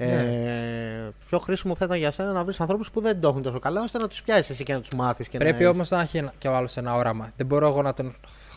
Ε, 0.03 0.23
Ναι. 0.23 1.11
πιο 1.29 1.39
χρήσιμο 1.39 1.75
θα 1.75 1.85
ήταν 1.85 1.97
για 1.99 2.11
σένα 2.11 2.33
να 2.33 2.45
βρεις 2.45 2.61
ανθρώπους 2.61 2.91
που 2.91 3.01
δεν 3.01 3.21
το 3.21 3.29
έχουν 3.29 3.43
τόσο 3.43 3.59
καλά 3.59 3.83
ώστε 3.83 3.99
να 3.99 4.09
τους 4.09 4.23
πιάσεις 4.23 4.51
εσύ 4.51 4.63
και 4.65 4.73
να 4.73 4.81
τους 4.81 4.91
μάθεις. 4.97 5.29
Πρέπει 5.29 5.67
όμως 5.67 5.91
να 5.91 6.01
έχει 6.01 6.19
ένα- 6.19 6.33
και 6.39 6.49
ο 6.49 6.55
άλλος 6.57 6.77
ένα 6.77 6.95
όραμα. 6.95 7.33
Δεν 7.37 7.47
μπορώ 7.47 7.67
εγώ 7.69 7.83
να 7.83 7.95
τον 7.95 8.15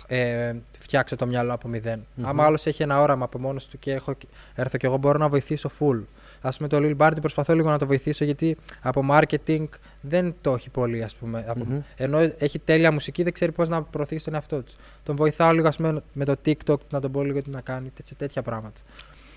ε, 0.08 0.54
φτιάξω 0.80 1.16
το 1.16 1.26
μυαλό 1.26 1.54
από 1.54 1.68
μηδέν. 1.68 2.06
Μμμ. 2.16 2.28
Άμα 2.28 2.44
άλλος 2.46 2.66
έχει 2.66 2.84
ένα 2.84 3.02
όραμα 3.02 3.26
από 3.26 3.40
μόνος 3.40 3.68
του 3.68 3.80
και 3.80 3.92
έχω, 3.94 4.16
έρθω 4.56 4.78
και 4.78 4.88
εγώ 4.88 4.98
μπορώ 4.98 5.18
να 5.18 5.30
βοηθήσω 5.30 5.70
full. 5.80 6.02
Α 6.42 6.50
πούμε 6.50 6.68
το 6.70 6.78
Lil 6.82 6.98
Barty 6.98 7.18
προσπαθώ 7.22 7.54
λίγο 7.56 7.70
να 7.70 7.78
το 7.78 7.86
βοηθήσω 7.86 8.24
γιατί 8.26 8.58
από 8.82 9.02
marketing 9.12 9.66
δεν 10.02 10.36
το 10.42 10.54
έχει 10.54 10.70
πολύ, 10.70 11.04
ας 11.04 11.16
πούμε. 11.16 11.46
Από- 11.48 11.66
Μμμ. 11.66 11.80
Ενώ 11.96 12.20
έχει 12.38 12.60
τέλεια 12.60 12.92
μουσική, 12.92 13.24
δεν 13.24 13.34
ξέρει 13.34 13.52
πώς 13.52 13.70
να 13.70 13.82
προωθήσει 13.84 14.26
τον 14.26 14.34
εαυτό 14.34 14.62
του. 14.62 14.72
Τον 15.04 15.16
βοηθάω 15.16 15.52
λίγο 15.52 15.68
ας 15.68 15.76
πούμε, 15.76 16.02
με 16.14 16.26
το 16.26 16.36
TikTok 16.46 16.78
να 16.90 17.00
τον 17.00 17.12
πω 17.12 17.24
λίγο 17.24 17.42
τι 17.42 17.50
να 17.50 17.62
κάνει, 17.62 17.90
τέτοια, 17.90 18.16
τέτοια 18.18 18.42
πράγματα. 18.42 18.82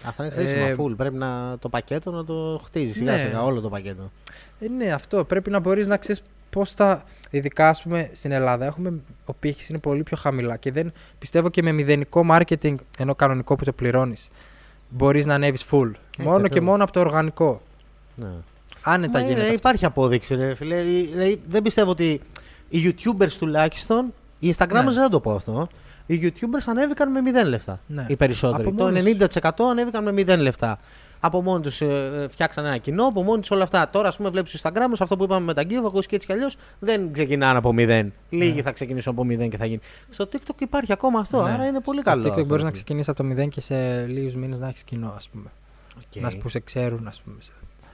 Αυτά 0.05 0.25
είναι 0.25 0.33
χρήσιμα. 0.35 0.61
Ε, 0.67 0.77
full. 0.79 0.97
Πρέπει 0.97 1.17
να, 1.17 1.57
το 1.59 1.69
πακέτο 1.69 2.11
να 2.11 2.25
το 2.25 2.61
χτίζει 2.65 2.93
σιγά 2.93 3.13
Ναι. 3.13 3.19
σιγά 3.19 3.43
όλο 3.43 3.61
το 3.61 3.69
πακέτο. 3.69 4.11
Ε, 4.61 4.69
ναι, 4.69 4.93
αυτό. 4.93 5.25
Πρέπει 5.25 5.51
να 5.51 5.61
μπορείς 5.61 5.87
να 5.87 5.97
ξέρεις 5.97 6.23
πώς 6.51 6.71
θα. 6.73 7.05
Ειδικά, 7.31 7.69
ας 7.69 7.83
πούμε, 7.83 8.11
στην 8.13 8.33
Ελλάδα 8.33 8.65
έχουμε. 8.65 8.93
Ο 9.25 9.33
πύχης 9.35 9.69
είναι 9.69 9.79
πολύ 9.79 10.03
πιο 10.03 10.17
χαμηλά 10.17 10.57
και 10.57 10.73
δεν 10.73 10.93
πιστεύω 11.19 11.49
και 11.49 11.63
με 11.63 11.73
μηδενικό 11.73 12.27
marketing, 12.31 12.75
ενώ 12.99 13.15
κανονικό 13.15 13.57
που 13.57 13.65
το 13.65 13.73
πληρώνεις, 13.73 14.29
μπορείς 14.89 15.27
να 15.27 15.35
ανέβεις 15.35 15.63
full. 15.71 15.91
μόνο 16.19 16.39
και 16.41 16.47
ακριβώς. 16.47 16.69
μόνο 16.69 16.83
από 16.83 16.93
το 16.93 17.01
οργανικό. 17.01 17.61
Ναι. 18.15 18.27
Άνετα 18.83 19.13
Μα, 19.19 19.25
γίνεται. 19.25 19.35
ρε, 19.41 19.43
αυτό. 19.43 19.55
υπάρχει 19.55 19.85
απόδειξη, 19.85 20.35
ρε 20.35 20.55
φίλε. 20.55 20.77
Ε, 20.77 20.83
Δηλαδή, 20.83 21.41
δεν 21.47 21.63
πιστεύω 21.63 21.91
ότι 21.91 22.21
οι 22.69 22.79
YouTubers 22.95 23.31
τουλάχιστον. 23.39 24.13
Οι 24.39 24.55
Instagrammers 24.57 24.69
Ναι. 24.73 24.83
δεν 24.83 24.93
θα 25.03 25.09
το 25.09 25.21
πω 25.21 25.33
αυτό. 25.35 25.69
Οι 26.11 26.21
YouTubers 26.23 26.63
ανέβηκαν 26.67 27.11
με 27.11 27.21
0 27.45 27.49
λεφτά. 27.49 27.81
Ναι. 27.87 28.05
Οι 28.09 28.17
περισσότεροι. 28.17 28.69
Από 28.69 28.77
Το 28.77 28.85
μόνοι 28.85 29.17
90% 29.35 29.51
ανέβηκαν 29.71 30.03
με 30.03 30.11
0 30.23 30.39
λεφτά. 30.39 30.79
Από 31.21 31.43
μόνοι 31.43 31.63
τους 31.63 31.83
φτιάξαν 32.29 32.65
ένα 32.65 32.77
κοινό, 32.77 33.07
από 33.07 33.23
μόνοι 33.23 33.41
τους 33.41 33.51
όλα 33.51 33.63
αυτά. 33.63 33.89
Τώρα, 33.91 34.09
ας 34.09 34.17
πούμε, 34.17 34.29
βλέπεις 34.31 34.53
τους 34.53 34.59
Instagrammers, 34.59 34.97
αυτό 35.01 35.17
που 35.17 35.25
είπαμε 35.25 35.45
με 35.45 35.55
τα 35.55 35.63
giveaways 35.63 36.07
και 36.07 36.15
έτσι 36.15 36.27
κι 36.27 36.33
αλλιώς 36.33 36.57
δεν 36.79 37.13
ξεκινάνε 37.13 37.59
από 37.59 37.73
0. 37.77 38.13
Λίγοι 38.31 38.55
Ναι. 38.55 38.63
θα 38.63 38.73
ξεκινήσουν 38.73 39.13
από 39.13 39.25
0 39.25 39.49
και 39.49 39.57
θα 39.57 39.65
γίνει. 39.67 39.81
Στο 40.11 40.29
TikTok 40.33 40.61
υπάρχει 40.61 40.93
ακόμα 40.93 41.21
αυτό, 41.21 41.43
Ναι. 41.43 41.51
άρα 41.51 41.67
είναι 41.67 41.81
πολύ 41.81 42.01
Στο 42.01 42.11
καλό. 42.11 42.23
TikTok 42.23 42.31
αυτό, 42.31 42.45
μπορείς 42.45 42.63
να 42.63 42.69
ρε 42.69 42.75
ξεκινήσεις 42.75 43.09
από 43.09 43.23
το 43.23 43.29
0 43.43 43.49
και 43.49 43.61
σε 43.61 44.07
λίγους 44.07 44.35
μήνες 44.35 44.59
να 44.59 44.69
έχεις 44.69 44.83
κοινό, 44.83 45.13
ας 45.17 45.29
πούμε. 45.29 45.51
φίλε. 46.11 46.25
Να 46.25 46.31
Οκ. 46.35 46.43
που 46.43 46.49
σε 46.49 46.61
ξέρουν, 46.61 47.07
ας 47.07 47.21
πούμε. 47.25 47.37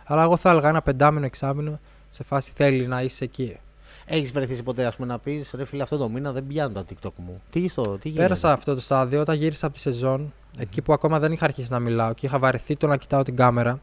Αλλά 0.04 0.22
εγώ 0.22 0.36
θα 0.36 0.50
έλεγα 0.50 0.68
ένα 0.68 0.82
πεντάμινο, 0.82 1.26
εξάμινο 1.26 1.80
σε 2.10 2.22
φάση 2.24 2.52
θέλει 2.54 2.86
να 2.86 3.02
είσαι 3.02 3.24
εκεί. 3.24 3.56
Έχεις 4.06 4.32
βρεθείς 4.32 4.62
ποτέ 4.62 4.84
ας 4.86 4.96
πούμε, 4.96 5.08
να 5.08 5.18
πεις 5.18 5.50
ρε 5.56 5.64
φίλε, 5.64 5.82
αυτό 5.82 5.96
το 5.96 6.08
μήνα 6.08 6.32
δεν 6.32 6.46
πιάνουν 6.46 6.72
τα 6.74 6.84
TikTok 6.88 7.12
μου. 7.16 7.42
Τι, 7.50 7.68
στο, 7.68 7.82
τι 7.82 8.08
γίνεται; 8.08 8.22
Πέρασα 8.22 8.52
αυτό 8.52 8.74
το 8.74 8.80
στάδιο 8.80 9.20
όταν 9.20 9.36
γύρισα 9.36 9.66
από 9.66 9.74
τη 9.74 9.80
σεζόν, 9.80 10.32
εκεί 10.58 10.82
που 10.82 10.92
ακόμα 10.92 11.18
δεν 11.18 11.32
είχα 11.32 11.44
αρχίσει 11.44 11.72
να 11.72 11.78
μιλάω 11.78 12.12
και 12.12 12.26
είχα 12.26 12.38
βαρεθεί 12.38 12.76
το 12.76 12.86
να 12.86 12.96
κοιτάω 12.96 13.22
την 13.22 13.36
κάμερα. 13.36 13.80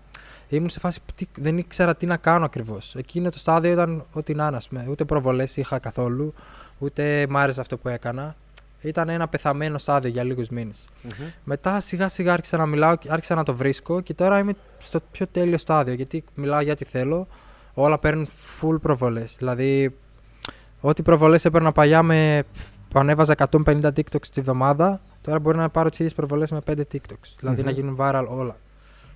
Ήμουν 0.49 0.69
σε 0.69 0.79
φάση 0.79 0.99
που 1.05 1.11
τι- 1.15 1.41
δεν 1.41 1.57
ήξερα 1.57 1.95
τι 1.95 2.05
να 2.05 2.17
κάνω 2.17 2.45
ακριβώς. 2.45 2.95
Εκείνο 2.95 3.29
το 3.29 3.39
στάδιο 3.39 3.71
ήταν 3.71 4.05
ό,τι 4.11 4.33
να 4.33 4.47
είναι, 4.47 4.57
ας 4.57 4.67
πούμε. 4.67 4.85
Ούτε 4.89 5.05
προβολές 5.05 5.57
είχα 5.57 5.79
καθόλου, 5.79 6.33
ούτε 6.79 7.25
μ' 7.29 7.37
άρεσε 7.37 7.61
αυτό 7.61 7.77
που 7.77 7.87
έκανα. 7.87 8.35
Ήταν 8.81 9.09
ένα 9.09 9.27
πεθαμένο 9.27 9.77
στάδιο 9.77 10.09
για 10.11 10.23
λίγους 10.23 10.49
μήνες. 10.49 10.87
Μμμ. 11.03 11.25
Μετά 11.43 11.81
σιγά 11.81 12.09
σιγά 12.09 12.33
άρχισα 12.33 12.57
να 12.57 12.65
μιλάω, 12.65 12.95
και 12.95 13.07
άρχισα 13.11 13.35
να 13.35 13.43
το 13.43 13.55
βρίσκω 13.55 14.01
και 14.01 14.13
τώρα 14.13 14.39
είμαι 14.39 14.53
στο 14.79 14.99
πιο 15.11 15.27
τέλειο 15.27 15.57
στάδιο 15.57 15.93
γιατί 15.93 16.23
μιλάω 16.35 16.61
για 16.61 16.71
ό,τι 16.73 16.85
θέλω. 16.85 17.27
Όλα 17.73 17.99
παίρνουν 17.99 18.27
full 18.27 18.81
προβολές. 18.81 19.35
Δηλαδή, 19.37 19.95
ό,τι 20.81 21.01
προβολές 21.01 21.45
έπαιρνα 21.45 21.71
παλιά 21.71 22.03
με. 22.03 22.43
που 22.89 22.99
ανέβαζα 22.99 23.35
150 23.65 23.81
TikToks 23.81 24.27
τη 24.33 24.41
βδομάδα, 24.41 24.99
τώρα 25.21 25.39
μπορεί 25.39 25.57
να 25.57 25.69
πάρω 25.69 25.89
τις 25.89 25.99
ίδιες 25.99 26.13
προβολές 26.13 26.51
με 26.51 26.59
5 26.71 26.71
TikToks. 26.93 27.29
Δηλαδή 27.39 27.57
Μμμ. 27.61 27.65
να 27.65 27.71
γίνουν 27.71 27.97
viral 27.99 28.25
όλα. 28.29 28.55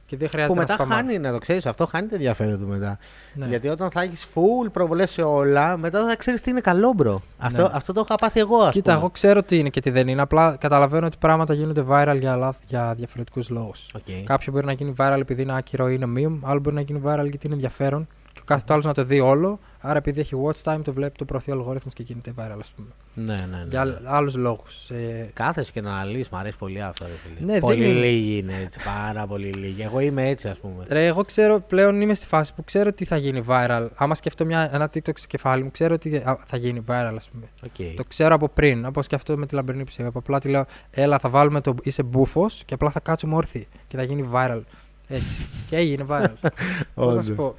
Και 0.07 0.17
δεν 0.17 0.29
χρειάζεται 0.29 0.53
Που 0.53 0.59
μετά 0.59 0.75
να 0.77 0.83
σπαμάρω. 0.83 1.07
χάνει, 1.07 1.19
να 1.19 1.31
το 1.31 1.37
ξέρεις 1.37 1.65
αυτό, 1.65 1.85
χάνει 1.85 2.07
το 2.07 2.15
ενδιαφέρον 2.15 2.59
του 2.59 2.67
μετά. 2.67 2.97
Ναι. 3.33 3.45
Γιατί 3.45 3.67
όταν 3.67 3.89
θα 3.91 4.01
έχεις 4.01 4.25
full 4.35 4.71
προβολές 4.71 5.11
σε 5.11 5.21
όλα, 5.21 5.77
μετά 5.77 6.07
θα 6.07 6.15
ξέρεις 6.15 6.41
τι 6.41 6.49
είναι 6.49 6.59
καλό, 6.59 6.93
bro. 6.95 7.21
Αυτό, 7.37 7.61
Ναι. 7.61 7.69
αυτό 7.73 7.93
το 7.93 8.01
είχα 8.05 8.15
πάθει 8.15 8.39
εγώ, 8.39 8.57
ας 8.57 8.71
Κοίτα, 8.71 8.89
πούμε. 8.89 9.01
εγώ 9.03 9.09
ξέρω 9.09 9.43
τι 9.43 9.57
είναι 9.59 9.69
και 9.69 9.81
τι 9.81 9.89
δεν 9.89 10.07
είναι. 10.07 10.21
Απλά 10.21 10.55
καταλαβαίνω 10.59 11.05
ότι 11.05 11.17
πράγματα 11.19 11.53
γίνονται 11.53 11.85
viral 11.89 12.15
για, 12.19 12.35
λάθ- 12.35 12.61
για 12.67 12.93
διαφορετικούς 12.97 13.49
λόγους. 13.49 13.85
Οκ. 13.95 14.23
Κάποιο 14.25 14.51
μπορεί 14.51 14.65
να 14.65 14.71
γίνει 14.71 14.93
viral 14.97 15.17
επειδή 15.19 15.41
είναι 15.41 15.55
άκυρο 15.57 15.89
ή 15.89 15.97
είναι 16.01 16.27
meme, 16.27 16.37
άλλο 16.49 16.59
μπορεί 16.59 16.75
να 16.75 16.81
γίνει 16.81 17.01
viral 17.05 17.25
γιατί 17.29 17.45
είναι 17.45 17.53
ενδιαφέρον 17.55 18.07
και 18.35 18.41
ο 18.41 18.45
κάθε 18.45 18.63
άλλος 18.67 18.85
να 18.85 18.93
το 18.93 19.03
δει 19.03 19.19
όλο. 19.19 19.59
Άρα 19.79 19.97
επειδή 19.97 20.19
έχει 20.19 20.35
watch 20.45 20.73
time, 20.73 20.79
το 20.83 20.93
βλέπει, 20.93 21.17
το 21.17 21.25
προωθεί 21.25 21.51
ο 21.51 21.53
αλγόριθμος 21.53 21.93
και 21.93 22.03
γίνεται 22.03 22.33
viral, 22.37 22.57
ας 22.59 22.71
πούμε. 22.75 22.87
Ναι, 23.13 23.33
ναι, 23.33 23.57
ναι. 23.57 23.67
Για 23.69 24.01
άλλους 24.05 24.35
λόγους. 24.35 24.89
Ε, 24.89 25.29
Κάθεσαι 25.33 25.71
και 25.71 25.81
να 25.81 25.91
αναλύσεις, 25.91 26.29
μου 26.29 26.37
αρέσει 26.37 26.57
πολύ 26.57 26.81
αυτό, 26.81 27.05
ρε 27.05 27.11
φίλε. 27.11 27.51
Ναι, 27.53 27.59
πολύ 27.59 27.81
δεν 27.81 27.89
είναι. 27.89 27.99
λίγοι 27.99 28.37
είναι 28.37 28.53
έτσι, 28.63 28.79
πάρα 28.85 29.27
πολύ 29.27 29.47
λίγοι. 29.51 29.81
Εγώ 29.81 29.99
είμαι 29.99 30.27
έτσι, 30.29 30.47
ας 30.47 30.59
πούμε. 30.59 30.85
ρε, 30.87 31.05
εγώ 31.07 31.21
ξέρω, 31.23 31.59
πλέον 31.59 32.01
είμαι 32.01 32.13
στη 32.13 32.25
φάση 32.25 32.53
που 32.53 32.63
ξέρω 32.63 32.93
τι 32.93 33.05
θα 33.05 33.17
γίνει 33.17 33.43
viral. 33.47 33.87
Άμα 33.95 34.15
σκεφτώ 34.15 34.45
μια, 34.45 34.69
ένα 34.73 34.85
TikTok 34.93 35.17
στο 35.17 35.27
κεφάλι 35.27 35.63
μου, 35.63 35.71
ξέρω 35.71 35.97
τι 35.97 36.15
α, 36.15 36.37
θα 36.47 36.57
γίνει 36.57 36.83
viral, 36.87 37.13
ας 37.15 37.29
πούμε. 37.29 37.45
Οκ. 37.65 37.95
Το 37.95 38.03
ξέρω 38.07 38.35
από 38.35 38.49
πριν. 38.49 38.85
Όπως 38.85 39.07
και 39.07 39.15
αυτό 39.15 39.37
με 39.37 39.45
τη 39.45 39.55
λαμπερνή 39.55 39.83
ψυχή. 39.83 40.09
Απλά 40.13 40.39
τη 40.39 40.49
λέω, 40.49 40.65
Έλα, 40.91 41.19
θα 41.19 41.29
βάλουμε 41.29 41.61
το. 41.61 41.75
Είσαι 41.83 42.03
μπούφος 42.03 42.63
και 42.65 42.73
απλά 42.73 42.89
θα 42.91 42.99
κάτσουμε 42.99 43.35
όρθιοι 43.35 43.67
και 43.87 43.97
θα 43.97 44.03
γίνει 44.03 44.29
viral. 44.33 44.61
Έτσι. 45.07 45.35
και 45.69 45.75
έγινε 45.75 46.05
viral. 46.09 46.33
Πώς 46.95 47.15
να 47.15 47.21
σου 47.21 47.33
Όντως. 47.33 47.35
πω; 47.35 47.55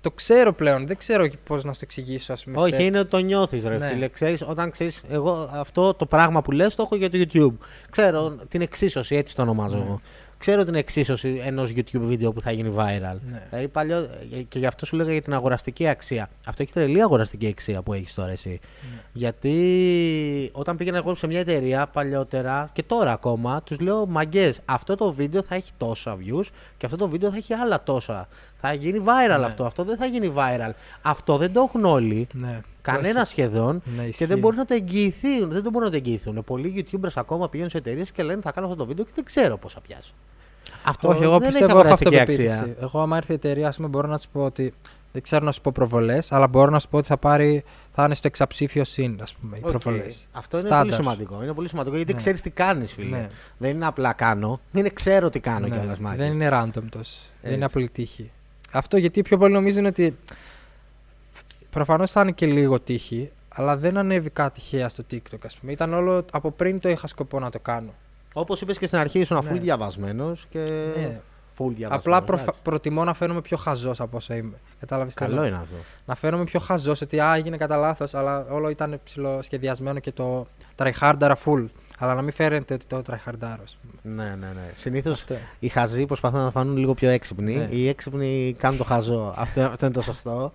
Το 0.00 0.10
ξέρω 0.10 0.52
πλέον. 0.52 0.86
Δεν 0.86 0.96
ξέρω 0.96 1.26
πώς 1.44 1.64
να 1.64 1.72
σου 1.72 1.78
το 1.78 1.84
εξηγήσω, 1.88 2.32
ας 2.32 2.44
πούμε. 2.44 2.56
Όχι, 2.60 2.74
σε- 2.74 2.82
είναι 2.82 2.98
ότι 2.98 3.08
το 3.10 3.18
νιώθεις, 3.18 3.64
ρε 3.64 3.78
Ναι. 3.78 3.88
φίλε. 3.88 4.08
Ξέρεις, 4.08 4.42
όταν 4.42 4.70
ξέρεις, 4.70 5.02
εγώ 5.10 5.48
αυτό 5.52 5.94
το 5.94 6.06
πράγμα 6.06 6.42
που 6.42 6.50
λες 6.50 6.74
το 6.74 6.82
έχω 6.82 6.96
για 6.96 7.10
το 7.10 7.18
YouTube. 7.32 7.64
Ξέρω 7.90 8.36
την 8.48 8.60
εξίσωση, 8.60 9.16
έτσι 9.16 9.34
το 9.34 9.42
ονομάζω 9.42 9.76
Ναι. 9.76 9.82
εγώ. 9.82 10.00
Ξέρω 10.38 10.64
την 10.64 10.74
εξίσωση 10.74 11.42
ενός 11.44 11.72
YouTube 11.76 11.82
βίντεο 12.00 12.32
που 12.32 12.40
θα 12.40 12.50
γίνει 12.50 12.74
viral. 12.76 13.16
Ναι. 13.30 13.46
Δηλαδή, 13.50 13.68
παλιό, 13.68 14.08
και 14.48 14.58
γι' 14.58 14.66
αυτό 14.66 14.86
σου 14.86 14.96
λέγα 14.96 15.12
για 15.12 15.22
την 15.22 15.34
αγοραστική 15.34 15.88
αξία. 15.88 16.28
Αυτό 16.46 16.62
έχει 16.62 16.72
τρελή 16.72 17.02
αγοραστική 17.02 17.46
αξία 17.46 17.82
που 17.82 17.92
έχεις 17.92 18.14
τώρα 18.14 18.30
εσύ. 18.30 18.48
Ναι. 18.48 19.00
Γιατί 19.12 20.50
όταν 20.52 20.76
πήγαινα 20.76 20.96
εγώ 20.96 21.14
σε 21.14 21.26
μια 21.26 21.40
εταιρεία 21.40 21.86
παλιότερα 21.86 22.68
και 22.72 22.82
τώρα 22.82 23.12
ακόμα, 23.12 23.62
τους 23.62 23.78
λέω 23.80 24.06
μαγκές, 24.06 24.60
αυτό 24.64 24.94
το 24.94 25.12
βίντεο 25.12 25.42
θα 25.42 25.54
έχει 25.54 25.70
τόσα 25.78 26.16
views 26.16 26.44
και 26.76 26.86
αυτό 26.86 26.98
το 26.98 27.08
βίντεο 27.08 27.30
θα 27.30 27.36
έχει 27.36 27.54
άλλα 27.54 27.82
τόσα. 27.82 28.28
Θα 28.60 28.72
γίνει 28.72 28.98
viral 29.04 29.38
Ναι. 29.38 29.44
αυτό, 29.46 29.64
αυτό 29.64 29.84
δεν 29.84 29.96
θα 29.96 30.06
γίνει 30.06 30.32
viral. 30.36 30.70
Αυτό 31.02 31.36
δεν 31.36 31.52
το 31.52 31.60
έχουν 31.60 31.84
όλοι. 31.84 32.26
Ναι. 32.32 32.60
Κανένα 32.82 33.24
σχεδόν. 33.24 33.82
Ναι, 33.96 34.02
Και 34.02 34.08
ισχύει. 34.08 34.24
δεν 34.24 34.38
μπορούν 34.38 34.58
να 34.58 34.64
το 34.64 34.74
εγγυηθούν. 34.74 35.50
Δεν 35.50 35.62
το 35.62 35.70
μπορούν 35.70 35.84
να 35.84 35.90
το 35.90 35.96
εγγυηθούν. 36.04 36.44
Πολλοί 36.44 36.86
YouTubers 36.92 37.12
ακόμα 37.14 37.48
πηγαίνουν 37.48 37.70
σε 37.70 37.78
εταιρείες 37.78 38.10
και 38.10 38.22
λένε 38.22 38.40
θα 38.40 38.52
κάνω 38.52 38.66
αυτό 38.66 38.78
το 38.78 38.86
βίντεο 38.86 39.04
και 39.04 39.10
δεν 39.14 39.24
ξέρω 39.24 39.56
πώς 39.58 39.72
θα 39.72 39.80
πιάσω. 39.80 40.12
Αυτό 40.84 41.08
Όχι, 41.08 41.22
εγώ 41.22 41.38
δεν 41.38 41.48
έχει 41.48 41.50
πιστεύω 41.58 41.70
έχω 41.78 41.80
αγοραστική 41.80 42.16
αυτοπεποίθηση. 42.16 42.58
αξία. 42.58 42.74
Εγώ, 42.80 43.00
άμα 43.00 43.16
έρθει 43.16 43.32
η 43.32 43.34
εταιρεία, 43.34 43.68
ας 43.68 43.76
πούμε, 43.76 43.88
μπορώ 43.88 44.08
να 44.08 44.18
του 44.18 44.24
πω 44.32 44.44
ότι. 44.44 44.74
Δεν 45.12 45.22
ξέρω 45.22 45.44
να 45.44 45.52
σου 45.52 45.60
πω 45.60 45.70
προβολές, 45.74 46.32
αλλά 46.32 46.46
μπορώ 46.46 46.70
να 46.70 46.78
σου 46.78 46.88
πω 46.88 46.96
ότι 46.98 47.06
θα 47.06 47.16
πάρει. 47.16 47.64
Θα 47.90 48.04
είναι 48.04 48.14
στο 48.14 48.26
εξαψήφιο 48.26 48.84
συν, 48.84 49.18
ας 49.22 49.34
πούμε, 49.34 49.56
οι 49.56 49.60
Οκ. 49.64 49.70
προβολές. 49.70 50.26
Αυτό 50.32 50.58
είναι 50.58 50.68
πολύ 50.68 50.92
σημαντικό. 50.92 51.42
Είναι 51.42 51.52
πολύ 51.52 51.68
σημαντικό 51.68 51.96
γιατί 51.96 52.12
Ναι. 52.12 52.18
ξέρεις 52.18 52.40
τι 52.40 52.50
κάνεις, 52.50 52.92
φίλε. 52.92 53.16
Ναι. 53.16 53.28
Δεν 53.58 53.70
είναι 53.70 53.86
απλά 53.86 54.12
κάνω. 54.12 54.60
Είναι 54.72 54.88
ξέρω 54.88 55.30
τι 55.30 55.40
κάνω 55.40 55.66
Ναι, 55.66 55.76
κιόλας, 55.76 55.98
μάλιστα. 55.98 56.24
δεν 56.24 56.32
είναι 56.34 56.48
random 56.52 56.82
τόσο. 56.90 57.16
Δεν 57.42 57.52
είναι 57.52 57.64
Έτσι. 57.64 57.76
απλή 57.78 57.90
τύχη. 57.90 58.30
Αυτό 58.72 58.96
γιατί 58.96 59.22
πιο 59.22 59.38
πολύ 59.38 59.52
νομίζουν 59.52 59.84
ότι. 59.84 60.16
Προφανώς 61.70 62.10
θα 62.10 62.20
είναι 62.20 62.30
και 62.32 62.46
λίγο 62.46 62.80
τύχη, 62.80 63.30
αλλά 63.48 63.76
δεν 63.76 63.96
ανέβει 63.96 64.30
κάτι 64.30 64.60
τυχαία 64.60 64.88
στο 64.88 65.04
TikTok, 65.10 65.38
ας 65.46 65.56
πούμε. 65.56 65.72
Ήταν 65.72 65.92
όλο 65.94 66.24
από 66.32 66.50
πριν 66.50 66.80
το 66.80 66.88
είχα 66.88 67.06
σκοπό 67.06 67.38
να 67.38 67.50
το 67.50 67.58
κάνω. 67.58 67.94
Όπως 68.34 68.60
είπες 68.60 68.78
και 68.78 68.86
στην 68.86 68.98
αρχή, 68.98 69.18
ήσουν 69.18 69.38
Ναι. 69.44 69.50
full 69.50 69.58
διαβασμένος 69.60 70.46
και. 70.50 70.58
Ναι. 70.96 71.20
Full 71.58 71.72
διαβασμένος, 71.74 72.04
Απλά 72.04 72.22
προφα- 72.22 72.42
εντάξει. 72.42 72.60
προτιμώ 72.62 73.04
να 73.04 73.14
φαίνομαι 73.14 73.40
πιο 73.40 73.56
χαζός 73.56 74.00
από 74.00 74.16
όσο 74.16 74.34
είμαι. 74.34 74.56
Κατάλαβες 74.80 75.14
Καλό 75.14 75.44
είναι 75.44 75.56
αυτό. 75.56 75.74
Να 76.06 76.14
φαίνομαι 76.14 76.44
πιο 76.44 76.60
χαζός 76.60 77.00
ότι 77.00 77.20
α, 77.20 77.34
έγινε 77.34 77.56
κατά 77.56 77.76
λάθος, 77.76 78.14
αλλά 78.14 78.46
όλο 78.50 78.68
ήταν 78.68 79.00
ψηλοσχεδιασμένο 79.04 79.98
και 79.98 80.12
το 80.12 80.46
τρυχαρντάρα 80.76 81.34
full. 81.44 81.64
Αλλά 82.02 82.14
να 82.14 82.22
μην 82.22 82.32
φαίνεται 82.32 82.74
ότι 82.74 82.86
το 82.86 83.02
τρυχαρντάρα, 83.06 83.58
ας 83.64 83.78
πούμε. 83.80 84.14
Ναι, 84.14 84.34
ναι, 84.34 84.46
ναι. 84.46 84.70
Συνήθως 84.72 85.18
Αυτό. 85.20 85.34
οι 85.58 85.68
χαζοί 85.68 86.06
προσπαθούν 86.06 86.40
να 86.40 86.50
φανούν 86.50 86.76
λίγο 86.76 86.94
πιο 86.94 87.08
έξυπνοι. 87.08 87.56
Ναι. 87.56 87.68
Οι 87.70 87.88
έξυπνοι 87.88 88.54
κάνουν 88.58 88.78
το 88.78 88.84
χαζό. 88.84 89.34
αυτό, 89.36 89.60
αυτό 89.60 89.84
είναι 89.86 89.94
το 89.94 90.02
σωστό. 90.02 90.52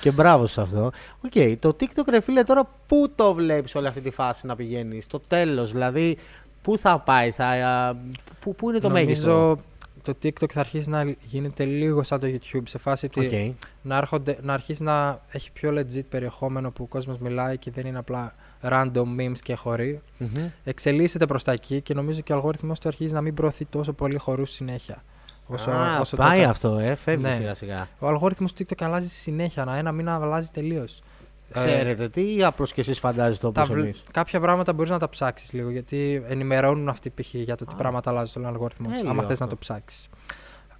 Και 0.00 0.10
μπράβο 0.10 0.46
σε 0.46 0.60
αυτό. 0.60 0.90
Οκ, 1.20 1.58
το 1.58 1.76
TikTok 1.80 2.08
ρε 2.10 2.20
φίλε 2.20 2.42
τώρα 2.42 2.68
πού 2.86 3.12
το 3.14 3.34
βλέπεις 3.34 3.74
όλη 3.74 3.86
αυτή 3.86 4.00
τη 4.00 4.10
φάση 4.10 4.46
να 4.46 4.56
πηγαίνεις; 4.56 5.04
Στο 5.04 5.20
τέλος, 5.20 5.72
δηλαδή 5.72 6.16
πού 6.62 6.78
θα 6.78 6.98
πάει, 6.98 7.30
θα, 7.30 7.46
α, 7.46 7.94
πού, 8.40 8.54
πού 8.54 8.68
είναι 8.70 8.78
το 8.78 8.90
μέγιστο; 8.90 9.30
Νομίζω 9.30 9.58
το 10.02 10.14
TikTok 10.22 10.50
θα 10.52 10.60
αρχίσει 10.60 10.88
να 10.88 11.14
γίνεται 11.26 11.64
λίγο 11.64 12.02
σαν 12.02 12.20
το 12.20 12.26
YouTube 12.26 12.62
σε 12.64 12.78
φάση 12.78 13.06
ότι 13.06 13.26
Οκ. 13.26 13.56
να, 13.82 13.96
έρχονται, 13.96 14.38
να 14.42 14.52
αρχίσει 14.52 14.82
να 14.82 15.20
έχει 15.28 15.52
πιο 15.52 15.74
legit 15.78 16.04
περιεχόμενο 16.08 16.70
που 16.70 16.82
ο 16.82 16.86
κόσμος 16.86 17.18
μιλάει 17.18 17.58
και 17.58 17.70
δεν 17.70 17.86
είναι 17.86 17.98
απλά 17.98 18.34
random 18.70 19.04
memes 19.18 19.38
και 19.42 19.54
χωρί. 19.54 20.00
Μμμ. 20.18 20.46
Εξελίσσεται 20.64 21.26
προς 21.26 21.44
τα 21.44 21.52
εκεί 21.52 21.80
και 21.80 21.94
νομίζω 21.94 22.20
και 22.20 22.32
ο 22.32 22.34
αλγόριθμος 22.36 22.78
του 22.80 22.88
αρχίζει 22.88 23.12
να 23.12 23.20
μην 23.20 23.34
προωθεί 23.34 23.64
τόσο 23.64 23.92
πολύ 23.92 24.18
χορούς 24.18 24.50
συνέχεια. 24.50 25.02
Όσο, 25.46 25.70
Α, 25.70 26.00
όσο 26.00 26.16
το 26.16 26.22
πάει 26.22 26.36
έκανε. 26.36 26.50
αυτό, 26.50 26.78
ε, 26.78 26.94
φεύγει 26.94 27.22
Ναι. 27.22 27.34
σιγά 27.36 27.54
σιγά. 27.54 27.88
Ο 27.98 28.08
αλγόριθμος 28.08 28.52
του 28.52 28.64
TikTok 28.68 28.84
αλλάζει 28.84 29.08
συνέχεια, 29.08 29.62
ανά 29.62 29.74
ένα 29.76 29.92
μήνα 29.92 30.14
αλλάζει 30.14 30.48
τελείως. 30.52 31.02
Ε, 31.50 31.52
Ξέρετε 31.52 32.08
τι, 32.08 32.34
ή 32.36 32.44
απλώς 32.44 32.72
και 32.72 32.80
εσείς 32.80 32.98
φαντάζεστε 32.98 33.50
τα 33.50 33.62
όπως 33.62 33.74
βλ- 33.74 33.84
εμείς. 33.84 34.02
Κάποια 34.12 34.40
πράγματα 34.40 34.72
μπορείς 34.72 34.90
να 34.90 34.98
τα 34.98 35.08
ψάξεις 35.08 35.52
λίγο 35.52 35.70
γιατί 35.70 36.22
ενημερώνουν 36.28 36.88
αυτοί 36.88 37.10
π.χ. 37.10 37.34
για 37.34 37.56
το 37.56 37.64
τι 37.64 37.72
Α. 37.74 37.76
πράγματα 37.76 38.10
αλλάζει 38.10 38.30
στον 38.30 38.46
αλγόριθμο. 38.46 38.86
τους, 38.86 38.96
Τέλειο 38.96 39.10
Άμα 39.10 39.22
θες 39.22 39.30
αυτό. 39.30 39.44
να 39.44 39.50
το 39.50 39.56
ψάξεις. 39.56 40.08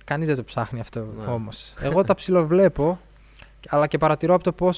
Κανείς 0.04 0.26
δεν 0.26 0.36
το 0.36 0.44
ψάχνει 0.44 0.80
αυτό 0.80 1.00
Ναι. 1.00 1.26
όμως. 1.32 1.74
Εγώ 1.80 2.04
τα 2.08 2.14
ψιλοβλέπω, 2.14 2.98
αλλά 3.68 3.86
και 3.86 3.98
παρατηρώ 3.98 4.34
από 4.34 4.44
το 4.44 4.52
πώς, 4.52 4.70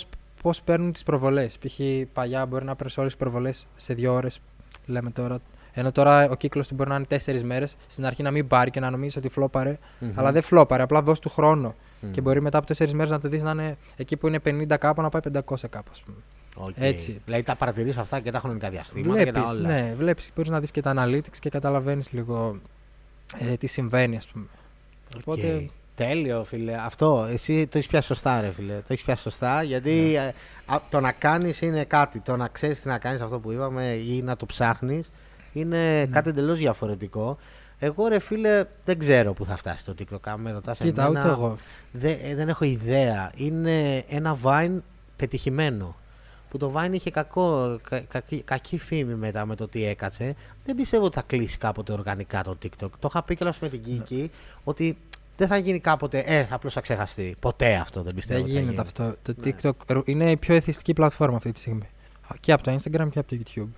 πώς 0.42 0.62
παίρνουν 0.62 0.92
τις 0.92 1.02
προβολές. 1.02 1.58
Π.χ. 1.58 1.80
παλιά 2.12 2.46
μπορεί 2.46 2.64
να 2.64 2.76
παίρνεις 2.76 2.98
όλες 2.98 3.10
τις 3.12 3.20
προβολές 3.20 3.66
σε 3.76 3.94
δύο 3.94 4.12
ώρες. 4.12 4.40
Λέμε 4.86 5.10
τώρα. 5.10 5.38
Ενώ 5.72 5.92
τώρα 5.92 6.30
ο 6.30 6.34
κύκλος 6.34 6.68
του 6.68 6.74
μπορεί 6.74 6.88
να 6.88 6.96
είναι 6.96 7.04
τέσσερις 7.04 7.44
μέρες. 7.44 7.76
Στην 7.86 8.06
αρχή 8.06 8.22
να 8.22 8.30
μην 8.30 8.46
πάρει 8.46 8.70
και 8.70 8.80
να 8.80 8.90
νομίζεις 8.90 9.16
ότι 9.16 9.28
φλόπαρε. 9.28 9.78
Αλλά 10.14 10.32
δεν 10.32 10.42
φλόπαρε. 10.42 10.82
Απλά 10.82 11.02
δώσ' 11.02 11.18
του 11.18 11.28
χρόνο. 11.28 11.74
Μμ. 12.00 12.10
Και 12.10 12.20
μπορεί 12.20 12.40
μετά 12.42 12.58
από 12.58 12.66
τέσσερις 12.66 12.92
μέρες 12.94 13.10
να 13.10 13.20
το 13.20 13.28
δεις 13.28 13.42
να 13.42 13.50
είναι 13.50 13.76
εκεί 13.96 14.16
που 14.16 14.26
είναι 14.26 14.38
50 14.44 14.76
κ 14.78 14.84
που 14.84 15.02
να 15.02 15.08
πάει 15.08 15.22
500 15.32 15.68
κ 15.70 15.74
που, 15.74 15.90
ας 15.92 16.00
πούμε. 16.00 16.16
Οκ. 16.56 16.74
έτσι. 16.78 17.20
Δηλαδή 17.24 17.42
τα 17.44 17.56
παρατηρείς 17.56 17.96
αυτά 17.96 18.20
και 18.20 18.30
τα 18.30 18.38
χρονικά 18.38 18.70
διαστήματα 18.70 19.24
και 19.24 19.32
τα 19.32 19.40
Βλέπεις, 19.40 19.58
όλα. 19.58 19.68
ναι, 19.68 19.94
βλέπεις, 19.96 20.30
μπορείς 20.34 20.50
να 20.50 20.60
δεις 20.60 20.70
και 20.70 20.80
τα 20.82 20.94
analytics 20.96 21.36
και 21.40 21.50
καταλαβαίνεις 21.50 22.12
λίγο 22.12 22.58
ε, 23.38 23.56
τι 23.56 23.66
συμβαίνει, 23.66 24.16
ας 24.16 24.26
πούμε. 24.26 24.46
Οπότε, 25.18 25.54
Οκ. 25.54 25.70
Τέλειο, 25.98 26.44
φίλε. 26.44 26.74
Αυτό 26.84 27.26
εσύ 27.30 27.66
το 27.66 27.78
έχεις 27.78 27.90
πιάσει 27.90 28.06
σωστά, 28.06 28.40
ρε 28.40 28.52
φίλε. 28.52 28.74
Το 28.74 28.86
έχεις 28.88 29.04
πιάσει 29.04 29.22
σωστά 29.22 29.62
γιατί 29.62 29.90
Ναι. 29.92 30.12
ε, 30.18 30.32
α, 30.66 30.80
το 30.90 31.00
να 31.00 31.12
κάνεις 31.12 31.60
είναι 31.60 31.84
κάτι. 31.84 32.20
Το 32.20 32.36
να 32.36 32.48
ξέρεις 32.48 32.80
τι 32.80 32.88
να 32.88 32.98
κάνεις 32.98 33.20
αυτό 33.20 33.38
που 33.38 33.52
είπαμε 33.52 33.84
ή 33.86 34.22
να 34.22 34.36
το 34.36 34.46
ψάχνεις 34.46 35.10
είναι 35.52 36.06
κάτι 36.06 36.28
εντελώς 36.28 36.58
διαφορετικό. 36.58 37.38
Εγώ, 37.78 38.08
ρε 38.08 38.18
φίλε, 38.18 38.64
δεν 38.84 38.98
ξέρω 38.98 39.32
πού 39.32 39.44
θα 39.44 39.56
φτάσει 39.56 39.84
το 39.84 39.94
TikTok. 39.98 40.18
Αν 40.24 40.40
με 40.40 40.50
ρωτάς 40.52 40.78
κοίτα, 40.78 41.04
εμένα, 41.06 41.20
ούτε 41.20 41.28
εγώ. 41.28 41.56
δεν, 41.92 42.18
ε, 42.22 42.34
δεν 42.34 42.48
έχω 42.48 42.64
ιδέα. 42.64 43.30
Είναι 43.34 44.04
ένα 44.08 44.36
Vine 44.44 44.78
πετυχημένο. 45.16 45.96
Που 46.50 46.58
το 46.58 46.72
Vine 46.76 46.90
είχε 46.92 47.10
κακό, 47.10 47.78
κα- 47.88 48.00
κακή, 48.00 48.42
κακή 48.42 48.78
φήμη 48.78 49.14
μετά 49.14 49.46
με 49.46 49.54
το 49.56 49.68
τι 49.68 49.84
έκατσε. 49.84 50.34
Δεν 50.64 50.76
πιστεύω 50.76 51.04
ότι 51.04 51.16
θα 51.16 51.22
κλείσει 51.26 51.58
κάποτε 51.58 51.92
οργανικά 51.92 52.42
το 52.42 52.56
TikTok. 52.62 52.88
Το 52.98 53.08
είχα 53.10 53.22
πει 53.22 53.34
κιόλα 53.34 53.54
με 53.60 53.68
την 53.68 53.80
Kiki 53.86 54.26
ότι 54.64 54.96
δεν 55.38 55.48
θα 55.48 55.56
γίνει 55.56 55.80
κάποτε. 55.80 56.18
Ε, 56.26 56.44
θα 56.44 56.54
απλώς 56.54 56.72
θα 56.72 56.80
ξεχαστεί. 56.80 57.36
Ποτέ 57.40 57.74
αυτό 57.74 58.02
δεν 58.02 58.14
πιστεύω. 58.14 58.38
Δεν 58.44 58.48
ότι 58.48 58.54
θα 58.54 58.70
γίνεται 58.70 58.88
γίνει. 58.96 59.08
αυτό. 59.12 59.32
Το 59.32 59.34
Ναι. 59.46 59.52
TikTok 59.62 59.94
ρου- 59.94 60.08
είναι 60.08 60.30
η 60.30 60.36
πιο 60.36 60.54
εθιστική 60.54 60.92
πλατφόρμα 60.92 61.36
αυτή 61.36 61.52
τη 61.52 61.58
στιγμή. 61.58 61.88
Και 62.40 62.52
από 62.52 62.62
το 62.62 62.72
Instagram 62.72 63.08
και 63.10 63.18
από 63.18 63.28
το 63.28 63.36
YouTube. 63.44 63.68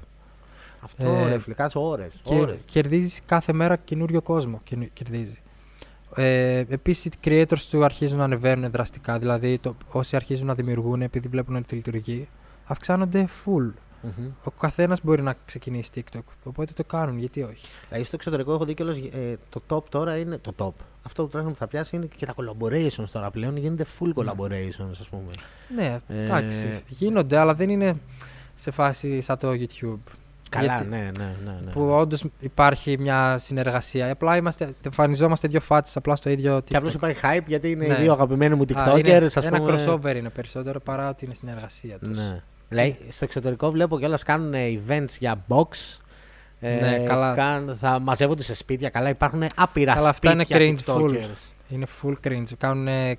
Αυτό 0.83 1.07
Ε, 1.07 1.29
ρε 1.29 1.39
φίλε, 1.39 1.55
κάτσε 1.55 1.79
ώρες. 1.79 2.21
Και 2.23 2.47
κερδίζεις 2.65 3.21
κάθε 3.27 3.53
μέρα 3.53 3.77
καινούριο 3.77 4.23
κόσμο. 4.23 4.61
καινου- 4.65 4.93
Κερδίζει. 4.93 5.39
Ε, 6.15 6.65
Επίσης, 6.69 7.05
οι 7.05 7.11
creators 7.25 7.61
του 7.71 7.85
αρχίζουν 7.85 8.19
να 8.19 8.25
ανεβαίνουν 8.25 8.71
δραστικά. 8.71 9.19
Δηλαδή, 9.19 9.59
το, 9.59 9.77
όσοι 9.91 10.17
αρχίζουν 10.17 10.47
να 10.47 10.55
δημιουργούν 10.55 11.03
επειδή 11.03 11.29
βλέπουν 11.29 11.57
ότι 11.57 11.75
λειτουργεί, 11.75 12.29
αυξάνονται 12.65 13.29
full. 13.45 13.71
Ο 14.45 14.51
καθένας 14.51 15.01
μπορεί 15.03 15.23
να 15.23 15.35
ξεκινήσει 15.47 15.91
TikTok. 15.95 16.21
Οπότε 16.45 16.73
το 16.73 16.85
κάνουν, 16.85 17.19
γιατί 17.19 17.43
όχι. 17.43 17.67
Δηλαδή 17.89 18.07
στο 18.07 18.17
εξωτερικό 18.17 18.53
έχω 18.53 18.65
δει 18.65 18.75
κιόλας, 18.75 18.97
ε, 18.99 19.37
το 19.49 19.63
top 19.69 19.85
τώρα 19.89 20.17
είναι 20.17 20.39
το 20.39 20.53
top. 20.57 20.73
Αυτό 21.03 21.23
που 21.23 21.29
τουλάχιστον 21.29 21.59
θα 21.59 21.67
πιάσει 21.67 21.97
είναι 21.97 22.09
και 22.17 22.27
τα 22.27 22.35
collaborations 22.37 23.09
τώρα 23.13 23.31
πλέον. 23.31 23.57
Γίνεται 23.57 23.87
full 23.99 24.13
collaborations, 24.23 24.91
ας 25.01 25.09
πούμε. 25.11 25.31
Ναι, 25.77 25.99
Ε, 26.09 26.25
εντάξει. 26.25 26.83
Γίνονται, 26.89 27.37
αλλά 27.39 27.55
δεν 27.55 27.71
είναι 27.71 27.97
σε 28.55 28.71
φάση 28.71 29.21
σαν 29.21 29.39
το 29.39 29.49
YouTube. 29.51 29.99
Καλά, 30.51 30.65
Γιατί- 30.75 30.89
ναι, 30.89 30.97
ναι, 31.19 31.35
ναι. 31.45 31.59
ναι. 31.65 31.71
Που 31.73 31.89
όντως 31.91 32.25
υπάρχει 32.41 32.99
μια 32.99 33.39
συνεργασία. 33.39 34.11
Απλά 34.11 34.37
είμαστε, 34.37 34.75
εμφανιζόμαστε 34.83 35.49
δύο 35.49 35.61
φάτσε 35.61 35.99
απλά 35.99 36.17
στο 36.17 36.31
ίδιο 36.31 36.57
TikTok. 36.57 36.65
Και 36.65 36.77
απλώς 36.77 36.95
υπάρχει 36.95 37.21
hype 37.25 37.45
γιατί 37.47 37.71
είναι 37.71 37.87
Ναι. 37.87 37.95
οι 37.95 37.97
δύο 38.03 38.13
αγαπημένοι 38.13 38.55
μου 38.55 38.63
Α, 38.63 38.67
TikTokers. 38.69 38.99
είναι 39.07 39.17
ας 39.17 39.37
ένα 39.37 39.59
πούμε. 39.59 39.85
crossover 39.87 40.17
είναι 40.17 40.29
περισσότερο 40.31 40.81
παρά 40.81 41.09
ότι 41.09 41.25
είναι 41.25 41.35
συνεργασία 41.35 41.99
τους. 41.99 42.19
Ναι. 42.19 42.43
Δηλαδή 42.71 42.99
στο 43.11 43.25
εξωτερικό 43.25 43.71
βλέπω 43.71 43.99
κιόλας 43.99 44.23
κάνουν 44.23 44.53
events 44.55 45.15
για 45.19 45.45
box. 45.49 45.99
Ε, 46.61 46.75
Ναι, 46.81 46.99
καλά. 47.07 47.35
καν- 47.35 47.77
θα 47.81 47.99
μαζεύονται 47.99 48.43
σε 48.43 48.55
σπίτια. 48.55 48.89
Καλά, 48.89 49.09
υπάρχουν 49.09 49.43
άπειρα 49.57 49.95
Καλά, 49.95 50.09
αυτά 50.09 50.33
είναι 50.33 50.45
σπίτια 50.45 50.75
cringe 50.87 50.95
full. 50.97 51.11
TikTokers. 51.11 51.53
Είναι 51.69 51.87
full 52.03 52.15
cringe. 52.27 52.43
Κάνουν, 52.59 53.17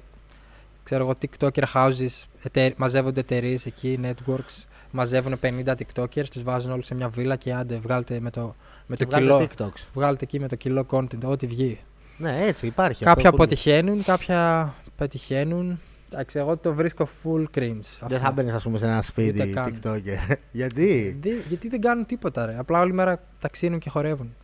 ξέρω 0.84 1.04
εγώ, 1.04 1.14
TikToker 1.22 1.64
houses. 1.74 2.24
εταιρ- 2.44 2.78
μαζεύονται 2.78 3.20
εταιρείες 3.20 3.66
εκεί, 3.66 4.00
networks. 4.04 4.64
Μαζεύουν 4.92 5.40
50 5.40 5.76
TikTokers, 5.78 6.26
τους 6.32 6.44
βάζουν 6.44 6.72
όλοι 6.72 6.84
σε 6.84 6.96
μια 6.96 7.10
βίλα 7.10 7.36
και 7.36 7.54
άντε, 7.54 7.76
βγάλτε 7.76 8.20
με 8.20 8.30
το, 8.30 8.56
με 8.86 8.96
Και 8.96 9.04
το 9.06 9.10
βγάλετε 9.10 9.48
κιλό. 9.56 9.70
TikToks. 9.70 9.82
Βγάλτε 9.94 10.24
εκεί 10.24 10.40
με 10.40 10.48
το 10.48 10.56
κιλό 10.56 10.86
content, 10.92 11.24
ό,τι 11.26 11.47
βγει. 11.47 11.80
Ναι, 12.18 12.38
έτσι 12.45 12.66
υπάρχει. 12.66 13.04
Κάποια 13.04 13.12
αυτό 13.22 13.36
που- 13.36 13.43
αποτυχαίνουν, 13.43 14.04
κάποια 14.04 14.74
πετυχαίνουν. 14.97 15.80
Εντάξει, 16.14 16.39
εγώ 16.39 16.57
το 16.57 16.74
βρίσκω 16.74 17.07
full 17.24 17.45
cringe. 17.55 17.80
Δεν 18.07 18.20
θα 18.20 18.32
μπαίνεις, 18.32 18.53
ας 18.53 18.64
πούμε, 18.64 18.78
σε 18.78 18.86
ένα 18.86 19.01
σπίτι 19.01 19.41
Ούτε 19.41 19.51
καν. 19.51 19.80
TikToker. 19.84 20.36
γιατί; 20.51 21.20
Δεν- 21.22 21.41
γιατί 21.47 21.68
δεν 21.70 21.82
κάνουν 21.82 22.05
τίποτα, 22.05 22.45
ρε. 22.45 22.57
Απλά 22.57 22.80
όλη 22.80 22.93
μέρα 22.93 23.20
ταξίνουν 23.39 23.80
και 23.80 23.89
χορεύουν. 23.89 24.36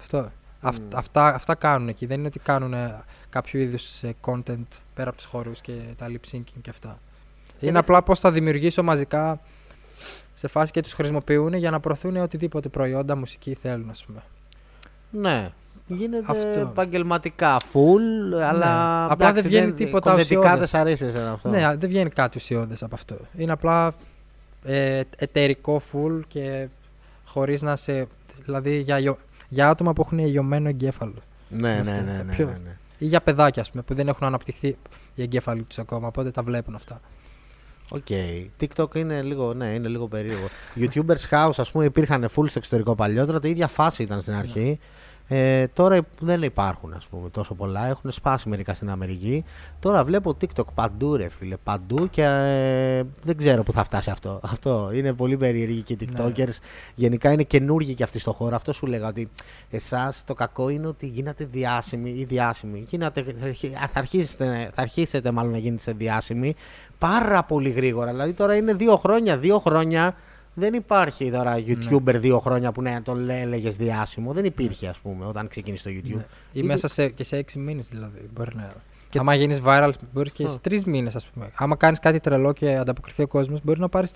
Αυτό. 0.00 0.30
Αυ- 0.60 0.78
Μμ. 0.80 0.96
αυτά, 0.96 1.34
αυτά 1.34 1.54
κάνουν 1.54 1.88
εκεί. 1.88 2.06
Δεν 2.06 2.18
είναι 2.18 2.26
ότι 2.26 2.38
κάνουν 2.38 2.72
ε, 2.74 3.02
κάποιο 3.30 3.60
είδους 3.60 4.00
content 4.20 4.64
πέρα 4.94 5.08
από 5.08 5.16
τους 5.16 5.26
χώρου 5.26 5.50
και 5.60 5.72
τα 5.96 6.06
lip 6.08 6.34
syncing 6.36 6.42
και 6.62 6.70
αυτά. 6.70 6.88
είναι 7.60 7.72
δεν- 7.72 7.76
απλά 7.76 8.02
πώς 8.02 8.20
θα 8.20 8.32
δημιουργήσω 8.32 8.82
μαζικά 8.82 9.40
σε 10.34 10.48
φάση 10.48 10.72
και 10.72 10.80
τους 10.82 10.92
χρησιμοποιούν 10.92 11.52
για 11.54 11.70
να 11.70 11.80
προωθούν 11.80 12.16
οτιδήποτε 12.16 12.68
προϊόντα, 12.68 13.16
μουσική 13.16 13.54
θέλουν, 13.54 13.90
ας 13.90 14.04
πούμε. 14.04 14.22
Ναι. 15.10 15.50
Γίνεται 15.92 16.24
Αυτό. 16.28 16.60
επαγγελματικά, 16.60 17.60
full, 17.60 18.40
αλλά 18.42 19.04
Απλά 19.04 19.16
δεν 19.16 19.28
εντάξει, 19.28 19.48
βγαίνει 19.48 19.72
τίποτα 19.72 20.10
content-ικά 20.10 20.38
ουσιώδες. 20.40 20.58
δεν 20.58 20.68
σ' 20.68 20.74
αρέσει 20.74 21.04
εσένα 21.04 21.30
αυτό. 21.32 21.48
Ναι, 21.48 21.76
δεν 21.76 21.88
βγαίνει 21.88 22.10
κάτι 22.10 22.38
ουσιώδες 22.38 22.82
από 22.82 22.94
αυτό. 22.94 23.16
Είναι 23.36 23.52
απλά 23.52 23.94
ε, 24.64 25.00
εταιρικό 25.16 25.80
full 25.92 26.20
και 26.28 26.68
χωρίς 27.24 27.62
να 27.62 27.76
σε. 27.76 28.06
Δηλαδή 28.44 28.78
για, 28.80 28.96
αιο- 28.96 29.18
για 29.48 29.68
άτομα 29.68 29.92
που 29.92 30.02
έχουν 30.02 30.18
λιωμένο 30.18 30.68
εγκέφαλο. 30.68 31.14
ναι, 31.48 31.80
ναι, 31.84 31.90
Αυτό. 31.90 32.02
ναι, 32.04 32.22
ναι, 32.26 32.32
Πιο- 32.34 32.46
ναι, 32.46 32.52
ναι. 32.64 32.76
Ή 32.98 33.06
για 33.06 33.20
παιδάκια, 33.20 33.62
ας 33.62 33.70
πούμε, 33.70 33.82
που 33.82 33.94
δεν 33.94 34.08
έχουν 34.08 34.26
αναπτυχθεί 34.26 34.76
οι 35.14 35.22
εγκέφαλοι 35.22 35.62
τους 35.62 35.78
ακόμα. 35.78 36.06
Οπότε 36.06 36.30
τα 36.30 36.42
βλέπουν 36.42 36.74
αυτά. 36.74 37.00
OK. 37.88 38.06
TikTok 38.60 38.94
είναι 38.96 39.22
λίγο, 39.22 39.54
ναι, 39.54 39.66
είναι 39.66 39.88
λίγο 39.88 40.06
περίεργο. 40.08 40.46
YouTubers 40.80 41.28
House, 41.30 41.50
ας 41.56 41.70
πούμε, 41.70 41.84
υπήρχαν 41.84 42.24
full 42.24 42.48
στο 42.48 42.58
εξωτερικό 42.58 42.94
παλιότερα. 42.94 43.38
Η 43.42 43.48
ίδια 43.50 43.66
φάση 43.68 44.02
ήταν 44.02 44.20
στην 44.22 44.34
αρχή. 44.34 44.78
Ε, 45.32 45.66
τώρα 45.68 46.00
δεν 46.20 46.42
υπάρχουν, 46.42 46.92
ας 46.92 47.06
πούμε, 47.06 47.30
τόσο 47.30 47.54
πολλά. 47.54 47.86
Έχουν 47.86 48.10
σπάσει 48.10 48.48
μερικά 48.48 48.74
στην 48.74 48.90
Αμερική. 48.90 49.44
Τώρα 49.80 50.04
βλέπω 50.04 50.36
TikTok 50.40 50.64
παντού, 50.74 51.16
ρε 51.16 51.28
φίλε, 51.28 51.56
παντού 51.56 52.08
και 52.10 52.22
ε, 52.22 53.02
δεν 53.22 53.36
ξέρω 53.36 53.62
που 53.62 53.72
θα 53.72 53.84
φτάσει 53.84 54.10
αυτό. 54.10 54.40
Αυτό 54.52 54.90
είναι 54.94 55.12
πολύ 55.12 55.36
περίεργοι 55.36 55.82
και 55.82 55.92
οι 56.00 56.08
Ναι. 56.16 56.24
TikTokers. 56.26 56.56
Γενικά 56.94 57.32
είναι 57.32 57.42
καινούργοι 57.42 57.94
και 57.94 58.02
αυτοί 58.02 58.18
στο 58.18 58.32
χώρο. 58.32 58.56
Αυτό 58.56 58.72
σου 58.72 58.86
λέγα 58.86 59.08
ότι 59.08 59.30
εσάς 59.70 60.24
το 60.26 60.34
κακό 60.34 60.68
είναι 60.68 60.86
ότι 60.86 61.06
γίνατε 61.06 61.44
διάσημοι 61.44 62.10
ή 62.10 62.24
διάσημοι. 62.24 62.84
Γίνατε, 62.88 63.22
θα, 63.40 63.46
αρχι- 63.46 63.74
θα, 63.76 63.88
αρχίσετε, 64.00 64.70
θα 64.74 64.82
αρχίσετε 64.82 65.30
μάλλον 65.30 65.52
να 65.52 65.58
γίνετε 65.58 65.92
διάσημοι 65.92 66.54
πάρα 66.98 67.42
πολύ 67.44 67.70
γρήγορα. 67.70 68.10
Δηλαδή 68.10 68.32
τώρα 68.32 68.56
είναι 68.56 68.74
δύο 68.74 68.96
χρόνια. 68.96 69.36
Δύο 69.38 69.58
χρόνια 69.58 70.14
δεν 70.60 70.74
υπάρχει 70.74 71.30
τώρα 71.30 71.56
YouTuber 71.66 72.14
δύο 72.20 72.38
χρόνια 72.40 72.72
που 72.72 72.82
ναι, 72.82 73.00
τον 73.02 73.30
έλεγες 73.30 73.76
διάσημο. 73.76 74.32
Δεν 74.32 74.44
υπήρχε, 74.44 74.86
ας 74.88 74.98
πούμε, 75.00 75.26
όταν 75.26 75.48
ξεκίνησε 75.48 75.84
το 75.84 75.90
YouTube. 75.94 76.14
Ναι. 76.16 76.24
Ή 76.52 76.58
Ήδη- 76.58 76.66
μέσα 76.66 76.88
σε, 76.88 77.08
και 77.08 77.24
σε 77.24 77.36
έξι 77.36 77.58
μήνες 77.58 77.88
δηλαδή. 77.88 78.28
Μπορεί 78.34 78.56
να. 78.56 78.70
Και- 79.10 79.18
Άμα 79.18 79.34
γίνεις 79.34 79.60
viral, 79.64 79.90
μπορείς 80.12 80.32
και 80.32 80.42
Αυτό. 80.42 80.54
σε 80.54 80.60
τρεις 80.60 80.84
μήνες, 80.84 81.16
ας 81.16 81.26
πούμε. 81.26 81.50
Άμα 81.54 81.76
κάνεις 81.76 81.98
κάτι 81.98 82.20
τρελό 82.20 82.52
και 82.52 82.76
ανταποκριθεί 82.76 83.22
ο 83.22 83.26
κόσμος, 83.26 83.60
μπορεί 83.64 83.80
να 83.80 83.88
πάρει. 83.88 84.06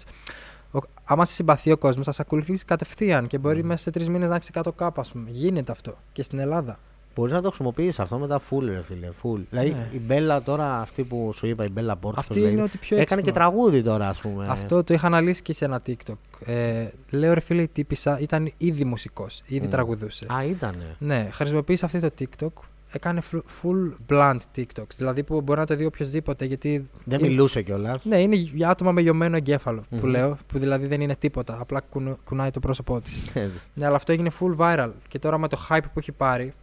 Άμα 1.05 1.25
σε 1.25 1.33
συμπαθεί 1.33 1.71
ο 1.73 1.77
κόσμος, 1.79 2.07
θα 2.07 2.13
σε 2.13 2.23
ακολουθήσει 2.23 2.65
κατευθείαν 2.65 3.27
και 3.27 3.39
μπορεί 3.39 3.61
Mm. 3.61 3.67
μέσα 3.67 3.83
σε 3.83 3.91
τρεις 3.91 4.09
μήνες 4.09 4.29
να 4.29 4.35
έχεις 4.35 4.49
100 4.49 4.73
κάπα, 4.77 5.01
ας 5.01 5.13
πούμε. 5.13 5.31
Γίνεται 5.31 5.73
αυτό. 5.73 5.95
Και 6.13 6.23
στην 6.23 6.39
Ελλάδα. 6.39 6.79
Μπορείς 7.15 7.33
να 7.33 7.41
το 7.41 7.47
χρησιμοποιήσεις 7.49 8.01
αυτό 8.01 8.19
μετά 8.19 8.41
full, 8.51 8.65
ρε 8.65 8.83
φίλε. 8.83 9.09
Full. 9.23 9.41
Δηλαδή 9.51 9.71
Ναι. 9.71 9.89
η 9.93 9.99
Bella 10.01 10.43
τώρα, 10.43 10.81
αυτή 10.81 11.05
που 11.05 11.31
σου 11.35 11.47
είπα, 11.47 11.65
η 11.65 11.69
Bella 11.69 11.97
Poarch, 11.97 12.19
Αυτή 12.19 12.41
είναι 12.41 12.63
ότι 12.63 12.79
πιο 12.79 12.97
έκανε 12.97 13.23
και 13.23 13.29
έξυπνο. 13.29 13.33
τραγούδι 13.51 13.83
τώρα, 13.83 14.09
ας 14.09 14.21
πούμε. 14.21 14.47
Αυτό 14.49 14.85
το 14.85 14.95
είχα 14.95 15.07
αναλύσει 15.07 15.43
και 15.43 15.53
σε 15.55 15.65
ένα 15.65 15.83
TikTok. 15.87 16.15
Ε, 16.45 16.87
λέω 17.11 17.35
ρε 17.35 17.41
φίλε, 17.41 17.63
η 17.63 17.69
τύπησα 17.69 18.19
ήταν 18.21 18.53
ήδη 18.57 18.85
μουσικός, 18.85 19.43
ήδη 19.47 19.67
Μμ. 19.67 19.71
τραγουδούσε. 19.71 20.27
Α, 20.33 20.45
ήτανε. 20.45 20.97
Ναι, 20.99 21.29
χρησιμοποίησε 21.33 21.85
αυτό 21.85 22.01
το 22.01 22.11
TikTok. 22.19 22.63
Έκανε 22.93 23.23
fl- 23.33 23.37
full 23.63 23.93
blunt 24.13 24.39
TikToks. 24.57 24.95
Δηλαδή 24.97 25.23
που 25.23 25.41
μπορεί 25.41 25.59
να 25.59 25.67
το 25.67 25.77
δει 25.77 25.85
οποιοδήποτε. 25.85 26.45
Γιατί 26.45 26.89
Δεν 27.05 27.19
είναι- 27.19 27.29
μιλούσε 27.29 27.63
κιόλας. 27.63 28.05
Ναι, 28.05 28.17
είναι 28.21 28.35
για 28.37 28.69
άτομα 28.71 28.93
με 28.93 29.01
γιωμένο 29.01 29.37
εγκέφαλο 29.37 29.81
που 29.91 29.97
Μμμ. 29.97 30.05
λέω. 30.11 30.39
Που 30.47 30.59
δηλαδή 30.59 30.87
δεν 30.87 31.01
είναι 31.01 31.15
τίποτα. 31.17 31.57
Απλά 31.61 31.81
κουνου- 31.81 32.19
κουνάει 32.25 32.51
το 32.51 32.61
πρόσωπό 32.61 33.01
της. 33.01 33.33
ναι, 33.75 33.87
αλλά 33.87 33.97
αυτό 33.97 34.13
έγινε 34.13 34.31
full 34.41 34.57
viral. 34.57 34.91
Και 35.09 35.19
τώρα 35.19 35.39
με 35.39 35.49
το 35.49 35.59
hype 35.69 35.79
που 35.93 35.99
έχει 35.99 36.13
πάρει, 36.13 36.55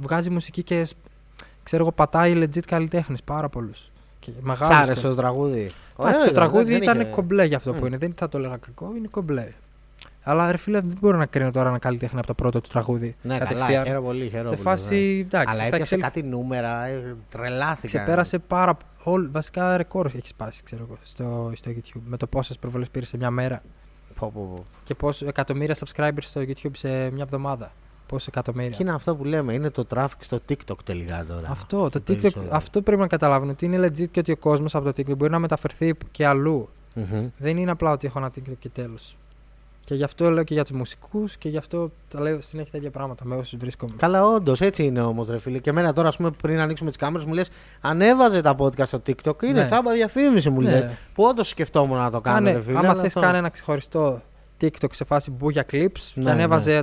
βγάζει 0.00 0.30
μουσική 0.30 0.62
και 0.62 0.84
σ- 0.84 0.96
ξέρω 1.62 1.82
εγώ, 1.82 1.92
πατάει 1.92 2.32
legit 2.36 2.60
καλλιτέχνες 2.66 3.22
πάρα 3.22 3.48
πολλούς. 3.48 3.90
Και 4.20 4.30
Σ' 4.30 4.46
μεγάλους 4.46 4.76
άρεσε 4.76 5.00
και- 5.00 5.06
το 5.08 5.14
τραγούδι. 5.14 5.60
Εντάξει, 5.60 5.74
Ωραίο 5.96 6.18
το 6.18 6.22
ήταν, 6.22 6.34
τραγούδι 6.34 6.72
δεν 6.72 6.82
ήταν 6.82 7.00
είχε- 7.00 7.10
κομπλέ 7.10 7.44
για 7.44 7.56
αυτό 7.56 7.72
Μμ. 7.72 7.78
που 7.78 7.86
είναι. 7.86 7.96
Δεν 7.96 8.12
θα 8.16 8.28
το 8.28 8.38
έλεγα 8.38 8.56
κακό, 8.56 8.92
είναι 8.96 9.08
κομπλέ. 9.10 9.52
Αλλά 10.22 10.50
ρε 10.50 10.56
φίλε, 10.56 10.80
δεν 10.80 10.96
μπορώ 11.00 11.16
να 11.16 11.26
κρίνω 11.26 11.50
τώρα 11.50 11.68
ένα 11.68 11.78
καλλιτέχνη 11.78 12.18
από 12.18 12.26
το 12.26 12.34
πρώτο 12.34 12.60
του 12.60 12.68
τραγούδι. 12.68 13.16
Ναι, 13.22 13.38
καλά, 13.38 13.50
κατευθείαν. 13.50 13.84
χαίρομαι 13.84 14.06
πολύ. 14.06 14.28
Χαίρομαι 14.28 14.48
σε 14.48 14.54
πολύ, 14.54 14.66
φάση. 14.68 15.24
Εντάξει, 15.26 15.48
Αλλά 15.48 15.58
θα 15.58 15.64
έπιασε 15.66 15.94
εξελ- 15.94 16.02
κάτι 16.02 16.22
νούμερα, 16.22 16.86
ε, 16.86 17.16
τρελάθηκα. 17.30 17.86
Ξεπέρασε 17.86 18.38
πάρα 18.38 18.76
όλ, 19.02 19.28
βασικά 19.30 19.76
ρεκόρ 19.76 20.06
έχει 20.06 20.28
σπάσει, 20.28 20.62
ξέρω 20.62 20.82
εγώ, 20.88 20.98
στο, 21.02 21.52
στο 21.54 21.70
YouTube. 21.70 22.00
Με 22.08 22.16
το 22.16 22.26
πόσες 22.26 22.58
προβολές 22.58 22.88
πήρε 22.90 23.04
σε 23.04 23.16
μια 23.16 23.30
μέρα 23.30 23.62
Πω, 24.18 24.30
πω, 24.34 24.52
πω. 24.54 24.64
και 24.84 24.94
πόσο 24.94 25.26
εκατομμύρια 25.26 25.76
subscribers 25.84 26.18
στο 26.20 26.40
YouTube 26.40 26.70
σε 26.72 26.88
μια 26.88 27.22
εβδομάδα. 27.22 27.72
Πόσα 28.08 28.26
εκατομμύρια. 28.28 28.70
Και 28.70 28.76
είναι 28.82 28.92
αυτό 28.92 29.14
που 29.16 29.24
λέμε, 29.24 29.52
είναι 29.52 29.70
το 29.70 29.84
traffic 29.94 30.06
στο 30.18 30.38
TikTok 30.48 30.76
τελικά 30.84 31.24
τώρα. 31.28 31.48
Αυτό, 31.50 31.76
το 31.90 31.98
TikTok, 31.98 32.04
περισσότερο. 32.06 32.46
αυτό 32.50 32.82
πρέπει 32.82 33.00
να 33.00 33.06
καταλάβουν 33.06 33.48
ότι 33.48 33.64
είναι 33.64 33.86
legit 33.86 34.08
και 34.10 34.20
ότι 34.20 34.32
ο 34.32 34.36
κόσμος 34.36 34.74
από 34.74 34.84
το 34.84 34.90
TikTok 34.96 35.16
μπορεί 35.16 35.30
να 35.30 35.38
μεταφερθεί 35.38 35.94
και 36.10 36.26
αλλού. 36.26 36.68
Μμμ. 36.94 37.26
Δεν 37.38 37.56
είναι 37.56 37.70
απλά 37.70 37.90
ότι 37.90 38.06
έχω 38.06 38.18
ένα 38.18 38.28
TikTok 38.36 38.52
και 38.58 38.68
τέλος. 38.68 39.16
Και 39.84 39.94
γι' 39.94 40.04
αυτό 40.04 40.30
λέω 40.30 40.44
και 40.44 40.54
για 40.54 40.62
τους 40.64 40.76
μουσικούς 40.76 41.36
και 41.36 41.48
γι' 41.48 41.56
αυτό 41.56 41.90
τα 42.08 42.20
λέω 42.20 42.40
συνέχεια 42.40 42.72
τέτοια 42.72 42.90
πράγματα 42.90 43.24
με 43.24 43.34
όσους 43.36 43.58
βρίσκομαι. 43.58 43.92
Καλά, 43.96 44.26
όντως 44.26 44.60
έτσι 44.60 44.84
είναι 44.84 45.00
όμως, 45.00 45.28
ρε 45.28 45.38
φίλε. 45.38 45.58
Και 45.58 45.70
εμένα 45.70 45.92
τώρα, 45.92 46.08
ας 46.08 46.16
πούμε, 46.16 46.30
πριν 46.30 46.60
ανοίξουμε 46.60 46.90
τις 46.90 46.98
κάμερες, 46.98 47.26
μου 47.26 47.32
λες: 47.32 47.50
Ανέβαζε 47.80 48.40
τα 48.40 48.54
podcast 48.58 48.84
στο 48.86 49.02
TikTok. 49.06 49.42
Είναι 49.42 49.52
Ναι. 49.52 49.64
τσάμπα 49.64 49.92
διαφήμιση, 49.92 50.50
μου 50.50 50.60
Ναι. 50.60 50.70
λες. 50.70 50.86
Που 51.14 51.24
όντως 51.24 51.48
σκεφτόμουν 51.48 51.98
να 51.98 52.10
το 52.10 52.20
κάνω, 52.20 52.36
Κάνε, 52.36 52.52
ρε 52.52 52.60
φίλε. 52.60 52.78
άμα 52.78 52.88
αλλά 52.88 52.96
θες, 52.98 53.06
αυτό- 53.06 53.20
κάνε 53.20 53.38
ένα 53.38 53.48
ξεχωριστό 53.48 54.22
TikTok 54.60 54.90
σε 54.92 55.04
φάση 55.04 55.30
μπούγια 55.30 55.64
clips 55.72 56.12
Ναι, 56.14 56.24
και 56.24 56.30
ανέβαζε 56.30 56.82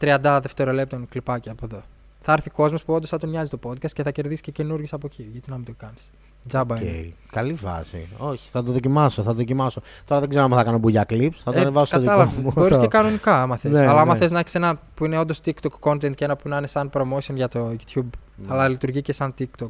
30 0.00 0.38
δευτερολέπτων 0.42 1.08
κλιπάκια 1.08 1.52
από 1.52 1.64
εδώ. 1.64 1.82
Θα 2.18 2.32
έρθει 2.32 2.50
κόσμος 2.50 2.84
που 2.84 2.92
όντως 2.94 3.08
θα 3.08 3.18
τον 3.18 3.28
νοιάζει 3.30 3.50
το 3.50 3.58
podcast 3.66 3.90
και 3.92 4.02
θα 4.02 4.10
κερδίσει 4.10 4.42
και 4.42 4.50
καινούργιου 4.50 4.86
από 4.90 5.06
εκεί. 5.06 5.28
Γιατί 5.32 5.50
να 5.50 5.56
μην 5.56 5.64
το 5.64 5.72
κάνεις. 5.78 6.10
Τζάμπα 6.48 6.74
Οκ. 6.74 6.80
είναι. 6.80 7.12
Καλή 7.32 7.52
βάση. 7.52 8.08
Όχι, 8.18 8.48
θα 8.50 8.62
το 8.62 8.72
δοκιμάσω, 8.72 9.22
θα 9.22 9.30
το 9.30 9.36
δοκιμάσω. 9.36 9.80
Τώρα 10.04 10.20
δεν 10.20 10.28
ξέρω 10.30 10.44
αν 10.44 10.50
θα 10.50 10.64
κάνω 10.64 10.78
μπουγιά 10.78 11.04
clips. 11.08 11.30
Θα 11.34 11.52
το 11.52 11.58
Ε, 11.58 11.60
ανεβάσω 11.60 11.86
στο 11.86 11.98
δικό 12.00 12.10
κατάλαβα. 12.10 12.40
μου. 12.40 12.52
Μπορείς 12.54 12.70
Αυτό. 12.72 12.82
και 12.82 12.88
κανονικά, 12.88 13.42
άμα 13.42 13.56
θες. 13.56 13.72
Ναι, 13.72 13.86
Αλλά 13.86 14.00
άμα 14.00 14.12
ναι. 14.12 14.18
θες 14.18 14.30
να 14.30 14.38
έχεις 14.38 14.54
ένα 14.54 14.78
που 14.94 15.04
είναι 15.04 15.18
όντως 15.18 15.40
TikTok 15.44 15.90
content 15.90 16.14
και 16.14 16.24
ένα 16.24 16.36
που 16.36 16.48
να 16.48 16.56
είναι 16.56 16.66
σαν 16.66 16.90
promotion 16.94 17.34
για 17.34 17.48
το 17.48 17.70
YouTube, 17.70 18.02
Ναι. 18.36 18.46
αλλά 18.48 18.68
λειτουργεί 18.68 19.02
και 19.02 19.12
σαν 19.12 19.34
TikTok. 19.38 19.68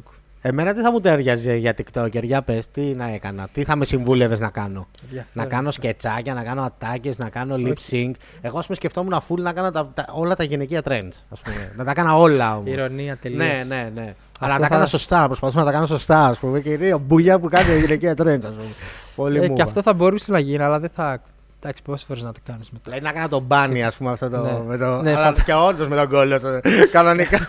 Εμένα 0.49 0.73
τι 0.73 0.81
θα 0.81 0.91
μου 0.91 0.99
ταιριάζει 0.99 1.57
για 1.57 1.73
TikToker, 1.77 2.23
για 2.23 2.41
πες, 2.41 2.69
τι 2.71 2.81
να 2.81 3.09
έκανα, 3.13 3.47
τι 3.51 3.63
θα 3.63 3.75
με 3.75 3.85
συμβούλευες 3.85 4.39
να 4.39 4.49
κάνω. 4.49 4.87
Να 5.01 5.05
Ενδιαφέρον. 5.07 5.49
κάνω 5.49 5.71
σκετσάκια, 5.71 6.33
να 6.33 6.43
κάνω 6.43 6.61
ατάκες, 6.61 7.17
να 7.17 7.29
κάνω 7.29 7.55
lip 7.55 7.73
Όχι. 7.77 8.11
sync. 8.15 8.19
Εγώ, 8.41 8.57
ας 8.59 8.65
πούμε, 8.65 8.75
σκεφτόμουν 8.77 9.13
full 9.29 9.37
να 9.39 9.53
κάνω 9.53 9.71
τα, 9.71 9.91
τα- 9.93 10.05
όλα 10.11 10.35
τα 10.35 10.43
γυναικεία 10.43 10.81
trends. 10.83 11.11
Ας 11.29 11.41
πούμε. 11.41 11.73
να 11.75 11.83
τα 11.83 11.93
κάνω 11.93 12.19
όλα 12.21 12.57
όμως. 12.57 12.71
Ειρωνεία 12.73 13.17
τελείως. 13.17 13.39
Ναι, 13.45 13.63
ναι, 13.67 13.91
ναι. 13.95 14.13
Αλλά 14.39 14.47
να 14.49 14.53
Αυτό 14.53 14.61
τα 14.61 14.67
θα- 14.67 14.73
κάνω 14.73 14.85
σωστά, 14.85 15.19
να 15.19 15.27
προσπαθώ 15.27 15.59
να 15.59 15.65
τα 15.65 15.71
κάνω 15.71 15.85
σωστά, 15.85 16.25
ας 16.25 16.37
πούμε. 16.39 16.59
Και 16.59 16.69
είναι 16.69 16.97
μπουλιά 16.97 17.39
που 17.39 17.47
κάνει 17.47 17.73
η 17.73 17.79
γυναικεία 17.79 18.11
trends, 18.17 18.45
ας 18.45 18.55
πούμε. 18.55 18.69
Πολύ 19.15 19.39
Ε, 19.43 19.47
μου. 19.47 19.55
και 19.55 19.61
αυτό 19.61 19.81
θα 19.81 19.93
μπορούσε 19.93 20.31
να 20.31 20.39
γίνει, 20.39 20.63
αλλά 20.63 20.79
δεν 20.79 20.89
θα. 20.95 21.21
Εντάξει, 21.61 21.81
πόσες 21.83 22.05
φορές 22.07 22.23
να 22.23 22.31
το 22.31 22.39
κάνεις 22.45 22.69
μετά. 22.71 22.83
Δηλαδή 22.83 23.03
να 23.05 23.11
κάνω 23.11 23.27
τον 23.27 23.41
μπάνι, 23.43 23.83
ας 23.83 23.95
πούμε, 23.95 24.11
αυτό 24.11 24.29
το. 24.29 24.41
Ναι. 24.41 24.59
Με 24.65 24.77
το 24.77 25.01
Ναι, 25.01 25.15
αλλά 25.15 25.33
θα- 25.33 25.43
και 25.43 25.53
όντω 25.53 25.87
με 25.87 25.95
τον 25.95 26.09
κόλλο. 26.09 26.39
κανονικά, 26.91 27.39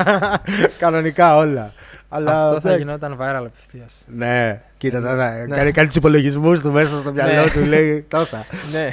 κανονικά 0.78 1.36
όλα. 1.36 1.72
Αλλά, 2.08 2.30
Αυτό 2.46 2.60
θα 2.60 2.68
εντάξει. 2.68 2.78
γινόταν 2.84 3.16
viral 3.20 3.44
απευθείας. 3.46 4.04
Ναι, 4.06 4.62
κοίτα 4.76 5.00
τώρα. 5.00 5.46
Ναι. 5.46 5.56
Κάνει, 5.56 5.70
κάνει 5.70 5.86
τους 5.86 5.96
υπολογισμούς 5.96 6.60
του 6.60 6.72
μέσα 6.72 6.98
στο 6.98 7.12
μυαλό 7.12 7.42
Ναι. 7.44 7.50
του, 7.50 7.60
λέει 7.64 8.06
τόσα. 8.08 8.44
ναι. 8.72 8.88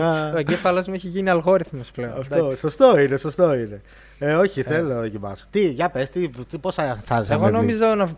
ο 0.34 0.38
εγκέφαλο 0.38 0.84
μου 0.88 0.94
έχει 0.94 1.08
γίνει 1.08 1.30
αλγόριθμος 1.30 1.90
πλέον. 1.90 2.14
Αυτό, 2.18 2.34
εντάξει. 2.36 2.58
σωστό 2.58 2.98
είναι, 2.98 3.16
σωστό 3.16 3.54
είναι. 3.54 3.80
Ε, 4.18 4.34
όχι, 4.34 4.62
θέλω 4.62 4.88
να 4.94 5.00
δοκιμάσω. 5.00 5.44
Τι, 5.50 5.66
για 5.68 5.90
πες, 5.90 6.10
τι, 6.10 6.28
τι, 6.28 6.58
πόσα 6.58 6.98
σ' 7.04 7.10
άρεσε 7.10 7.32
Εγώ 7.32 7.50
να 7.50 7.50
με 7.60 7.64
δεις; 7.66 7.80
νομίζω 7.80 7.94
να, 7.94 8.08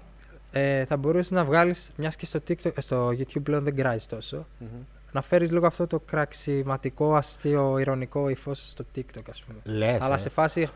ε, 0.61 0.85
θα 0.85 0.97
μπορούσες 0.97 1.31
να 1.31 1.45
βγάλεις, 1.45 1.91
μιας 1.97 2.17
και 2.17 2.27
στο, 2.27 2.41
TikTok, 2.49 2.71
ε, 2.77 2.81
στο 2.81 3.09
YouTube 3.09 3.43
πλέον 3.43 3.65
δεν 3.65 3.77
κράζει 3.77 4.07
τόσο, 4.07 4.47
Μμμ. 4.59 4.69
Να 5.15 5.23
φέρεις 5.23 5.51
λίγο 5.53 5.67
αυτό 5.67 5.87
το 5.87 5.99
κραξιματικό, 6.01 7.15
αστείο, 7.17 7.79
ηρωνικό 7.79 8.29
ύφος 8.29 8.65
στο 8.71 8.85
TikTok, 8.97 9.23
ας 9.31 9.43
πούμε. 9.43 9.77
Λες, 9.77 10.01
Αλλά 10.01 10.15
ε. 10.15 10.19
σε 10.19 10.29
φάση 10.29 10.69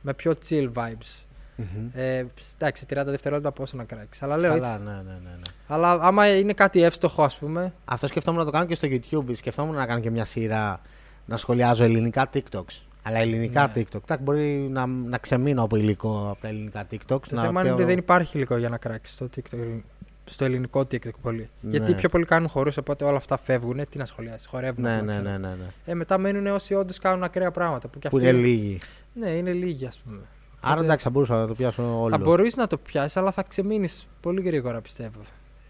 με 0.00 0.14
πιο 0.14 0.34
chill 0.48 0.72
vibes. 0.72 1.24
Μμμ. 1.56 1.88
Ε, 1.94 2.26
εντάξει, 2.58 2.86
30 2.90 3.02
δευτερόλεπτα 3.04 3.52
πόσο 3.52 3.76
να 3.76 3.84
κράξεις. 3.84 4.22
Αλλά 4.22 4.36
λέω 4.36 4.52
Καλά, 4.52 4.72
έτσι. 4.72 4.84
ναι, 4.84 4.90
ναι, 4.92 4.96
ναι, 5.02 5.30
ναι. 5.30 5.42
Αλλά 5.66 5.90
άμα 5.92 6.36
είναι 6.36 6.52
κάτι 6.52 6.82
εύστοχο, 6.82 7.22
ας 7.22 7.36
πούμε. 7.36 7.72
Αυτό 7.84 8.06
σκεφτόμουν 8.06 8.38
να 8.40 8.44
το 8.46 8.50
κάνω 8.50 8.64
και 8.66 8.74
στο 8.74 8.88
YouTube. 8.90 9.36
Σκεφτόμουν 9.36 9.74
να 9.74 9.86
κάνω 9.86 10.00
και 10.00 10.10
μια 10.10 10.24
σειρά 10.24 10.80
να 11.24 11.36
σχολιάζω 11.36 11.84
ελληνικά 11.84 12.30
TikToks. 12.34 12.82
Αλλά 13.02 13.18
ελληνικά 13.18 13.66
Ναι. 13.66 13.72
TikTok. 13.82 14.00
Εντάξει, 14.02 14.22
μπορεί 14.24 14.68
να, 14.70 14.86
να 14.86 15.18
ξεμείνω 15.18 15.62
από 15.62 15.76
υλικό 15.76 16.28
από 16.30 16.40
τα 16.40 16.48
ελληνικά 16.48 16.86
TikToks. 16.90 17.26
Το 17.28 17.34
να 17.34 17.42
θέμα 17.42 17.60
είναι 17.60 17.62
πιω- 17.62 17.74
ότι 17.74 17.84
δεν 17.84 17.98
υπάρχει 17.98 18.36
υλικό 18.36 18.56
για 18.56 18.68
να 18.68 18.76
κράξεις 18.76 19.14
στο 19.14 19.28
TikTok. 19.36 19.80
Στο 20.24 20.44
ελληνικό 20.44 20.80
TikTok 20.80 21.08
πολύ. 21.22 21.48
Ναι. 21.60 21.70
Γιατί 21.70 21.94
πιο 21.94 22.08
πολλοί 22.08 22.24
κάνουν 22.24 22.48
χορούς, 22.48 22.76
οπότε 22.76 23.04
όλα 23.04 23.16
αυτά 23.16 23.36
φεύγουν. 23.38 23.80
Τι 23.88 23.98
να 23.98 24.04
σχολιάσεις, 24.06 24.46
χορεύουν. 24.46 24.82
Ναι, 24.82 24.90
απλά, 24.92 25.02
ναι, 25.04 25.10
ξέρω. 25.12 25.28
ναι, 25.28 25.36
ναι, 25.38 25.48
ναι. 25.48 25.64
Ε, 25.84 25.94
μετά 25.94 26.18
μένουν 26.18 26.46
όσοι 26.46 26.74
όντως 26.74 26.98
κάνουν 26.98 27.22
ακραία 27.22 27.50
πράγματα. 27.50 27.88
Που, 27.88 27.98
και 27.98 28.08
Που 28.08 28.16
αυτοί 28.16 28.28
είναι 28.28 28.38
λίγοι. 28.38 28.78
Ναι, 29.14 29.28
είναι 29.28 29.52
λίγοι, 29.52 29.86
ας 29.86 29.98
πούμε. 30.04 30.20
Άρα 30.60 30.72
Οπότε 30.72 30.84
εντάξει, 30.84 31.04
θα 31.04 31.10
μπορούσα 31.10 31.34
να 31.34 31.46
το 31.46 31.54
πιάσω 31.54 32.00
όλο. 32.00 32.10
Θα 32.10 32.18
μπορείς 32.18 32.56
να 32.56 32.66
το 32.66 32.76
πιάσεις, 32.76 33.16
αλλά 33.16 33.30
θα 33.32 33.42
ξεμείνεις 33.48 34.06
πολύ 34.20 34.40
γρήγορα 34.42 34.80
πιστεύω. 34.80 35.18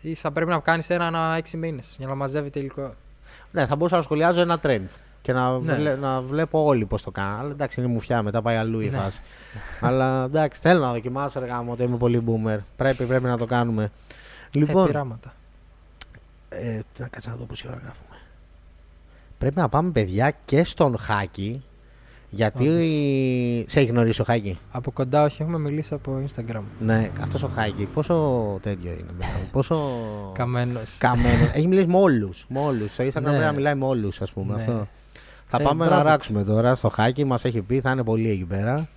Ή 0.01 0.15
θα 0.15 0.31
πρέπει 0.31 0.51
να 0.51 0.59
κάνεις 0.59 0.91
ένα, 0.91 1.07
ένα 1.07 1.35
έξι 1.37 1.57
μήνες 1.57 1.95
για 1.99 2.07
να 2.07 2.15
μαζεύεται 2.15 2.59
υλικό. 2.59 2.95
Ναι, 3.51 3.67
θα 3.67 3.77
μπορούσα 3.77 3.97
να 3.97 4.03
σχολιάζω 4.03 4.41
ένα 4.41 4.61
trend. 4.63 4.87
Και 5.23 5.33
να, 5.33 5.59
Ναι. 5.59 5.75
βλέ- 5.75 5.99
να 6.01 6.21
βλέπω 6.21 6.65
όλοι 6.65 6.87
πώς 6.87 7.03
το 7.03 7.11
κάνω. 7.11 7.39
Αλλά 7.39 7.51
εντάξει, 7.51 7.81
είναι 7.81 7.89
μουφιά, 7.89 8.23
μετά 8.23 8.43
πάει 8.43 8.57
αλλού 8.57 8.81
η 8.81 8.89
Ναι. 8.91 8.97
φάση. 8.99 9.21
Αλλά 9.81 10.25
εντάξει, 10.25 10.61
θέλω 10.61 10.81
να 10.81 10.93
δοκιμάσω 10.93 11.41
ρε 11.41 11.47
γάμο, 11.47 11.73
ότι 11.73 11.83
είμαι 11.83 11.97
πολύ 11.97 12.23
boomer. 12.27 12.59
Πρέπει, 12.77 13.05
πρέπει 13.05 13.25
να 13.25 13.37
το 13.39 13.47
κάνουμε. 13.47 13.91
Λοιπόν, 14.55 14.85
Ε, 14.85 14.87
πειράματα. 14.87 15.35
ε, 16.49 16.81
να 16.99 17.09
κάτσα 17.09 17.31
να 17.31 17.37
δω 17.37 17.45
πόση 17.45 17.67
ώρα 17.69 17.77
γράφουμε. 17.83 18.17
Πρέπει 19.39 19.57
να 19.57 19.69
πάμε, 19.69 19.91
παιδιά, 19.91 20.33
και 20.45 20.65
στον 20.65 20.99
Χάκη. 20.99 21.63
Γιατί 22.31 22.63
Όντως. 22.69 22.85
σε 23.73 23.81
έχει 23.81 23.89
γνωρίσει 23.91 24.21
ο 24.21 24.25
Χάκη; 24.25 24.59
Από 24.73 24.91
κοντά, 24.91 25.23
όχι, 25.25 25.43
έχουμε 25.43 25.59
μιλήσει 25.59 25.95
από 25.95 26.23
Instagram. 26.27 26.63
Ναι, 26.81 27.11
αυτός 27.21 27.43
ο 27.43 27.49
Χάκη, 27.49 27.85
πόσο 27.95 28.15
τέτοιο 28.63 28.91
είναι. 28.93 29.11
μπράβο, 29.17 29.39
πόσο. 29.53 29.91
Καμένος. 30.35 30.97
Καμένος. 30.99 31.49
έχει 31.55 31.67
μιλήσει 31.67 31.87
με 31.87 31.97
όλους. 31.99 32.47
Με 32.49 32.59
όλους. 32.61 32.93
Στο 32.93 33.05
Instagram 33.05 33.15
Ναι. 33.23 33.29
πρέπει 33.29 33.45
να 33.45 33.53
μιλάει 33.53 33.75
με 33.75 33.85
όλους, 33.85 34.21
ας 34.21 34.33
πούμε. 34.33 34.55
Ναι. 34.55 34.61
Αυτό. 34.61 34.89
Θα 35.47 35.57
Ε, 35.61 35.63
πάμε 35.63 35.85
να 35.85 35.91
μπράβο. 35.91 36.09
ράξουμε 36.09 36.45
τώρα 36.45 36.75
στο 36.75 36.89
Χάκη. 36.89 37.25
Μας 37.25 37.45
έχει 37.45 37.61
πει, 37.63 37.81
θα 37.81 37.91
είναι 37.91 38.05
πολύ 38.05 38.31
εκεί 38.31 38.45
πέρα. 38.45 38.89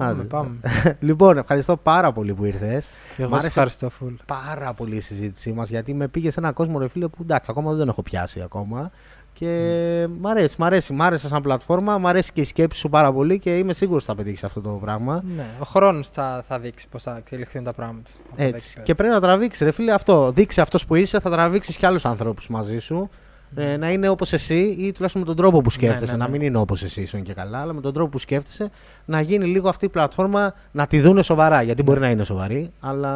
Πάμε, 0.00 0.10
Άντε. 0.12 0.22
πάμε. 0.22 0.50
λοιπόν, 1.08 1.38
ευχαριστώ 1.38 1.76
πάρα 1.76 2.12
πολύ 2.12 2.34
που 2.34 2.44
ήρθες. 2.44 2.84
Και 3.16 3.22
Μ' 3.22 3.24
εγώ 3.24 3.28
άρεσε 3.32 3.40
σε 3.40 3.46
ευχαριστώ, 3.46 3.90
φουλ. 3.90 4.12
Πάρα 4.26 4.72
πολύ 4.72 4.96
η 4.96 5.00
συζήτησή 5.00 5.52
μας 5.52 5.68
γιατί 5.68 5.94
με 5.94 6.08
πήγε 6.08 6.30
σε 6.30 6.40
ένα 6.40 6.52
κόσμο 6.52 6.78
ρε 6.78 6.88
φίλε 6.88 7.08
που 7.08 7.18
εντάξει, 7.22 7.46
ακόμα 7.50 7.70
δεν 7.70 7.78
τον 7.78 7.88
έχω 7.88 8.02
πιάσει 8.02 8.40
ακόμα. 8.40 8.90
Και 9.32 10.06
μ' 10.20 10.26
αρέσει, 10.26 10.56
μ' 10.58 10.64
αρέσει, 10.64 10.92
μ' 10.92 11.02
άρεσε 11.02 11.26
σαν 11.28 11.42
πλατφόρμα, 11.42 11.98
μ' 11.98 12.06
αρέσει 12.06 12.32
και 12.32 12.40
η 12.40 12.44
σκέψη 12.44 12.78
σου 12.80 12.88
πάρα 12.88 13.12
πολύ 13.12 13.38
και 13.38 13.58
είμαι 13.58 13.72
σίγουρος 13.72 14.02
ότι 14.02 14.10
θα 14.12 14.16
πετύχεις 14.16 14.44
αυτό 14.44 14.60
το 14.60 14.68
πράγμα. 14.68 15.22
Ναι, 15.36 15.46
ο 15.58 15.64
χρόνος 15.64 16.08
θα, 16.08 16.44
θα 16.48 16.58
δείξει 16.58 16.88
πώς 16.88 17.02
θα 17.02 17.16
εξελιχθούν 17.16 17.64
τα 17.64 17.72
πράγματα. 17.72 18.10
Αυτό 18.10 18.34
δεν 18.36 18.46
Έτσι. 18.54 18.68
ξέρω. 18.68 18.84
Και 18.84 18.94
πρέπει 18.94 19.14
να 19.14 19.20
τραβήξεις, 19.20 19.62
ρε 19.62 19.70
φίλε, 19.70 19.92
αυτό. 19.92 20.32
Δείξει 20.32 20.60
αυτός 20.60 20.86
που 20.86 20.94
είσαι, 20.94 21.20
θα 21.20 21.30
τραβήξεις 21.30 21.76
και 21.76 21.86
άλλους 21.86 22.04
ανθρώπους 22.04 22.48
μαζί 22.48 22.78
σου. 22.78 23.08
Ε, 23.54 23.76
να 23.76 23.90
είναι 23.92 24.08
όπως 24.08 24.32
εσύ 24.32 24.54
ή 24.58 24.92
τουλάχιστον 24.92 25.20
με 25.22 25.26
τον 25.26 25.36
τρόπο 25.36 25.60
που 25.60 25.70
σκέφτεσαι. 25.70 26.04
ναι, 26.04 26.16
ναι. 26.16 26.24
Να 26.24 26.28
μην 26.30 26.40
είναι 26.42 26.58
όπως 26.58 26.82
εσύ 26.82 27.00
ίσον 27.02 27.22
και 27.22 27.32
καλά, 27.34 27.58
αλλά 27.60 27.72
με 27.72 27.80
τον 27.80 27.92
τρόπο 27.92 28.10
που 28.10 28.18
σκέφτεσαι 28.18 28.70
να 29.04 29.20
γίνει 29.20 29.44
λίγο 29.44 29.68
αυτή 29.68 29.84
η 29.84 29.88
πλατφόρμα 29.88 30.54
να 30.72 30.86
τη 30.86 31.00
δούνε 31.00 31.22
σοβαρά. 31.22 31.62
Γιατί 31.62 31.82
μπορεί 31.82 32.00
να 32.00 32.10
είναι 32.10 32.24
σοβαρή, 32.24 32.70
αλλά 32.80 33.12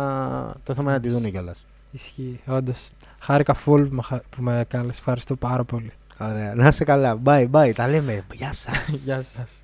το 0.62 0.74
θέμα 0.74 0.82
είναι 0.88 0.92
να 0.92 1.00
τη 1.00 1.08
δούνε 1.08 1.30
κιόλας. 1.30 1.66
Ισχύει, 1.90 2.40
όντως. 2.46 2.88
Χάρηκα 3.18 3.54
full 3.54 3.86
που 3.88 3.94
με, 3.94 4.02
χα- 4.02 4.20
που 4.30 4.42
με 4.42 4.64
κάλεσε. 4.68 4.98
Ευχαριστώ 4.98 5.36
πάρα 5.36 5.64
πολύ. 5.64 5.92
Ωραία. 6.18 6.54
Να 6.54 6.66
είσαι 6.68 6.84
καλά. 6.84 7.18
Bye, 7.24 7.46
bye. 7.50 7.72
Τα 7.74 7.88
λέμε. 7.88 8.22
Γεια 8.32 8.52
σας. 8.52 8.88
Γεια 9.04 9.22
σας. 9.22 9.63